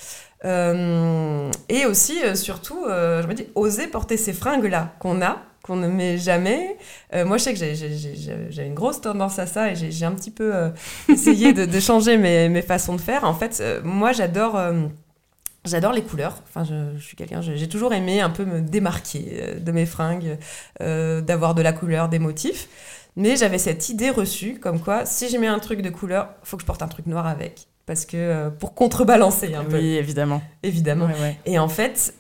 euh, 0.44 1.50
et 1.70 1.86
aussi 1.86 2.22
euh, 2.22 2.36
surtout 2.36 2.84
je 2.86 3.26
me 3.26 3.34
dis 3.34 3.48
oser 3.56 3.88
porter 3.88 4.18
ces 4.18 4.34
fringues 4.34 4.66
là 4.66 4.94
qu'on 5.00 5.22
a 5.22 5.38
qu'on 5.62 5.76
ne 5.76 5.88
met 5.88 6.18
jamais. 6.18 6.78
Moi, 7.14 7.38
je 7.38 7.44
sais 7.44 7.54
que 7.54 7.60
j'ai 7.60 8.66
une 8.66 8.74
grosse 8.74 9.02
tendance 9.02 9.38
à 9.38 9.46
ça 9.46 9.70
et 9.70 9.76
j'ai 9.76 10.06
un 10.06 10.14
petit 10.14 10.32
peu 10.32 10.54
essayé 11.10 11.52
de, 11.52 11.80
changer 11.80 12.18
mes, 12.18 12.48
mes, 12.48 12.62
façons 12.62 12.96
de 12.96 13.02
faire. 13.02 13.26
En 13.26 13.36
fait, 13.36 13.62
moi, 13.84 14.14
j'adore... 14.14 14.58
J'adore 15.66 15.92
les 15.92 16.04
couleurs. 16.04 16.36
Enfin, 16.48 16.64
je, 16.64 17.00
suis 17.02 17.18
quelqu'un, 17.18 17.42
j'ai 17.42 17.68
toujours 17.68 17.94
aimé 17.94 18.22
un 18.22 18.30
peu 18.30 18.46
me 18.46 18.62
démarquer 18.62 19.40
euh, 19.42 19.60
de 19.60 19.72
mes 19.72 19.86
fringues, 19.86 20.38
euh, 20.82 21.22
d'avoir 21.22 21.54
de 21.54 21.62
la 21.62 21.74
couleur, 21.74 22.08
des 22.08 22.20
motifs. 22.20 22.70
Mais 23.16 23.36
j'avais 23.36 23.58
cette 23.58 23.90
idée 23.90 24.10
reçue, 24.10 24.60
comme 24.60 24.80
quoi, 24.80 25.06
si 25.06 25.30
je 25.30 25.38
mets 25.38 25.48
un 25.48 25.60
truc 25.60 25.82
de 25.82 25.90
couleur, 25.90 26.30
faut 26.44 26.56
que 26.56 26.62
je 26.62 26.68
porte 26.68 26.82
un 26.82 26.88
truc 26.88 27.08
noir 27.08 27.28
avec, 27.28 27.68
parce 27.86 28.06
que 28.06 28.16
euh, 28.16 28.50
pour 28.50 28.74
contrebalancer 28.74 29.54
un 29.54 29.66
peu. 29.66 29.78
Oui, 29.78 29.96
évidemment. 29.96 30.42
Évidemment. 30.64 31.10
Et 31.46 31.60
en 31.60 31.70
fait. 31.70 32.14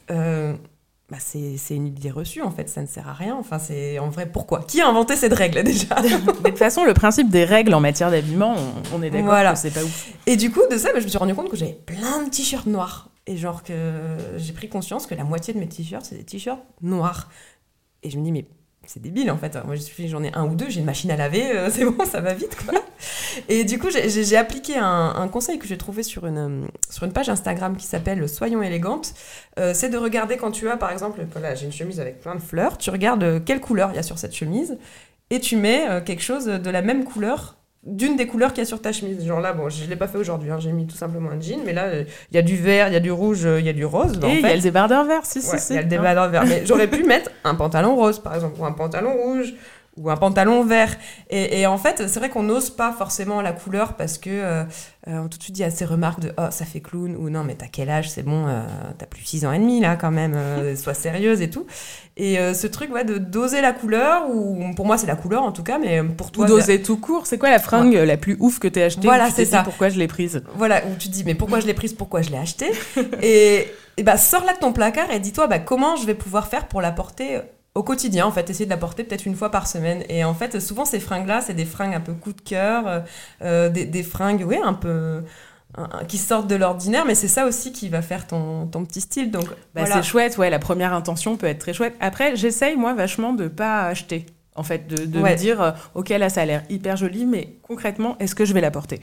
Bah, 1.11 1.17
c'est, 1.19 1.57
une 1.71 1.87
idée 1.87 2.11
reçue 2.11 2.43
en 2.43 2.51
fait, 2.51 2.69
ça 2.69 2.83
ne 2.83 2.85
sert 2.85 3.07
à 3.07 3.13
rien. 3.13 3.35
Enfin, 3.35 3.57
c'est 3.57 3.97
en 3.97 4.09
vrai 4.09 4.27
pourquoi? 4.27 4.61
Qui 4.67 4.79
a 4.79 4.87
inventé 4.87 5.15
cette 5.15 5.33
règle 5.33 5.63
déjà? 5.63 5.95
De 6.03 6.49
toute 6.49 6.57
façon, 6.59 6.85
le 6.85 6.93
principe 6.93 7.31
des 7.31 7.45
règles 7.45 7.73
en 7.73 7.79
matière 7.79 8.11
d'habillement, 8.11 8.55
on, 8.93 9.01
est 9.01 9.09
d'accord 9.09 9.25
voilà. 9.25 9.55
c'est 9.55 9.71
pas 9.71 9.83
ouf. 9.83 10.09
Et 10.27 10.37
du 10.37 10.51
coup, 10.51 10.61
de 10.69 10.77
ça, 10.77 10.93
bah, 10.93 10.99
je 10.99 11.05
me 11.05 11.09
suis 11.09 11.17
rendu 11.17 11.33
compte 11.33 11.49
que 11.49 11.57
j'avais 11.57 11.79
plein 11.83 12.23
de 12.23 12.29
t-shirts 12.29 12.67
noirs 12.67 13.08
et 13.29 13.37
genre 13.37 13.61
que 13.61 14.17
j'ai 14.37 14.53
pris 14.53 14.69
conscience 14.69 15.05
que 15.05 15.13
la 15.13 15.23
moitié 15.23 15.53
de 15.53 15.59
mes 15.59 15.67
t-shirts, 15.67 16.03
c'est 16.03 16.15
des 16.15 16.23
t-shirts 16.23 16.63
noirs. 16.81 17.29
Et 18.01 18.09
je 18.09 18.17
me 18.17 18.23
dis, 18.23 18.31
mais 18.31 18.47
c'est 18.87 18.99
débile 18.99 19.29
en 19.29 19.37
fait. 19.37 19.55
Moi, 19.65 19.75
j'en 20.07 20.23
ai 20.23 20.33
un 20.33 20.47
ou 20.47 20.55
deux, 20.55 20.67
j'ai 20.67 20.79
une 20.79 20.87
machine 20.87 21.11
à 21.11 21.15
laver, 21.15 21.51
euh, 21.51 21.69
c'est 21.71 21.85
bon, 21.85 22.03
ça 22.05 22.21
va 22.21 22.33
vite. 22.33 22.57
Et 23.47 23.65
du 23.65 23.77
coup, 23.77 23.89
j'ai 23.91 24.35
appliqué 24.35 24.77
un, 24.77 25.27
conseil 25.27 25.59
que 25.59 25.67
j'ai 25.67 25.77
trouvé 25.77 26.01
sur 26.01 26.25
une, 26.25 26.67
page 27.13 27.29
Instagram 27.29 27.77
qui 27.77 27.85
s'appelle 27.85 28.27
Soyons 28.27 28.63
élégantes. 28.63 29.13
Euh, 29.59 29.75
c'est 29.75 29.89
de 29.89 29.97
regarder 29.97 30.37
quand 30.37 30.49
tu 30.49 30.67
as, 30.67 30.75
par 30.75 30.91
exemple, 30.91 31.23
j'ai 31.53 31.65
une 31.67 31.71
chemise 31.71 31.99
avec 31.99 32.19
plein 32.19 32.33
de 32.33 32.41
fleurs, 32.41 32.79
tu 32.79 32.89
regardes 32.89 33.23
euh, 33.23 33.39
quelle 33.39 33.61
couleur 33.61 33.91
il 33.91 33.95
y 33.95 33.99
a 33.99 34.03
sur 34.03 34.17
cette 34.17 34.35
chemise 34.35 34.79
et 35.29 35.39
tu 35.39 35.55
mets 35.55 35.85
quelque 36.03 36.23
chose 36.23 36.45
de 36.45 36.69
la 36.71 36.81
même 36.81 37.03
couleur 37.03 37.58
d'une 37.85 38.17
des 38.17 38.27
couleurs 38.27 38.49
qu'il 38.51 38.59
y 38.59 38.61
a 38.61 38.65
sur 38.65 38.81
ta 38.81 38.91
chemise. 38.91 39.25
Genre 39.25 39.39
là, 39.39 39.53
bon, 39.53 39.69
je 39.69 39.83
ne 39.83 39.89
l'ai 39.89 39.95
pas 39.95 40.07
fait 40.07 40.17
aujourd'hui, 40.17 40.51
hein, 40.51 40.59
j'ai 40.59 40.71
mis 40.71 40.85
tout 40.85 40.97
simplement 40.97 41.31
un 41.31 41.39
jean, 41.39 41.61
mais 41.65 41.73
là, 41.73 42.01
il 42.01 42.35
y 42.35 42.37
a 42.37 42.41
du 42.41 42.57
vert, 42.57 42.87
il 42.89 42.93
y 42.93 42.97
a 42.97 42.99
du 42.99 43.11
rouge, 43.11 43.45
euh, 43.45 43.59
il 43.59 43.65
y 43.65 43.69
a 43.69 43.73
du 43.73 43.85
rose. 43.85 44.19
Bah, 44.19 44.27
il 44.29 44.41
y 44.41 44.45
a 44.45 44.55
le 44.55 44.61
débardeur 44.61 45.05
vert, 45.05 45.25
si, 45.25 45.39
ouais, 45.39 45.45
si, 45.45 45.59
si. 45.59 45.73
Il 45.73 45.75
y 45.77 45.79
a 45.79 45.83
le 45.83 45.87
débardeur 45.87 46.29
vert, 46.29 46.43
mais 46.45 46.65
j'aurais 46.65 46.87
pu 46.87 47.03
mettre 47.03 47.31
un 47.43 47.55
pantalon 47.55 47.95
rose, 47.95 48.19
par 48.19 48.35
exemple, 48.35 48.59
ou 48.59 48.65
un 48.65 48.73
pantalon 48.73 49.13
rouge, 49.13 49.53
ou 49.99 50.09
un 50.09 50.17
pantalon 50.17 50.63
vert. 50.63 50.95
Et, 51.29 51.67
en 51.67 51.77
fait, 51.77 52.07
c'est 52.07 52.19
vrai 52.19 52.29
qu'on 52.29 52.43
n'ose 52.43 52.69
pas 52.69 52.91
forcément 52.91 53.41
la 53.41 53.51
couleur 53.51 53.93
parce 53.93 54.17
que 54.17 54.29
euh, 54.29 54.63
euh 55.07 55.19
on 55.19 55.27
tout 55.27 55.37
de 55.37 55.43
suite 55.43 55.61
à 55.61 55.69
ces 55.69 55.85
remarques 55.85 56.21
de 56.21 56.31
oh 56.37 56.47
ça 56.49 56.65
fait 56.65 56.79
clown 56.79 57.15
ou 57.15 57.29
non 57.29 57.43
mais 57.43 57.55
t'as 57.55 57.67
quel 57.67 57.89
âge 57.89 58.09
c'est 58.09 58.23
bon 58.23 58.47
euh, 58.47 58.63
t'as 58.97 59.05
plus 59.05 59.23
6 59.23 59.45
ans 59.45 59.51
et 59.51 59.59
demi 59.59 59.79
là 59.79 59.95
quand 59.95 60.11
même 60.11 60.33
euh, 60.35 60.75
sois 60.77 60.93
sérieuse 60.93 61.41
et 61.41 61.49
tout. 61.49 61.65
Et 62.17 62.37
ce 62.53 62.67
truc 62.67 62.93
ouais 62.93 63.05
de 63.05 63.17
doser 63.17 63.61
la 63.61 63.71
couleur 63.71 64.29
ou 64.29 64.73
pour 64.75 64.85
moi 64.85 64.97
c'est 64.97 65.07
la 65.07 65.15
couleur 65.15 65.43
en 65.43 65.51
tout 65.51 65.63
cas 65.63 65.77
mais 65.77 66.03
pour 66.03 66.31
toi 66.31 66.45
ou 66.45 66.47
doser 66.47 66.81
tout 66.81 66.97
court 66.97 67.25
c'est 67.25 67.37
quoi 67.37 67.49
la 67.49 67.59
fringue 67.59 67.93
la 67.93 68.17
plus 68.17 68.35
ouf 68.39 68.59
que 68.59 68.67
t'aies 68.67 68.83
achetée 68.83 69.07
voilà 69.07 69.29
c'est 69.29 69.45
ça 69.45 69.63
pourquoi 69.63 69.89
je 69.89 69.97
l'ai 69.97 70.07
prise? 70.07 70.43
Voilà 70.55 70.81
où 70.85 70.95
tu 70.97 71.07
te 71.07 71.13
dis 71.13 71.23
mais 71.23 71.35
pourquoi 71.35 71.59
je 71.59 71.67
l'ai 71.67 71.73
prise 71.73 71.93
pourquoi 71.93 72.21
je 72.21 72.29
l'ai 72.29 72.37
achetée? 72.37 72.71
Et, 73.21 73.67
et 73.95 74.03
bah 74.03 74.17
sors 74.17 74.43
là 74.43 74.53
de 74.53 74.59
ton 74.59 74.73
placard 74.73 75.11
et 75.11 75.19
dis-toi 75.19 75.47
bah 75.47 75.59
comment 75.59 75.95
je 75.95 76.05
vais 76.05 76.13
pouvoir 76.13 76.47
faire 76.47 76.67
pour 76.67 76.81
la 76.81 76.91
porter 76.91 77.39
au 77.75 77.83
quotidien, 77.83 78.25
en 78.25 78.31
fait, 78.31 78.49
essayer 78.49 78.65
de 78.65 78.69
la 78.69 78.77
porter 78.77 79.03
peut-être 79.03 79.25
une 79.25 79.35
fois 79.35 79.51
par 79.51 79.67
semaine. 79.67 80.03
Et 80.09 80.23
en 80.23 80.33
fait, 80.33 80.59
souvent, 80.59 80.85
ces 80.85 80.99
fringues-là, 80.99 81.41
c'est 81.41 81.53
des 81.53 81.65
fringues 81.65 81.93
un 81.93 81.99
peu 81.99 82.13
coup 82.13 82.33
de 82.33 82.41
cœur, 82.41 82.87
euh, 82.87 82.99
euh, 83.41 83.69
des, 83.69 83.85
des, 83.85 84.03
fringues, 84.03 84.43
oui, 84.45 84.57
un 84.63 84.73
peu 84.73 85.23
qui 86.07 86.17
sortent 86.17 86.47
de 86.47 86.55
l'ordinaire, 86.55 87.05
mais 87.05 87.13
c'est 87.13 87.27
ça 87.27 87.45
aussi 87.45 87.71
qui 87.71 87.89
va 87.89 88.01
faire 88.01 88.25
ton, 88.25 88.65
ton 88.65 88.85
petit 88.85 89.01
style. 89.01 89.29
Donc 89.29 89.45
bah 89.75 89.85
c'est 89.85 90.03
chouette, 90.03 90.37
ouais. 90.37 90.49
La 90.49 90.57
première 90.57 90.93
intention 90.93 91.37
peut 91.37 91.45
être 91.45 91.59
très 91.59 91.73
chouette. 91.73 91.95
Après, 91.99 92.35
j'essaye 92.35 92.75
moi 92.75 92.95
vachement 92.95 93.33
de 93.33 93.47
pas 93.47 93.85
acheter. 93.85 94.25
En 94.55 94.63
fait, 94.63 94.87
de, 94.87 95.05
de 95.05 95.35
dire, 95.35 95.61
euh, 95.61 95.71
ok, 95.93 96.09
là, 96.09 96.27
ça 96.27 96.41
a 96.41 96.45
l'air 96.45 96.63
hyper 96.69 96.97
joli, 96.97 97.25
mais 97.25 97.55
concrètement, 97.61 98.17
est-ce 98.19 98.35
que 98.35 98.45
je 98.45 98.53
vais 98.53 98.61
la 98.61 98.71
porter 98.71 98.99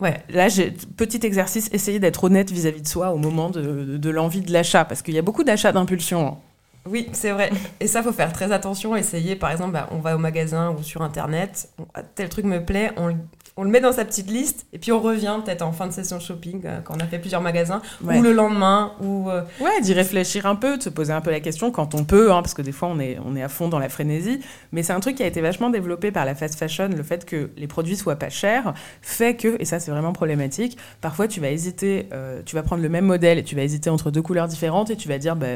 Ouais, 0.00 0.22
là, 0.28 0.48
j'ai 0.48 0.72
petit 0.96 1.24
exercice, 1.24 1.70
essayer 1.72 1.98
d'être 1.98 2.24
honnête 2.24 2.50
vis-à-vis 2.50 2.82
de 2.82 2.86
soi 2.88 3.12
au 3.12 3.16
moment 3.16 3.48
de, 3.48 3.96
de, 3.96 4.10
l'envie 4.10 4.42
de 4.42 4.52
l'achat, 4.52 4.84
parce 4.84 5.02
qu'il 5.02 5.14
y 5.14 5.18
a 5.18 5.22
beaucoup 5.22 5.44
d'achats 5.44 5.72
d'impulsion. 5.72 6.26
Hein. 6.26 6.38
Oui, 6.88 7.08
c'est 7.12 7.30
vrai. 7.30 7.50
Et 7.80 7.86
ça, 7.86 8.02
faut 8.02 8.12
faire 8.12 8.32
très 8.32 8.50
attention. 8.52 8.96
Essayer, 8.96 9.36
par 9.36 9.50
exemple, 9.50 9.72
bah, 9.72 9.88
on 9.90 9.98
va 9.98 10.14
au 10.16 10.18
magasin 10.18 10.70
ou 10.70 10.82
sur 10.82 11.02
Internet, 11.02 11.68
ah, 11.94 12.02
tel 12.02 12.28
truc 12.28 12.44
me 12.44 12.64
plaît, 12.64 12.92
on, 12.96 13.16
on 13.58 13.64
le 13.64 13.70
met 13.70 13.80
dans 13.80 13.92
sa 13.92 14.04
petite 14.04 14.30
liste 14.30 14.66
et 14.72 14.78
puis 14.78 14.92
on 14.92 15.00
revient 15.00 15.36
peut-être 15.44 15.62
en 15.62 15.72
fin 15.72 15.88
de 15.88 15.92
session 15.92 16.20
shopping 16.20 16.62
euh, 16.64 16.80
quand 16.80 16.94
on 16.96 17.00
a 17.00 17.06
fait 17.06 17.18
plusieurs 17.18 17.40
magasins 17.40 17.82
ou 18.04 18.22
le 18.22 18.32
lendemain 18.32 18.92
ou 19.00 19.28
euh, 19.28 19.42
ouais 19.60 19.80
d'y 19.82 19.92
réfléchir 19.94 20.46
un 20.46 20.54
peu 20.54 20.78
de 20.78 20.82
se 20.84 20.88
poser 20.88 21.12
un 21.12 21.20
peu 21.20 21.32
la 21.32 21.40
question 21.40 21.72
quand 21.72 21.96
on 21.96 22.04
peut 22.04 22.30
hein, 22.30 22.40
parce 22.40 22.54
que 22.54 22.62
des 22.62 22.70
fois 22.70 22.88
on 22.88 23.00
est 23.00 23.42
à 23.42 23.48
fond 23.48 23.68
dans 23.68 23.80
la 23.80 23.88
frénésie. 23.88 24.40
Mais 24.70 24.84
c'est 24.84 24.92
un 24.92 25.00
truc 25.00 25.16
qui 25.16 25.24
a 25.24 25.26
été 25.26 25.40
vachement 25.40 25.70
développé 25.70 26.12
par 26.12 26.24
la 26.24 26.36
fast 26.36 26.56
fashion 26.56 26.88
le 26.88 27.02
fait 27.02 27.24
que 27.24 27.50
les 27.56 27.66
produits 27.66 27.96
soient 27.96 28.14
pas 28.14 28.28
chers 28.28 28.74
fait 29.02 29.34
que 29.34 29.60
et 29.60 29.64
ça 29.64 29.80
c'est 29.80 29.90
vraiment 29.90 30.12
problématique 30.12 30.78
parfois 31.00 31.26
tu 31.26 31.40
vas 31.40 31.50
hésiter 31.50 32.08
euh, 32.12 32.42
tu 32.46 32.54
vas 32.54 32.62
prendre 32.62 32.82
le 32.82 32.88
même 32.88 33.06
modèle 33.06 33.38
et 33.38 33.44
tu 33.44 33.56
vas 33.56 33.62
hésiter 33.62 33.90
entre 33.90 34.12
deux 34.12 34.22
couleurs 34.22 34.46
différentes 34.46 34.90
et 34.90 34.96
tu 34.96 35.08
vas 35.08 35.18
dire 35.18 35.34
bah, 35.34 35.46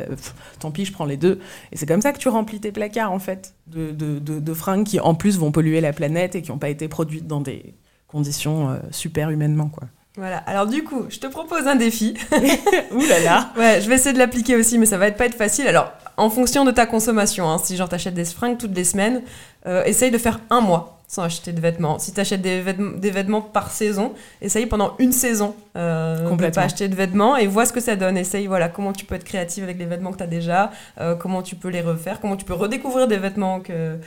tant 0.59 0.73
pis 0.73 0.87
je 0.87 0.93
prends 0.93 1.05
les 1.05 1.17
deux. 1.17 1.39
Et 1.71 1.77
c'est 1.77 1.87
comme 1.87 2.03
ça 2.03 2.13
que 2.13 2.19
tu 2.19 2.29
remplis 2.29 2.59
tes 2.59 2.73
placards 2.73 3.13
en 3.13 3.21
fait 3.21 3.55
de, 3.69 3.93
de 3.93 4.55
fringues 4.55 4.85
qui 4.85 4.99
en 4.99 5.15
plus 5.15 5.39
vont 5.39 5.53
polluer 5.53 5.81
la 5.81 5.93
planète 5.93 6.35
et 6.35 6.43
qui 6.43 6.51
n'ont 6.51 6.59
pas 6.59 6.69
été 6.69 6.89
produites 6.89 7.29
dans 7.29 7.41
des 7.41 7.75
conditions 8.13 8.71
euh, 8.71 8.77
super 8.91 9.31
humainement, 9.31 9.69
quoi. 9.69 9.89
Voilà, 10.17 10.39
alors 10.39 10.67
du 10.67 10.85
coup, 10.85 11.07
je 11.09 11.19
te 11.19 11.27
propose 11.27 11.67
un 11.67 11.75
défi. 11.75 12.15
Ouh 12.93 13.01
là 13.01 13.21
là 13.21 13.53
Ouais, 13.57 13.81
je 13.81 13.89
vais 13.89 13.95
essayer 13.95 14.13
de 14.13 14.19
l'appliquer 14.19 14.57
aussi, 14.57 14.77
mais 14.79 14.85
ça 14.85 14.99
va 14.99 15.07
être, 15.07 15.17
pas 15.17 15.25
être 15.25 15.35
facile. 15.35 15.67
Alors, 15.67 15.91
en 16.19 16.29
fonction 16.29 16.67
de 16.67 16.71
ta 16.71 16.85
consommation, 16.85 17.51
hein, 17.51 17.57
si 17.59 17.77
genre 17.77 17.89
t'achètes 17.89 18.13
des 18.13 18.27
fringues 18.27 18.59
toutes 18.59 18.77
les 18.77 18.85
semaines, 18.85 19.23
euh, 19.67 19.83
essaye 19.85 20.11
de 20.11 20.19
faire 20.19 20.41
un 20.51 20.61
mois 20.61 20.99
sans 21.13 21.25
acheter 21.25 21.53
de 21.53 21.61
vêtements. 21.61 21.99
Si 21.99 22.13
t'achètes 22.13 22.41
des, 22.41 22.61
vêtements, 22.63 23.43
par 23.43 23.71
saison, 23.71 24.15
essaye 24.41 24.65
pendant 24.65 24.95
une 24.99 25.13
saison 25.13 25.55
euh, 25.77 26.35
de 26.37 26.49
pas 26.49 26.63
acheter 26.63 26.89
de 26.89 26.95
vêtements 26.95 27.37
et 27.37 27.47
vois 27.47 27.67
ce 27.67 27.73
que 27.75 27.81
ça 27.81 27.97
donne. 27.97 28.17
Essaye 28.17 28.47
voilà, 28.47 28.71
comment 28.71 28.95
tu 28.95 29.05
peux 29.05 29.15
être 29.15 29.25
créative 29.25 29.63
avec 29.63 29.79
les 29.79 29.85
vêtements 29.85 30.11
que 30.11 30.17
t'as 30.17 30.27
déjà, 30.27 30.71
euh, 31.01 31.15
comment 31.15 31.43
tu 31.43 31.55
peux 31.55 31.69
les 31.69 31.83
refaire, 31.83 32.19
comment 32.19 32.37
tu 32.37 32.47
peux 32.47 32.55
redécouvrir 32.55 33.09
des 33.09 33.19
vêtements 33.19 33.61
que 33.61 33.99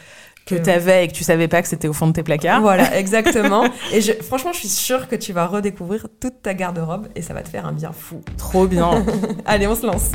que 0.46 0.56
mm. 0.56 0.62
tu 0.62 0.70
avais 0.70 1.06
et 1.06 1.08
que 1.08 1.14
tu 1.14 1.24
savais 1.24 1.48
pas 1.48 1.62
que 1.62 1.68
c'était 1.68 1.88
au 1.88 1.94
fond 1.94 2.08
de 2.08 2.14
tes 2.14 2.24
placards. 2.24 2.62
Voilà, 2.62 2.98
exactement. 3.00 3.66
et 3.94 4.02
franchement, 4.22 4.54
je 4.54 4.60
suis 4.60 4.68
sûre 4.68 5.08
que 5.08 5.16
tu 5.16 5.34
vas 5.34 5.48
redécouvrir 5.48 6.08
toute 6.20 6.42
ta 6.42 6.54
garde-robe 6.54 7.08
et 7.16 7.22
ça 7.22 7.34
va 7.34 7.42
te 7.42 7.50
faire 7.50 7.66
un 7.66 7.74
bien 7.74 7.92
fou. 7.92 8.22
Trop 8.38 8.68
bien. 8.68 9.06
Allez, 9.46 9.68
on 9.68 9.76
se 9.76 9.86
lance. 9.86 10.12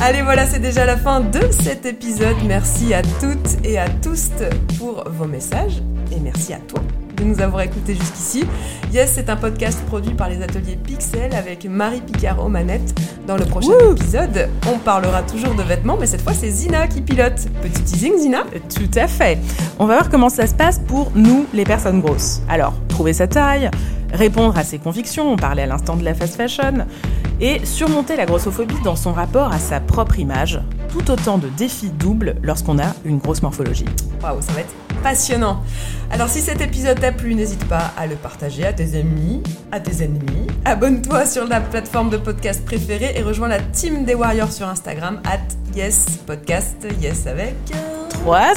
Allez, 0.00 0.22
voilà, 0.22 0.46
c'est 0.46 0.60
déjà 0.60 0.84
la 0.84 0.96
fin 0.96 1.20
de 1.20 1.40
cet 1.50 1.84
épisode. 1.84 2.36
Merci 2.46 2.94
à 2.94 3.02
toutes 3.02 3.64
et 3.64 3.78
à 3.78 3.88
tous 3.88 4.30
pour 4.78 5.04
vos 5.10 5.26
messages 5.26 5.82
et 6.12 6.20
merci 6.20 6.52
à 6.52 6.58
toi 6.58 6.80
de 7.18 7.24
nous 7.24 7.40
avoir 7.40 7.62
écoutés 7.62 7.94
jusqu'ici. 7.94 8.44
Yes, 8.92 9.12
c'est 9.14 9.28
un 9.28 9.36
podcast 9.36 9.78
produit 9.86 10.14
par 10.14 10.28
les 10.28 10.42
ateliers 10.42 10.76
Pixel 10.76 11.34
avec 11.34 11.64
Marie 11.66 12.00
Picard 12.00 12.44
aux 12.44 12.48
manettes. 12.48 12.98
Dans 13.26 13.36
le 13.36 13.44
prochain 13.44 13.72
épisode, 13.90 14.48
on 14.66 14.78
parlera 14.78 15.22
toujours 15.22 15.54
de 15.54 15.62
vêtements, 15.62 15.96
mais 15.98 16.06
cette 16.06 16.22
fois 16.22 16.32
c'est 16.32 16.50
Zina 16.50 16.86
qui 16.86 17.02
pilote. 17.02 17.48
Petit 17.62 17.82
teasing, 17.82 18.18
Zina 18.18 18.44
Tout 18.74 18.98
à 18.98 19.06
fait. 19.06 19.38
On 19.78 19.86
va 19.86 19.94
voir 19.94 20.10
comment 20.10 20.28
ça 20.28 20.46
se 20.46 20.54
passe 20.54 20.80
pour 20.86 21.12
nous, 21.14 21.46
les 21.52 21.64
personnes 21.64 22.00
grosses. 22.00 22.40
Alors, 22.48 22.74
trouver 22.88 23.12
sa 23.12 23.26
taille, 23.26 23.70
répondre 24.12 24.56
à 24.56 24.64
ses 24.64 24.78
convictions, 24.78 25.32
on 25.32 25.36
parlait 25.36 25.62
à 25.62 25.66
l'instant 25.66 25.96
de 25.96 26.04
la 26.04 26.14
fast 26.14 26.36
fashion, 26.36 26.86
et 27.40 27.64
surmonter 27.64 28.16
la 28.16 28.26
grossophobie 28.26 28.80
dans 28.84 28.96
son 28.96 29.12
rapport 29.12 29.52
à 29.52 29.58
sa 29.58 29.80
propre 29.80 30.18
image, 30.18 30.60
tout 30.90 31.10
autant 31.10 31.38
de 31.38 31.48
défis 31.56 31.90
doubles 31.90 32.36
lorsqu'on 32.42 32.78
a 32.78 32.94
une 33.04 33.18
grosse 33.18 33.42
morphologie. 33.42 33.84
Waouh, 34.22 34.40
ça 34.40 34.52
va 34.52 34.60
être 34.60 34.74
passionnant. 35.02 35.62
Alors 36.10 36.28
si 36.28 36.40
cet 36.40 36.60
épisode 36.60 37.00
t'a 37.00 37.12
plu, 37.12 37.34
n'hésite 37.34 37.64
pas 37.66 37.92
à 37.96 38.06
le 38.06 38.16
partager 38.16 38.66
à 38.66 38.72
tes 38.72 38.98
amis, 38.98 39.42
à 39.72 39.80
tes 39.80 40.02
ennemis. 40.02 40.46
Abonne-toi 40.64 41.26
sur 41.26 41.46
la 41.46 41.60
plateforme 41.60 42.10
de 42.10 42.16
podcast 42.16 42.64
préférée 42.64 43.12
et 43.16 43.22
rejoins 43.22 43.48
la 43.48 43.60
team 43.60 44.04
des 44.04 44.14
Warriors 44.14 44.52
sur 44.52 44.68
Instagram 44.68 45.20
at 45.24 45.76
yespodcast, 45.76 46.86
yes 47.00 47.26
avec... 47.26 47.54
3 48.10 48.52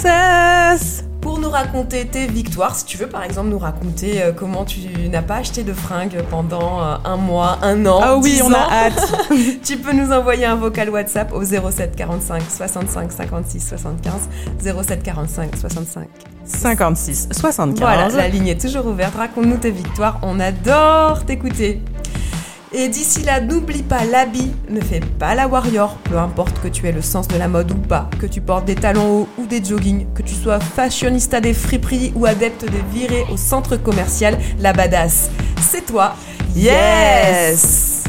S 0.73 1.10
pour 1.21 1.39
nous 1.39 1.49
raconter 1.49 2.05
tes 2.07 2.25
victoires. 2.27 2.75
Si 2.75 2.85
tu 2.85 2.97
veux, 2.97 3.07
par 3.07 3.23
exemple, 3.23 3.49
nous 3.49 3.59
raconter 3.59 4.21
euh, 4.21 4.31
comment 4.31 4.65
tu 4.65 4.79
n'as 5.09 5.21
pas 5.21 5.37
acheté 5.37 5.63
de 5.63 5.73
fringues 5.73 6.23
pendant 6.29 6.81
euh, 6.81 6.95
un 7.05 7.15
mois, 7.15 7.59
un 7.61 7.85
an. 7.85 7.99
Ah 8.01 8.17
oui, 8.17 8.41
on 8.43 8.51
ans. 8.51 8.55
a 8.55 8.85
hâte. 8.87 9.13
tu 9.63 9.77
peux 9.77 9.93
nous 9.93 10.11
envoyer 10.11 10.45
un 10.45 10.55
vocal 10.55 10.89
WhatsApp 10.89 11.31
au 11.33 11.43
07 11.43 11.95
45 11.95 12.41
65 12.49 13.11
56 13.11 13.67
75 13.67 14.29
07 14.61 15.03
45 15.03 15.55
65. 15.55 16.07
56, 16.43 17.29
75. 17.31 17.79
Voilà, 17.79 18.09
la 18.09 18.27
ligne 18.27 18.47
est 18.47 18.59
toujours 18.59 18.87
ouverte. 18.87 19.15
Raconte-nous 19.15 19.57
tes 19.57 19.71
victoires. 19.71 20.19
On 20.23 20.39
adore 20.39 21.23
t'écouter. 21.25 21.81
Et 22.73 22.87
d'ici 22.87 23.23
là, 23.23 23.41
n'oublie 23.41 23.83
pas, 23.83 24.05
l'habit 24.05 24.53
ne 24.69 24.79
fait 24.79 25.03
pas 25.19 25.35
la 25.35 25.49
warrior, 25.49 25.97
peu 26.05 26.17
importe 26.17 26.61
que 26.61 26.69
tu 26.69 26.87
aies 26.87 26.93
le 26.93 27.01
sens 27.01 27.27
de 27.27 27.37
la 27.37 27.49
mode 27.49 27.69
ou 27.71 27.75
pas, 27.75 28.09
que 28.17 28.25
tu 28.25 28.39
portes 28.39 28.63
des 28.63 28.75
talons 28.75 29.23
hauts 29.23 29.27
ou 29.37 29.45
des 29.45 29.61
joggings, 29.61 30.05
que 30.13 30.21
tu 30.21 30.33
sois 30.33 30.61
fashionista 30.61 31.41
des 31.41 31.53
friperies 31.53 32.13
ou 32.15 32.25
adepte 32.25 32.63
des 32.63 32.81
virées 32.93 33.25
au 33.29 33.35
centre 33.35 33.75
commercial, 33.75 34.37
la 34.59 34.71
badass, 34.71 35.29
c'est 35.59 35.85
toi. 35.85 36.15
Yes 36.55 38.00